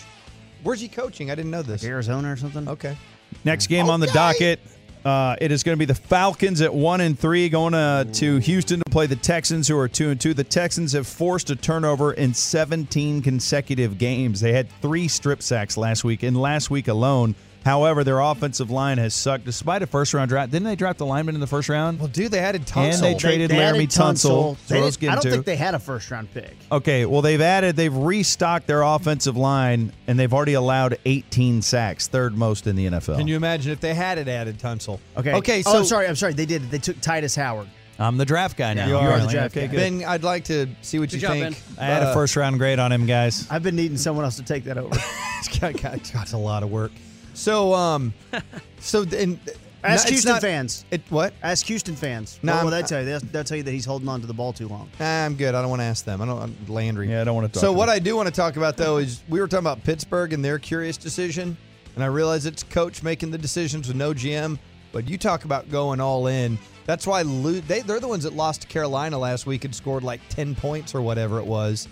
Where's 0.64 0.81
he 0.81 0.88
coaching? 0.88 1.31
I 1.31 1.37
didn't 1.37 1.53
know 1.53 1.62
this. 1.62 1.85
Arizona 1.85 2.33
or 2.33 2.37
something." 2.37 2.68
Okay. 2.68 2.96
Next 3.44 3.68
game 3.68 3.88
on 3.88 4.01
the 4.01 4.07
Okay. 4.07 4.14
docket, 4.14 4.61
uh, 5.05 5.37
it 5.40 5.53
is 5.53 5.62
going 5.62 5.77
to 5.77 5.79
be 5.79 5.85
the 5.85 5.94
Falcons 5.94 6.61
at 6.61 6.74
one 6.74 7.01
and 7.01 7.16
three 7.16 7.48
going 7.48 7.72
uh, 7.72 8.03
to 8.14 8.38
Houston 8.38 8.81
to 8.81 8.90
play 8.90 9.07
the 9.07 9.14
Texans, 9.14 9.68
who 9.68 9.79
are 9.79 9.87
two 9.87 10.11
and 10.11 10.20
two. 10.20 10.35
The 10.35 10.42
Texans 10.42 10.92
have 10.94 11.07
forced 11.07 11.51
a 11.51 11.55
turnover 11.57 12.12
in 12.14 12.35
17 12.35 13.22
consecutive 13.22 13.96
games. 13.98 14.40
They 14.40 14.53
had 14.53 14.68
three 14.83 15.07
strip 15.07 15.40
sacks 15.40 15.77
last 15.77 16.03
week, 16.03 16.24
and 16.24 16.37
last 16.37 16.68
week 16.68 16.88
alone. 16.88 17.37
However, 17.64 18.02
their 18.04 18.20
offensive 18.20 18.70
line 18.70 18.98
has 18.98 19.14
sucked 19.14 19.44
despite 19.44 19.82
a 19.82 19.86
first 19.86 20.14
round 20.14 20.28
draft. 20.30 20.50
Didn't 20.52 20.64
they 20.66 20.76
draft 20.76 20.98
the 20.98 21.04
lineman 21.06 21.34
in 21.34 21.40
the 21.40 21.46
first 21.46 21.68
round? 21.68 21.98
Well, 21.98 22.08
dude, 22.08 22.30
they 22.32 22.38
added 22.38 22.64
Tunsil. 22.66 22.94
And 22.94 23.02
they 23.02 23.14
traded 23.14 23.50
Laremy 23.50 23.58
added 23.60 23.90
Tunsil. 23.90 24.56
They 24.68 24.76
what 24.76 24.82
I 24.82 24.86
was 24.86 24.96
didn't- 24.96 25.00
getting 25.00 25.10
I 25.10 25.14
don't 25.14 25.22
to. 25.24 25.30
think 25.30 25.44
they 25.44 25.56
had 25.56 25.74
a 25.74 25.78
first 25.78 26.10
round 26.10 26.32
pick. 26.32 26.56
Okay, 26.72 27.04
well 27.04 27.20
they've 27.20 27.40
added, 27.40 27.76
they've 27.76 27.94
restocked 27.94 28.66
their 28.66 28.82
offensive 28.82 29.36
line, 29.36 29.92
and 30.06 30.18
they've 30.18 30.32
already 30.32 30.54
allowed 30.54 30.98
18 31.04 31.60
sacks, 31.62 32.06
third 32.06 32.36
most 32.36 32.66
in 32.66 32.76
the 32.76 32.86
NFL. 32.86 33.18
Can 33.18 33.28
you 33.28 33.36
imagine 33.36 33.72
if 33.72 33.80
they 33.80 33.94
had 33.94 34.18
it 34.18 34.28
added 34.28 34.58
Tunsil? 34.58 34.98
Okay. 35.16 35.34
Okay. 35.34 35.62
Oh, 35.66 35.72
So 35.72 35.78
I'm 35.80 35.84
sorry. 35.84 36.06
I'm 36.08 36.16
sorry. 36.16 36.32
They 36.32 36.46
did. 36.46 36.70
They 36.70 36.78
took 36.78 36.96
Tytus 36.98 37.36
Howard. 37.36 37.68
I'm 38.00 38.16
the 38.16 38.24
draft 38.24 38.56
guy 38.56 38.74
now. 38.74 38.86
You 38.86 38.96
are 38.96 39.18
the 39.18 39.26
draft 39.26 39.56
okay, 39.56 39.66
guy. 39.66 39.74
Ben, 39.74 40.04
I'd 40.04 40.22
like 40.22 40.44
to 40.44 40.68
see 40.82 41.00
what 41.00 41.10
Good 41.10 41.16
you 41.16 41.20
job, 41.22 41.32
think. 41.32 41.56
Ben. 41.76 41.84
I 41.84 41.86
had 41.92 42.02
a 42.04 42.06
Uh, 42.10 42.14
first 42.14 42.36
round 42.36 42.58
grade 42.60 42.78
on 42.78 42.92
him, 42.92 43.06
guys. 43.06 43.44
I've 43.50 43.64
been 43.64 43.74
needing 43.74 43.96
someone 43.98 44.24
else 44.24 44.36
to 44.36 44.44
take 44.44 44.64
that 44.64 44.78
over. 44.78 44.96
It's 45.40 45.56
got, 45.60 45.80
got, 45.80 46.12
got 46.12 46.32
a 46.32 46.36
lot 46.36 46.64
of 46.64 46.70
work. 46.70 46.90
So, 47.38 47.72
um, 47.72 48.12
so 48.81 49.03
and 49.03 49.38
Ask 49.85 50.05
it's 50.07 50.11
Houston 50.11 50.33
not- 50.33 50.40
fans. 50.42 50.85
It 50.90 51.03
what? 51.09 51.33
Ask 51.42 51.64
Houston 51.66 51.94
fans. 51.94 52.40
No, 52.42 52.55
what 52.57 52.64
will 52.64 52.74
I'm- 52.74 52.83
they 52.83 52.88
tell 52.88 53.01
you? 53.01 53.07
They'll, 53.07 53.20
they'll 53.20 53.44
tell 53.44 53.57
you 53.57 53.62
that 53.62 53.70
he's 53.70 53.85
holding 53.85 54.09
on 54.09 54.20
to 54.20 54.27
the 54.27 54.35
ball 54.35 54.53
too 54.53 54.66
long. 54.66 54.90
Nah, 54.98 55.24
I'm 55.24 55.37
good. 55.37 55.55
I 55.55 55.61
don't 55.62 55.70
want 55.70 55.81
to 55.81 55.85
ask 55.87 56.05
them. 56.05 56.20
I 56.20 56.27
don't 56.27 56.68
Landry. 56.68 57.09
Yeah, 57.11 57.20
I 57.20 57.24
don't 57.24 57.37
want 57.37 57.46
to 57.46 57.53
talk. 57.53 57.61
So 57.61 57.72
to 57.72 57.79
what 57.79 57.88
him. 57.88 57.94
I 57.94 57.98
do 58.01 58.16
want 58.16 58.27
to 58.29 58.35
talk 58.35 58.57
about 58.57 58.77
though 58.77 58.96
is 58.98 59.22
we 59.29 59.40
were 59.40 59.46
talking 59.46 59.64
about 59.64 59.85
Pittsburgh 59.85 60.33
and 60.33 60.44
their 60.44 60.59
curious 60.59 60.96
decision, 60.96 61.57
and 61.94 62.03
I 62.03 62.09
realize 62.09 62.44
it's 62.44 62.64
coach 62.64 63.03
making 63.05 63.31
the 63.31 63.38
decisions 63.38 63.87
with 63.87 63.96
no 63.96 64.12
GM. 64.12 64.59
But 64.90 65.09
you 65.09 65.16
talk 65.18 65.44
about 65.44 65.70
going 65.70 66.01
all 66.01 66.27
in. 66.27 66.59
That's 66.87 67.07
why 67.07 67.22
lo- 67.22 67.53
they 67.61 67.83
they're 67.83 68.01
the 68.01 68.09
ones 68.09 68.24
that 68.24 68.33
lost 68.33 68.62
to 68.62 68.66
Carolina 68.66 69.16
last 69.16 69.46
week 69.46 69.64
and 69.64 69.72
scored 69.74 70.03
like 70.03 70.20
ten 70.29 70.57
points 70.57 70.92
or 70.94 71.03
whatever 71.03 71.38
it 71.38 71.46
was. 71.46 71.87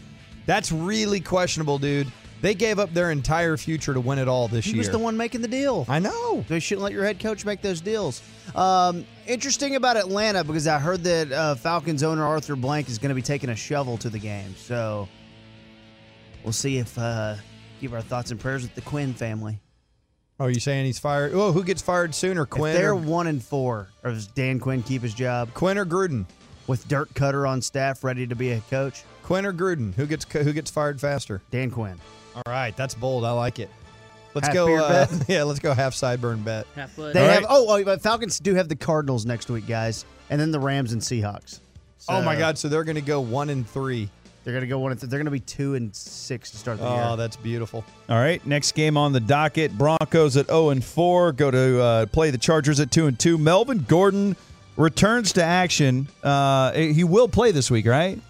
That's 0.47 0.73
really 0.73 1.21
questionable, 1.21 1.79
dude. 1.79 2.11
They 2.43 2.55
gave 2.55 2.79
up 2.79 2.93
their 2.93 3.11
entire 3.11 3.57
future 3.57 3.95
to 3.95 4.01
win 4.01 4.19
it 4.19 4.29
all 4.29 4.47
this 4.49 4.65
He 4.67 4.73
year. 4.73 4.79
was 4.79 4.91
the 4.91 4.99
one 4.99 5.17
making 5.17 5.41
the 5.41 5.49
deal. 5.49 5.87
I 5.89 5.99
know. 5.99 6.45
They 6.49 6.61
shouldn't 6.61 6.83
let 6.85 6.93
your 6.93 7.05
head 7.05 7.19
coach 7.19 7.45
make 7.45 7.63
those 7.63 7.81
deals. 7.81 8.23
Um, 8.55 9.07
interesting 9.27 9.77
about 9.77 9.97
Atlanta 9.97 10.45
because 10.45 10.67
I 10.67 10.79
heard 10.79 11.03
that 11.05 11.33
uh, 11.33 11.55
Falcons 11.55 12.03
owner 12.03 12.25
Arthur 12.25 12.55
Blank 12.57 12.89
is 12.89 12.99
going 12.99 13.09
to 13.09 13.15
be 13.15 13.23
taking 13.23 13.49
a 13.51 13.57
shovel 13.57 13.97
to 13.99 14.11
the 14.11 14.19
game. 14.19 14.55
So 14.57 15.09
we'll 16.45 16.53
see 16.53 16.79
if 16.79 16.97
uh, 16.99 17.37
give 17.81 17.95
our 17.95 18.03
thoughts 18.03 18.31
and 18.31 18.39
prayers 18.39 18.63
with 18.63 18.75
the 18.75 18.83
Quinn 18.83 19.15
family. 19.15 19.59
Oh, 20.39 20.49
you 20.49 20.61
saying 20.61 20.85
he's 20.85 20.99
fired? 20.99 21.33
Oh, 21.35 21.53
who 21.53 21.65
gets 21.65 21.81
fired 21.81 22.15
sooner, 22.15 22.45
Quinn? 22.45 22.75
if 22.75 22.79
they're 22.79 22.91
or, 22.91 22.97
one 22.97 23.27
and 23.27 23.43
four, 23.43 23.89
or 24.05 24.11
does 24.11 24.27
Dan 24.27 24.61
Quinn 24.61 24.83
keep 24.83 25.01
his 25.01 25.15
job 25.15 25.53
Quinn 25.55 25.79
or 25.79 25.87
Gruden? 25.87 26.27
with 26.67 26.87
Dirk 26.89 27.13
Koetter 27.15 27.49
on 27.49 27.63
staff, 27.63 28.03
ready 28.03 28.27
to 28.27 28.35
be 28.35 28.53
a 28.53 28.61
coach? 28.63 29.05
Quinn 29.23 29.47
or 29.47 29.53
Gruden? 29.53 29.95
Who 29.95 30.07
gets 30.07 30.25
who 30.33 30.53
gets 30.53 30.71
fired 30.71 31.01
faster? 31.01 31.43
Dan 31.51 31.71
Quinn. 31.71 31.99
All 32.37 32.43
right, 32.47 32.77
that's 32.77 32.95
bold. 32.95 33.25
I 33.25 33.31
like 33.33 33.59
it. 33.59 33.71
Let's 34.35 34.49
Half 34.49 34.55
go. 34.55 34.67
beer 34.67 34.81
Uh, 34.81 35.07
bet? 35.07 35.25
yeah, 35.29 35.43
let's 35.45 35.59
go 35.61 35.73
half 35.73 35.95
sideburn 35.95 36.45
bet. 36.45 36.67
Half 36.75 36.95
blood. 36.97 37.15
They 37.15 37.21
All 37.23 37.29
have 37.29 37.43
right. 37.45 37.47
oh, 37.49 37.67
oh, 37.81 37.85
but 37.85 38.03
Falcons 38.03 38.39
do 38.39 38.55
have 38.55 38.69
the 38.69 38.77
Cardinals 38.77 39.25
next 39.25 39.49
week, 39.49 39.67
guys, 39.67 40.05
and 40.29 40.39
then 40.41 40.51
the 40.51 40.61
Rams 40.61 40.93
and 40.93 41.01
Seahawks. 41.01 41.61
oh 42.09 42.21
my 42.23 42.35
So 42.35 42.39
God! 42.39 42.59
So 42.59 42.69
they're 42.69 42.85
going 42.85 42.97
to 42.97 43.01
go 43.01 43.21
one 43.23 43.49
and 43.49 43.67
three. 43.69 44.11
they're 44.45 44.53
gonna 44.55 44.67
go 44.67 44.79
one. 44.79 44.93
and 44.93 45.01
th- 45.01 45.09
They're 45.11 45.19
gonna 45.19 45.31
be 45.31 45.41
two 45.41 45.75
and 45.75 45.95
six 45.97 46.51
to 46.51 46.59
start 46.59 46.79
the 46.79 46.85
year. 46.89 47.03
Oh, 47.07 47.17
that's 47.17 47.37
beautiful. 47.37 47.83
All 48.11 48.19
right, 48.19 48.45
next 48.47 48.73
game 48.73 48.97
on 48.99 49.13
the 49.13 49.21
docket: 49.21 49.73
Broncos 49.79 50.37
at 50.37 50.47
0 50.49 50.69
and 50.71 50.85
4 50.85 51.33
go 51.33 51.51
to 51.51 51.81
uh, 51.83 52.07
play 52.07 52.31
the 52.31 52.39
Chargers 52.39 52.79
at 52.79 52.91
2 52.91 53.07
and 53.07 53.19
2. 53.19 53.39
Melvin 53.39 53.87
Gordon 53.89 54.37
returns 54.77 55.33
to 55.33 55.43
action. 55.43 56.07
Uh, 56.23 56.73
he 56.73 57.03
will 57.05 57.27
play 57.29 57.51
this 57.53 57.71
week, 57.71 57.87
right? 57.87 58.21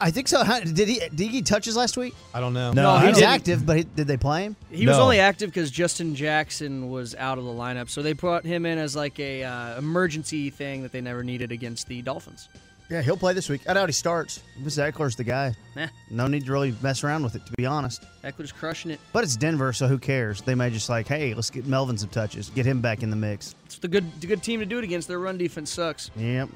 Yeah. 0.00 0.06
I 0.06 0.10
think 0.10 0.28
so. 0.28 0.42
How- 0.44 0.60
Did 0.60 0.88
he? 0.88 1.00
Did 1.14 1.30
he 1.30 1.42
touch 1.42 1.64
his 1.64 1.76
last 1.76 1.96
week? 1.96 2.14
I 2.34 2.40
don't 2.40 2.52
know. 2.54 2.72
No, 2.72 2.82
No, 2.82 2.96
he 2.96 3.02
he 3.02 3.08
was 3.10 3.18
didn't. 3.18 3.30
active, 3.32 3.66
but 3.66 3.76
he, 3.76 3.84
did 3.84 4.06
they 4.06 4.16
play 4.16 4.44
him? 4.44 4.56
He 4.70 4.86
was 4.86 4.96
No. 4.96 5.02
only 5.04 5.20
active 5.20 5.50
because 5.50 5.70
Justin 5.70 6.14
Jackson 6.14 6.90
was 6.90 7.14
out 7.14 7.38
of 7.38 7.44
the 7.44 7.50
lineup, 7.50 7.88
so 7.90 8.02
they 8.02 8.12
brought 8.14 8.44
him 8.44 8.66
in 8.66 8.78
as 8.78 8.96
like 8.96 9.18
a 9.20 9.44
uh, 9.44 9.78
emergency 9.78 10.50
thing 10.50 10.82
that 10.82 10.92
they 10.92 11.00
never 11.00 11.22
needed 11.22 11.52
against 11.52 11.86
the 11.88 12.02
Dolphins. 12.02 12.48
Yeah, 12.88 13.02
he'll 13.02 13.16
play 13.16 13.34
this 13.34 13.48
week. 13.48 13.60
I 13.68 13.74
doubt 13.74 13.88
he 13.88 13.92
starts. 13.92 14.42
Miss 14.58 14.76
Ekeler's 14.76 15.14
the 15.14 15.22
guy. 15.22 15.54
Nah, 15.76 15.86
No 16.10 16.26
need 16.26 16.44
to 16.46 16.50
really 16.50 16.74
mess 16.82 17.04
around 17.04 17.22
with 17.22 17.36
it, 17.36 17.46
to 17.46 17.52
be 17.52 17.64
honest. 17.64 18.02
Ekeler's 18.24 18.50
crushing 18.50 18.90
it. 18.90 18.98
But 19.12 19.22
it's 19.22 19.36
Denver, 19.36 19.72
so 19.72 19.86
who 19.86 19.96
cares? 19.96 20.42
They 20.42 20.56
may 20.56 20.70
just 20.70 20.88
like, 20.88 21.06
hey, 21.06 21.32
let's 21.32 21.50
get 21.50 21.66
Melvin 21.66 21.96
some 21.96 22.08
touches, 22.08 22.50
get 22.50 22.66
him 22.66 22.80
back 22.80 23.04
in 23.04 23.10
the 23.10 23.14
mix. 23.16 23.54
It's 23.66 23.78
the 23.78 23.86
good, 23.86 24.10
the 24.20 24.26
good 24.26 24.42
team 24.42 24.58
to 24.58 24.66
do 24.66 24.78
it 24.78 24.82
against. 24.82 25.06
Their 25.06 25.20
run 25.20 25.38
defense 25.38 25.70
sucks. 25.70 26.10
Yep, 26.16 26.48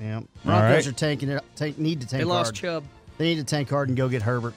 yep. 0.00 0.16
All 0.16 0.26
Broncos 0.44 0.86
right. 0.86 0.86
are 0.86 0.92
tanking 0.92 1.28
it. 1.28 1.42
Tank, 1.56 1.78
need 1.78 2.00
to 2.00 2.06
tank 2.06 2.20
They 2.20 2.24
lost 2.24 2.48
hard. 2.48 2.54
Chubb. 2.82 2.84
They 3.18 3.26
need 3.26 3.36
to 3.36 3.44
tank 3.44 3.68
hard 3.70 3.88
and 3.88 3.96
go 3.96 4.08
get 4.08 4.22
Herbert. 4.22 4.54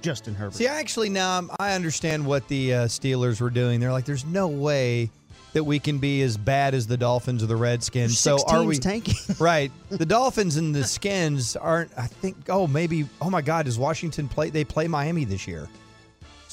Justin 0.00 0.34
Herbert. 0.34 0.54
See, 0.56 0.66
I 0.66 0.80
actually 0.80 1.08
now 1.08 1.34
I'm- 1.34 1.50
I 1.60 1.74
understand 1.74 2.26
what 2.26 2.46
the 2.48 2.74
uh, 2.74 2.84
Steelers 2.86 3.40
were 3.40 3.50
doing. 3.50 3.78
They're 3.80 3.92
like, 3.92 4.04
there's 4.04 4.24
no 4.24 4.48
way 4.48 5.10
that 5.52 5.62
we 5.64 5.78
can 5.78 5.98
be 5.98 6.22
as 6.22 6.36
bad 6.36 6.74
as 6.74 6.86
the 6.86 6.96
Dolphins 6.96 7.42
or 7.42 7.46
the 7.46 7.56
Redskins. 7.56 8.10
There's 8.10 8.18
so 8.18 8.38
six 8.38 8.52
are 8.52 8.64
we? 8.64 8.78
tanking? 8.78 9.14
right. 9.38 9.70
The 9.90 10.06
Dolphins 10.06 10.56
and 10.56 10.74
the 10.74 10.82
Skins 10.84 11.54
aren't. 11.56 11.90
I 11.96 12.06
think. 12.06 12.36
Oh, 12.48 12.66
maybe. 12.66 13.06
Oh 13.20 13.30
my 13.30 13.42
God. 13.42 13.66
Does 13.66 13.78
Washington 13.78 14.28
play? 14.28 14.50
They 14.50 14.64
play 14.64 14.88
Miami 14.88 15.24
this 15.24 15.46
year. 15.46 15.68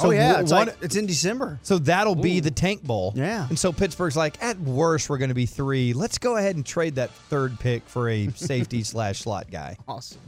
Oh 0.07 0.11
yeah, 0.11 0.39
it's, 0.39 0.51
one- 0.51 0.67
like, 0.67 0.77
it's 0.81 0.95
in 0.95 1.05
December. 1.05 1.59
So 1.63 1.77
that'll 1.77 2.15
be 2.15 2.39
the 2.39 2.51
tank 2.51 2.83
bowl. 2.83 3.13
Yeah. 3.15 3.47
And 3.49 3.57
so 3.57 3.71
Pittsburgh's 3.71 4.17
like, 4.17 4.41
at 4.43 4.59
worst, 4.59 5.09
we're 5.09 5.17
going 5.17 5.29
to 5.29 5.35
be 5.35 5.45
three. 5.45 5.93
Let's 5.93 6.17
go 6.17 6.37
ahead 6.37 6.55
and 6.55 6.65
trade 6.65 6.95
that 6.95 7.11
third 7.11 7.59
pick 7.59 7.87
for 7.87 8.09
a 8.09 8.29
safety 8.35 8.83
slash 8.83 9.19
slot 9.19 9.51
guy. 9.51 9.77
Awesome. 9.87 10.19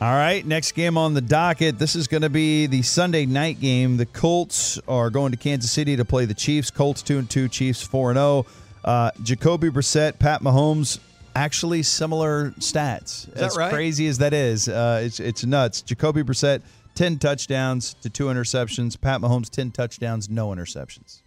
All 0.00 0.12
right, 0.12 0.44
next 0.44 0.72
game 0.72 0.98
on 0.98 1.14
the 1.14 1.20
docket. 1.20 1.78
This 1.78 1.94
is 1.94 2.08
going 2.08 2.22
to 2.22 2.28
be 2.28 2.66
the 2.66 2.82
Sunday 2.82 3.26
night 3.26 3.60
game. 3.60 3.96
The 3.96 4.06
Colts 4.06 4.78
are 4.88 5.08
going 5.08 5.30
to 5.30 5.38
Kansas 5.38 5.70
City 5.70 5.96
to 5.96 6.04
play 6.04 6.24
the 6.24 6.34
Chiefs. 6.34 6.70
Colts 6.70 7.00
two 7.00 7.18
and 7.18 7.30
two, 7.30 7.48
Chiefs 7.48 7.82
four 7.82 8.10
and 8.10 8.16
zero. 8.18 8.44
Uh, 8.84 9.12
Jacoby 9.22 9.70
Brissett, 9.70 10.18
Pat 10.18 10.42
Mahomes, 10.42 10.98
actually 11.34 11.82
similar 11.82 12.50
stats. 12.58 13.26
that 13.32 13.44
as 13.44 13.56
right? 13.56 13.72
crazy 13.72 14.06
as 14.08 14.18
that 14.18 14.34
is, 14.34 14.68
uh, 14.68 15.00
it's 15.04 15.20
it's 15.20 15.44
nuts. 15.44 15.80
Jacoby 15.80 16.22
Brissett, 16.22 16.60
ten 16.94 17.18
touchdowns 17.18 17.94
to 18.02 18.10
two 18.10 18.26
interceptions. 18.26 19.00
Pat 19.00 19.20
Mahomes, 19.20 19.48
ten 19.50 19.70
touchdowns, 19.70 20.28
no 20.30 20.48
interceptions. 20.48 21.20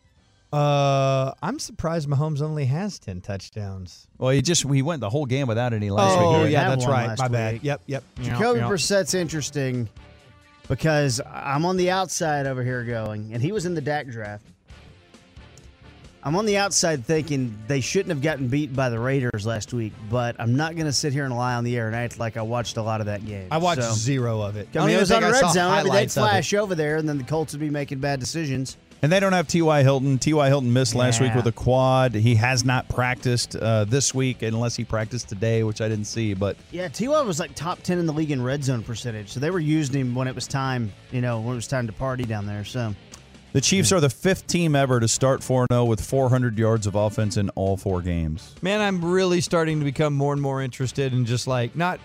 Uh, 0.54 1.34
I'm 1.44 1.60
surprised 1.60 2.08
Mahomes 2.08 2.42
only 2.42 2.64
has 2.66 3.00
10 3.00 3.20
touchdowns. 3.20 4.08
Well, 4.18 4.30
he 4.32 4.42
just 4.42 4.64
he 4.72 4.82
went 4.82 5.02
the 5.02 5.10
whole 5.10 5.26
game 5.26 5.46
without 5.46 5.74
any 5.74 5.90
last 5.90 6.18
Oh, 6.18 6.30
week. 6.30 6.38
he 6.38 6.44
right? 6.44 6.52
yeah, 6.52 6.70
that's 6.70 6.86
right. 6.88 7.08
last 7.08 7.20
My 7.20 7.28
bad. 7.28 7.54
week. 7.56 7.64
Yep, 7.66 7.82
yep. 7.86 8.04
Jacoby 8.22 8.44
Yep, 8.46 8.56
yep. 8.56 8.68
Brissett's 8.70 9.14
interesting 9.14 9.90
because 10.70 11.20
I'm 11.30 11.66
on 11.66 11.76
the 11.76 11.92
outside 11.92 12.48
over 12.48 12.64
here 12.64 12.86
going, 12.86 13.34
and 13.34 13.42
he 13.44 13.52
was 13.52 13.66
in 13.66 13.74
the 13.76 13.82
Dak 13.82 14.08
draft. 14.08 14.46
I'm 16.28 16.36
on 16.36 16.46
the 16.46 16.58
outside 16.58 17.06
thinking 17.06 17.58
they 17.68 17.80
shouldn't 17.80 18.10
have 18.10 18.22
gotten 18.22 18.50
beat 18.50 18.76
by 18.76 18.90
the 18.90 19.00
Raiders 19.00 19.46
last 19.46 19.72
week, 19.72 19.94
but 20.10 20.36
I'm 20.40 20.58
not 20.58 20.76
going 20.76 20.86
to 20.88 20.92
sit 20.92 21.14
here 21.14 21.24
and 21.24 21.34
lie 21.34 21.54
on 21.54 21.64
the 21.64 21.78
air 21.78 21.88
and 21.88 21.96
act 21.96 22.20
like 22.20 22.36
I 22.36 22.42
watched 22.42 22.76
a 22.76 22.82
lot 22.82 23.00
of 23.00 23.06
that 23.06 23.26
game. 23.26 23.48
I 23.50 23.58
watched 23.60 23.84
So- 23.84 23.94
zero 23.94 24.42
of 24.42 24.58
it. 24.58 24.68
I 24.76 24.86
mean, 24.86 24.98
it 24.98 25.00
was 25.00 25.10
on 25.10 25.22
the 25.22 25.30
I 25.30 25.32
red 25.32 25.40
zone. 25.54 25.58
I 25.72 25.76
mean, 25.78 25.84
they'd 25.86 25.90
highlights 25.92 26.18
of 26.18 26.24
it. 26.26 26.28
flash 26.28 26.54
over 26.54 26.76
there, 26.76 26.98
and 26.98 27.08
then 27.08 27.18
the 27.18 27.24
Colts 27.24 27.54
would 27.54 27.62
be 27.62 27.70
making 27.70 28.00
bad 28.00 28.20
decisions. 28.20 28.76
And 29.02 29.10
they 29.10 29.22
don't 29.22 29.32
have 29.32 29.48
T.Y. 29.48 29.84
Hilton. 29.84 30.18
T.Y. 30.18 30.48
Hilton 30.50 30.74
missed 30.74 30.96
last 30.96 31.22
week 31.22 31.34
with 31.34 31.48
a 31.48 31.52
quad. 31.54 32.14
He 32.14 32.36
has 32.36 32.66
not 32.66 32.90
practiced 32.90 33.56
uh, 33.56 33.86
this 33.86 34.14
week 34.14 34.42
unless 34.42 34.76
he 34.76 34.84
practiced 34.84 35.30
today, 35.30 35.64
which 35.64 35.80
I 35.80 35.88
didn't 35.88 36.08
see. 36.08 36.34
But 36.34 36.58
Yeah, 36.72 36.90
T.Y. 36.90 37.22
was 37.22 37.40
like 37.40 37.56
top 37.56 37.82
10 37.84 38.00
in 38.00 38.06
the 38.06 38.12
league 38.12 38.32
in 38.32 38.44
red 38.44 38.66
zone 38.66 38.84
percentage. 38.84 39.30
So 39.30 39.40
they 39.40 39.52
were 39.52 39.60
using 39.60 40.02
him 40.02 40.16
when 40.16 40.28
it 40.28 40.36
was 40.36 40.46
time, 40.48 40.92
you 41.12 41.22
know, 41.22 41.40
when 41.40 41.54
it 41.54 41.56
was 41.56 41.68
time 41.68 41.86
to 41.88 41.94
party 41.94 42.26
down 42.26 42.48
there. 42.48 42.66
So 42.66 42.94
the 43.58 43.62
Chiefs 43.62 43.92
are 43.92 44.00
the 44.00 44.12
fifth 44.12 44.46
team 44.46 44.76
ever 44.76 45.00
to 45.00 45.08
start 45.08 45.42
4 45.42 45.66
0 45.74 45.86
with 45.86 46.00
400 46.00 46.60
yards 46.60 46.86
of 46.86 46.94
offense 46.94 47.38
in 47.38 47.50
all 47.56 47.76
four 47.76 48.04
games. 48.04 48.54
Man, 48.62 48.82
I'm 48.82 49.04
really 49.04 49.42
starting 49.42 49.80
to 49.80 49.84
become 49.84 50.14
more 50.14 50.32
and 50.32 50.40
more 50.40 50.62
interested 50.62 51.12
in 51.12 51.26
just 51.26 51.48
like 51.48 51.76
not 51.76 52.00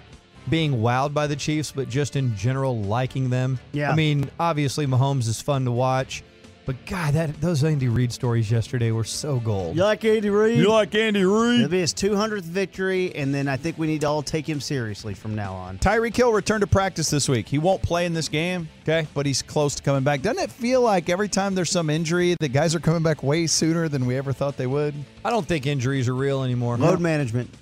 being 0.49 0.77
wowed 0.77 1.13
by 1.13 1.27
the 1.27 1.37
Chiefs, 1.37 1.71
but 1.71 1.91
just 1.91 2.17
in 2.17 2.35
general 2.37 2.81
liking 2.81 3.29
them. 3.29 3.59
Yeah. 3.73 3.91
I 3.91 3.95
mean, 3.95 4.31
obviously 4.41 4.87
Mahomes 4.87 5.29
is 5.29 5.43
fun 5.43 5.67
to 5.67 5.73
watch, 5.73 6.23
but 6.65 6.77
God, 6.87 7.15
that 7.15 7.41
those 7.41 7.65
Andy 7.65 7.89
Reid 7.89 8.13
stories 8.13 8.51
yesterday 8.51 8.91
were 8.93 9.05
so 9.05 9.41
gold. 9.41 9.77
you 9.77 9.83
like 9.83 10.05
Andy 10.05 10.31
Reid? 10.31 10.59
You 10.59 10.69
like 10.71 10.95
Andy 10.95 11.25
Reid? 11.25 11.61
It'll 11.61 11.71
be 11.71 11.81
his 11.81 11.93
200th 11.93 12.43
victory, 12.43 13.15
and 13.15 13.35
then 13.35 13.49
I 13.49 13.57
think 13.57 13.79
we 13.79 13.87
need 13.87 14.03
to 14.03 14.07
all 14.09 14.23
take 14.23 14.49
him 14.49 14.61
seriously 14.61 15.15
from 15.15 15.35
now 15.35 15.55
on. 15.55 15.79
Tyreek 15.79 16.15
Hill 16.17 16.33
returned 16.33 16.61
to 16.61 16.67
practice 16.67 17.11
this 17.11 17.29
week. 17.29 17.49
He 17.49 17.59
won't 17.59 17.83
play 17.83 18.07
in 18.07 18.15
this 18.15 18.29
game, 18.29 18.69
Okay. 18.83 19.07
but 19.15 19.27
he's 19.27 19.43
close 19.43 19.75
to 19.75 19.83
coming 19.83 20.03
back. 20.05 20.23
Doesn't 20.23 20.43
it 20.43 20.51
feel 20.51 20.83
like 20.83 21.09
every 21.09 21.29
time 21.29 21.55
there's 21.55 21.71
some 21.71 21.91
injury, 21.91 22.37
the 22.39 22.49
guys 22.49 22.75
are 22.75 22.81
coming 22.81 23.03
back 23.03 23.23
way 23.23 23.47
sooner 23.47 23.89
than 23.89 24.07
we 24.07 24.17
ever 24.17 24.33
thought 24.33 24.57
they 24.57 24.67
would? 24.69 24.95
I 25.25 25.31
don't 25.31 25.47
think 25.47 25.67
injuries 25.67 26.09
are 26.09 26.15
real 26.15 26.43
anymore. 26.45 26.77
Load 26.79 27.01
management. 27.01 27.51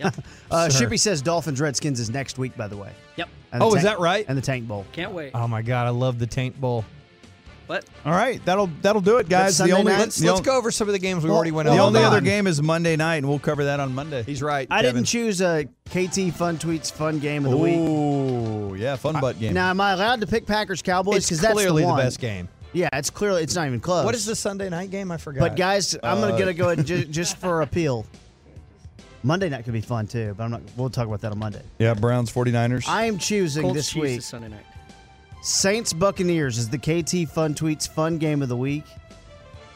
Yep. 0.00 0.14
uh, 0.50 0.68
Sure. 0.70 0.88
Shippy 0.88 0.98
says 0.98 1.22
Dolphins 1.22 1.60
Redskins 1.60 2.00
is 2.00 2.10
next 2.10 2.36
week, 2.36 2.56
by 2.56 2.66
the 2.66 2.76
way. 2.76 2.90
Yep. 3.14 3.28
And 3.52 3.62
the 3.62 3.64
Oh, 3.64 3.74
is 3.76 3.84
that 3.84 4.00
right? 4.00 4.24
And 4.26 4.36
the 4.36 4.42
Tank 4.42 4.66
Bowl. 4.66 4.84
Can't 4.90 5.12
wait. 5.12 5.30
Oh 5.34 5.46
my 5.46 5.62
God, 5.62 5.86
I 5.86 5.90
love 5.90 6.18
the 6.18 6.26
Taint 6.26 6.60
Bowl. 6.60 6.84
But 7.66 7.84
All 8.04 8.12
right, 8.12 8.44
that'll 8.44 8.66
that'll 8.82 9.00
do 9.00 9.16
it, 9.16 9.28
guys. 9.28 9.56
The 9.56 9.70
only 9.72 9.92
night? 9.92 9.98
Let's, 10.00 10.16
the 10.16 10.26
let's 10.26 10.40
on- 10.40 10.44
go 10.44 10.56
over 10.58 10.70
some 10.70 10.86
of 10.88 10.92
the 10.92 10.98
games 10.98 11.24
we 11.24 11.30
Well, 11.30 11.36
already 11.36 11.50
went 11.50 11.66
The 11.66 11.72
well, 11.74 11.84
over. 11.86 11.92
The 11.92 12.04
only 12.04 12.16
other 12.16 12.20
game 12.20 12.46
is 12.46 12.60
Monday 12.60 12.94
night, 12.96 13.16
and 13.16 13.28
we'll 13.28 13.38
cover 13.38 13.64
that 13.64 13.80
on 13.80 13.94
Monday. 13.94 14.22
He's 14.22 14.42
right. 14.42 14.66
I 14.70 14.82
Kevin. 14.82 14.96
didn't 14.96 15.06
choose 15.08 15.40
a 15.40 15.64
KT 15.86 16.34
Fun 16.34 16.58
Tweets 16.58 16.92
Fun 16.92 17.20
Game 17.20 17.44
of 17.46 17.52
the 17.52 17.56
Week. 17.56 17.76
Ooh, 17.78 18.74
yeah, 18.74 18.96
fun 18.96 19.18
butt 19.20 19.38
game. 19.40 19.54
Now, 19.54 19.70
am 19.70 19.80
I 19.80 19.92
allowed 19.92 20.20
to 20.20 20.26
pick 20.26 20.44
Packers 20.46 20.82
Cowboys? 20.82 21.24
Because 21.24 21.40
that's 21.40 21.54
clearly 21.54 21.84
the, 21.84 21.88
the, 21.90 21.96
best 21.96 22.18
game. 22.20 22.48
Yeah, 22.74 22.88
it's 22.92 23.08
clearly 23.08 23.42
it's 23.42 23.54
not 23.54 23.66
even 23.66 23.80
close. 23.80 24.04
What 24.04 24.14
is 24.14 24.26
the 24.26 24.36
Sunday 24.36 24.68
night 24.68 24.90
game? 24.90 25.10
I 25.10 25.16
forgot. 25.16 25.40
But 25.40 25.56
guys, 25.56 25.94
I'm 26.02 26.18
Uh, 26.18 26.28
gonna 26.28 26.38
gonna 26.38 26.52
go 26.54 26.66
ahead 26.66 26.78
and 26.78 26.86
ju- 26.86 27.04
just 27.10 27.38
for 27.38 27.62
appeal. 27.62 28.04
Monday 29.22 29.48
night 29.48 29.64
could 29.64 29.72
be 29.72 29.80
fun 29.80 30.06
too, 30.06 30.34
but 30.36 30.44
I'm 30.44 30.50
not. 30.50 30.60
We'll 30.76 30.90
talk 30.90 31.06
about 31.06 31.22
that 31.22 31.32
on 31.32 31.38
Monday. 31.38 31.62
yeah, 31.78 31.94
Browns 31.94 32.30
49ers. 32.30 32.86
I 32.86 33.06
am 33.06 33.16
choosing 33.16 33.62
Colts 33.62 33.74
this 33.76 33.94
week 33.94 34.20
Sunday 34.20 34.48
night. 34.48 34.66
Saints 35.48 35.92
Buccaneers 35.92 36.56
is 36.56 36.70
the 36.70 36.78
KT 36.78 37.28
Fun 37.30 37.52
Tweets 37.54 37.86
Fun 37.86 38.16
Game 38.16 38.40
of 38.40 38.48
the 38.48 38.56
Week. 38.56 38.84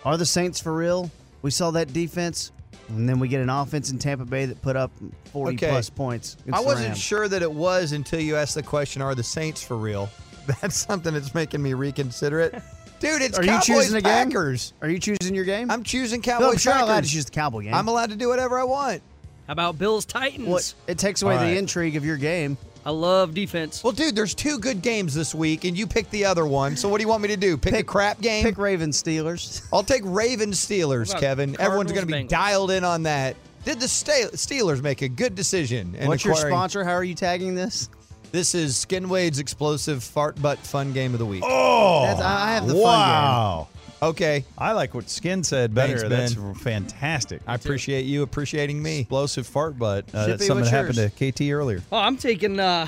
Are 0.02 0.16
the 0.16 0.24
Saints 0.24 0.58
for 0.58 0.72
real? 0.74 1.10
We 1.42 1.50
saw 1.50 1.70
that 1.72 1.92
defense, 1.92 2.52
and 2.88 3.06
then 3.06 3.18
we 3.20 3.28
get 3.28 3.42
an 3.42 3.50
offense 3.50 3.90
in 3.90 3.98
Tampa 3.98 4.24
Bay 4.24 4.46
that 4.46 4.62
put 4.62 4.76
up 4.76 4.90
40 5.32 5.56
Okay. 5.56 5.68
plus 5.68 5.90
points. 5.90 6.38
I 6.50 6.60
wasn't 6.60 6.86
Rams. 6.88 6.98
sure 6.98 7.28
that 7.28 7.42
it 7.42 7.52
was 7.52 7.92
until 7.92 8.18
you 8.18 8.36
asked 8.36 8.54
the 8.54 8.62
question, 8.62 9.02
"Are 9.02 9.14
the 9.14 9.22
Saints 9.22 9.62
for 9.62 9.76
real?" 9.76 10.08
That's 10.62 10.74
something 10.74 11.12
that's 11.12 11.34
making 11.34 11.62
me 11.62 11.74
reconsider 11.74 12.40
it. 12.40 12.54
Dude, 13.00 13.20
it's 13.20 13.38
Are 13.38 13.42
you 13.42 13.50
Cowboys 13.50 13.66
choosing 13.66 13.96
a 13.96 14.00
game? 14.00 14.30
Packers. 14.30 14.72
Are 14.80 14.88
you 14.88 14.98
choosing 14.98 15.34
your 15.34 15.44
game? 15.44 15.70
I'm 15.70 15.82
choosing 15.82 16.20
no, 16.20 16.24
Cowboys 16.32 16.52
I'm 16.52 16.56
sure 16.56 16.72
I'm 16.72 16.84
allowed 16.84 17.04
to 17.04 17.10
choose 17.10 17.26
the 17.26 17.30
Cowboy 17.32 17.64
game. 17.64 17.74
I'm 17.74 17.86
allowed 17.88 18.08
to 18.10 18.16
do 18.16 18.28
whatever 18.30 18.58
I 18.58 18.64
want. 18.64 19.02
How 19.46 19.52
about 19.52 19.78
Bills 19.78 20.06
Titans? 20.06 20.48
Well, 20.48 20.60
it 20.86 20.96
takes 20.98 21.20
away 21.20 21.34
All 21.36 21.40
right. 21.42 21.50
the 21.50 21.58
intrigue 21.58 21.96
of 21.96 22.04
your 22.06 22.16
game. 22.16 22.56
I 22.88 22.90
love 22.90 23.34
defense. 23.34 23.84
Well, 23.84 23.92
dude, 23.92 24.16
there's 24.16 24.32
two 24.34 24.58
good 24.58 24.80
games 24.80 25.14
this 25.14 25.34
week, 25.34 25.64
and 25.64 25.76
you 25.76 25.86
picked 25.86 26.10
the 26.10 26.24
other 26.24 26.46
one. 26.46 26.74
So 26.74 26.88
what 26.88 26.96
do 26.96 27.02
you 27.02 27.08
want 27.08 27.20
me 27.20 27.28
to 27.28 27.36
do? 27.36 27.58
Pick, 27.58 27.74
a 27.74 27.82
crap 27.82 28.18
game? 28.22 28.42
Pick 28.44 28.56
Ravens 28.56 29.02
Steelers. 29.02 29.68
I'll 29.74 29.82
take 29.82 30.00
Ravens 30.06 30.56
Steelers, 30.58 31.08
What 31.08 31.10
about 31.10 31.20
Kevin. 31.20 31.60
Everyone's 31.60 31.92
going 31.92 32.06
to 32.06 32.10
be 32.10 32.22
Bengals? 32.24 32.28
dialed 32.30 32.70
in 32.70 32.84
on 32.84 33.02
that. 33.02 33.36
Did 33.66 33.78
the 33.78 33.84
Steelers 33.84 34.80
make 34.80 35.02
a 35.02 35.08
good 35.10 35.34
decision? 35.34 35.94
in 35.96 36.08
What's 36.08 36.24
your 36.24 36.34
sponsor? 36.34 36.82
How 36.82 36.92
are 36.94 37.04
you 37.04 37.14
tagging 37.14 37.54
this? 37.54 37.90
This 38.32 38.54
is 38.54 38.74
Skinwade's 38.74 39.38
explosive 39.38 40.02
fart 40.02 40.40
butt 40.40 40.58
fun 40.58 40.94
game 40.94 41.12
of 41.12 41.18
the 41.18 41.26
week. 41.26 41.42
oh, 41.44 42.04
That's- 42.06 42.24
I 42.24 42.52
have 42.54 42.66
the 42.66 42.72
fun 42.72 42.80
game. 42.80 42.84
wow. 42.84 43.68
Okay, 44.00 44.44
I 44.56 44.72
like 44.72 44.94
what 44.94 45.10
Skin 45.10 45.42
said 45.42 45.74
better. 45.74 45.98
Thanks, 45.98 46.34
That's 46.34 46.34
Ben. 46.34 46.54
fantastic. 46.54 47.42
I 47.46 47.54
appreciate 47.54 48.04
you 48.04 48.22
appreciating 48.22 48.80
me. 48.80 49.00
Explosive 49.00 49.46
fart 49.46 49.78
butt. 49.78 50.04
Uh, 50.14 50.26
that's 50.26 50.46
something 50.46 50.62
what's 50.62 50.70
that 50.70 50.76
happened 50.76 50.96
yours? 50.96 51.12
to 51.12 51.32
KT 51.32 51.50
earlier. 51.52 51.82
Oh, 51.90 51.98
I'm 51.98 52.16
taking. 52.16 52.60
uh 52.60 52.86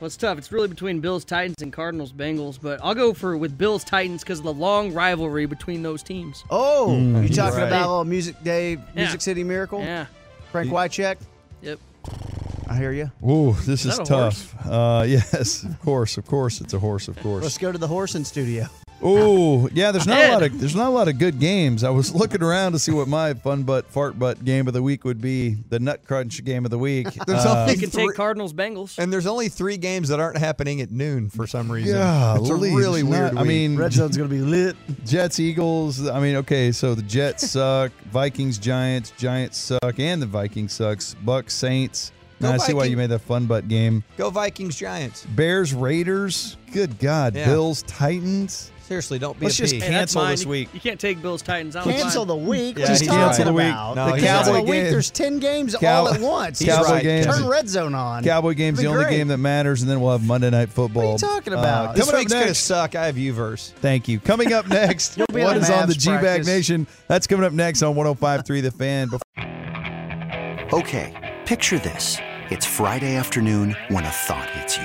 Well, 0.00 0.06
it's 0.06 0.16
tough. 0.16 0.38
It's 0.38 0.50
really 0.50 0.68
between 0.68 1.00
Bills 1.00 1.24
Titans 1.24 1.60
and 1.62 1.72
Cardinals 1.72 2.12
Bengals, 2.12 2.58
but 2.60 2.80
I'll 2.82 2.94
go 2.94 3.12
for 3.12 3.36
with 3.36 3.56
Bills 3.58 3.84
Titans 3.84 4.22
because 4.22 4.38
of 4.38 4.44
the 4.44 4.54
long 4.54 4.92
rivalry 4.94 5.46
between 5.46 5.82
those 5.82 6.02
teams. 6.02 6.44
Oh, 6.50 6.96
you 6.96 7.28
talking 7.28 7.58
right. 7.58 7.68
about 7.68 7.86
a 7.86 7.88
little 7.88 8.04
Music 8.04 8.42
Day, 8.42 8.78
Music 8.94 9.20
City 9.20 9.44
Miracle? 9.44 9.80
Yeah. 9.80 10.06
Frank 10.50 10.70
Wycheck? 10.70 11.18
Yep. 11.60 11.78
I 12.68 12.76
hear 12.76 12.92
you. 12.92 13.10
Ooh, 13.28 13.52
this 13.52 13.84
is, 13.84 13.98
that 13.98 14.02
a 14.02 14.04
tough. 14.06 14.66
Uh, 14.66 15.04
yes, 15.08 15.62
of 15.62 15.78
course, 15.82 16.16
of 16.16 16.26
course, 16.26 16.60
it's 16.60 16.72
a 16.72 16.78
horse, 16.78 17.06
of 17.06 17.16
course. 17.20 17.42
Let's 17.42 17.58
go 17.58 17.70
to 17.70 17.78
the 17.78 17.86
Horson 17.88 18.24
studio. 18.24 18.66
Ooh, 19.04 19.68
yeah. 19.72 19.90
There's 19.92 20.06
not 20.06 20.24
a 20.24 20.32
lot 20.32 20.42
of 20.42 20.60
there's 20.60 20.76
not 20.76 20.86
a 20.86 20.90
lot 20.90 21.08
of 21.08 21.18
good 21.18 21.38
games. 21.40 21.82
I 21.84 21.90
was 21.90 22.14
looking 22.14 22.42
around 22.42 22.72
to 22.72 22.78
see 22.78 22.92
what 22.92 23.08
my 23.08 23.34
fun 23.34 23.62
butt 23.64 23.86
fart 23.90 24.18
butt 24.18 24.44
game 24.44 24.66
of 24.68 24.74
the 24.74 24.82
week 24.82 25.04
would 25.04 25.20
be. 25.20 25.56
The 25.70 25.78
Nut 25.80 26.02
Crunch 26.06 26.44
game 26.44 26.64
of 26.64 26.70
the 26.70 26.78
week. 26.78 27.08
There's 27.26 27.44
Uh, 27.44 27.60
only 27.62 27.74
You 27.74 27.80
can 27.80 27.90
three- 27.90 28.06
take 28.08 28.16
Cardinals 28.16 28.52
Bengals. 28.52 28.98
and 28.98 29.12
there's 29.12 29.26
only 29.26 29.48
three 29.48 29.76
games 29.76 30.08
that 30.08 30.20
aren't 30.20 30.38
happening 30.38 30.80
at 30.80 30.90
noon 30.90 31.28
for 31.30 31.46
some 31.46 31.70
reason. 31.70 31.96
Yeah, 31.96 32.36
it's 32.38 32.48
a 32.48 32.54
really 32.54 33.02
weird. 33.02 33.36
I 33.36 33.42
week. 33.42 33.48
mean, 33.48 33.76
Red 33.76 33.92
Zone's 33.92 34.16
going 34.16 34.28
to 34.28 34.34
be 34.34 34.42
lit. 34.42 34.76
Jets, 35.04 35.40
Eagles. 35.40 36.08
I 36.08 36.20
mean, 36.20 36.36
okay, 36.36 36.72
so 36.72 36.94
the 36.94 37.02
Jets 37.02 37.50
suck. 37.50 37.92
Vikings, 38.10 38.58
Giants. 38.58 39.12
Giants 39.18 39.58
suck, 39.58 39.98
and 39.98 40.20
the 40.20 40.26
Vikings 40.26 40.72
sucks. 40.72 41.14
Bucks, 41.14 41.54
Saints. 41.54 42.12
Go 42.40 42.48
Now, 42.48 42.54
I 42.54 42.58
see 42.58 42.72
why 42.74 42.86
you 42.86 42.96
made 42.96 43.10
that 43.10 43.20
fun 43.20 43.46
butt 43.46 43.68
game. 43.68 44.02
go 44.16 44.28
Vikings 44.28 44.74
Giants. 44.76 45.24
Bears, 45.26 45.72
Raiders. 45.72 46.56
Good 46.72 46.98
God, 46.98 47.36
Yeah. 47.36 47.44
Bills, 47.46 47.82
Titans. 47.82 48.71
Seriously, 48.92 49.18
don't 49.18 49.40
be 49.40 49.46
Let's 49.46 49.58
a 49.58 49.62
just 49.62 49.72
pea. 49.72 49.80
Hey, 49.80 49.88
that's 49.90 50.12
cancel 50.12 50.22
mine. 50.22 50.30
this 50.32 50.42
You- 50.42 50.48
week. 50.50 50.68
You 50.74 50.80
can't 50.80 51.00
take 51.00 51.22
Bills 51.22 51.40
Titans. 51.40 51.76
I'm 51.76 51.84
Cancel 51.84 52.26
fine. 52.26 52.28
the 52.28 52.36
week. 52.36 52.76
Yeah, 52.76 52.82
what 52.82 52.90
he's 52.90 53.00
are 53.00 53.04
you 53.14 53.20
right. 53.22 53.36
The 53.44 53.52
week. 53.54 53.66
about? 53.68 53.96
No, 53.96 54.06
the 54.08 54.14
he's 54.16 54.24
cancel 54.24 54.52
right. 54.52 54.58
the 54.66 54.70
week. 54.70 54.82
game. 54.82 54.90
There's 54.92 55.10
10 55.10 55.38
games 55.38 55.74
Cow- 55.76 56.00
all 56.00 56.08
at 56.12 56.20
once. 56.20 56.58
He's 56.58 56.68
Cowboy 56.68 56.90
right, 56.90 57.02
games. 57.02 57.24
Turn 57.26 57.46
Red 57.48 57.68
Zone 57.70 57.94
on. 57.94 58.22
Cowboy 58.22 58.52
game's 58.52 58.76
the 58.80 58.84
It'd 58.84 58.92
only 58.92 59.04
great. 59.06 59.16
game 59.16 59.28
that 59.28 59.38
matters, 59.38 59.80
and 59.80 59.90
then 59.90 60.02
we'll 60.02 60.12
have 60.12 60.26
Monday 60.26 60.50
Night 60.50 60.68
Football. 60.68 61.12
What 61.12 61.22
are 61.22 61.26
you 61.26 61.32
talking 61.34 61.54
Uh, 61.54 61.58
about? 61.58 61.94
This 61.94 62.04
coming 62.04 62.14
up 62.16 62.20
week's 62.20 62.32
gonna 62.34 62.44
next. 62.44 62.58
suck. 62.58 62.94
I 62.94 63.06
have 63.06 63.14
Uverse. 63.16 63.70
Thank 63.80 64.08
you. 64.08 64.20
Coming 64.20 64.52
up 64.52 64.68
next, 64.68 65.16
You'll 65.16 65.26
be 65.32 65.42
what 65.42 65.56
at 65.56 65.62
is 65.62 65.70
on 65.70 65.88
the 65.88 65.94
Mavs 65.94 65.98
G 65.98 66.10
Bag 66.10 66.20
practice. 66.20 66.46
Nation? 66.48 66.86
That's 67.08 67.26
coming 67.26 67.46
up 67.46 67.54
next 67.54 67.82
on 67.82 67.94
105.3 67.94 68.60
The 68.60 68.70
Fan. 68.72 69.08
Before- 69.08 70.78
Okay, 70.80 71.38
picture 71.46 71.78
this. 71.78 72.18
It's 72.50 72.66
Friday 72.66 73.16
afternoon 73.16 73.74
when 73.88 74.04
a 74.04 74.10
thought 74.10 74.48
hits 74.50 74.76
you. 74.76 74.84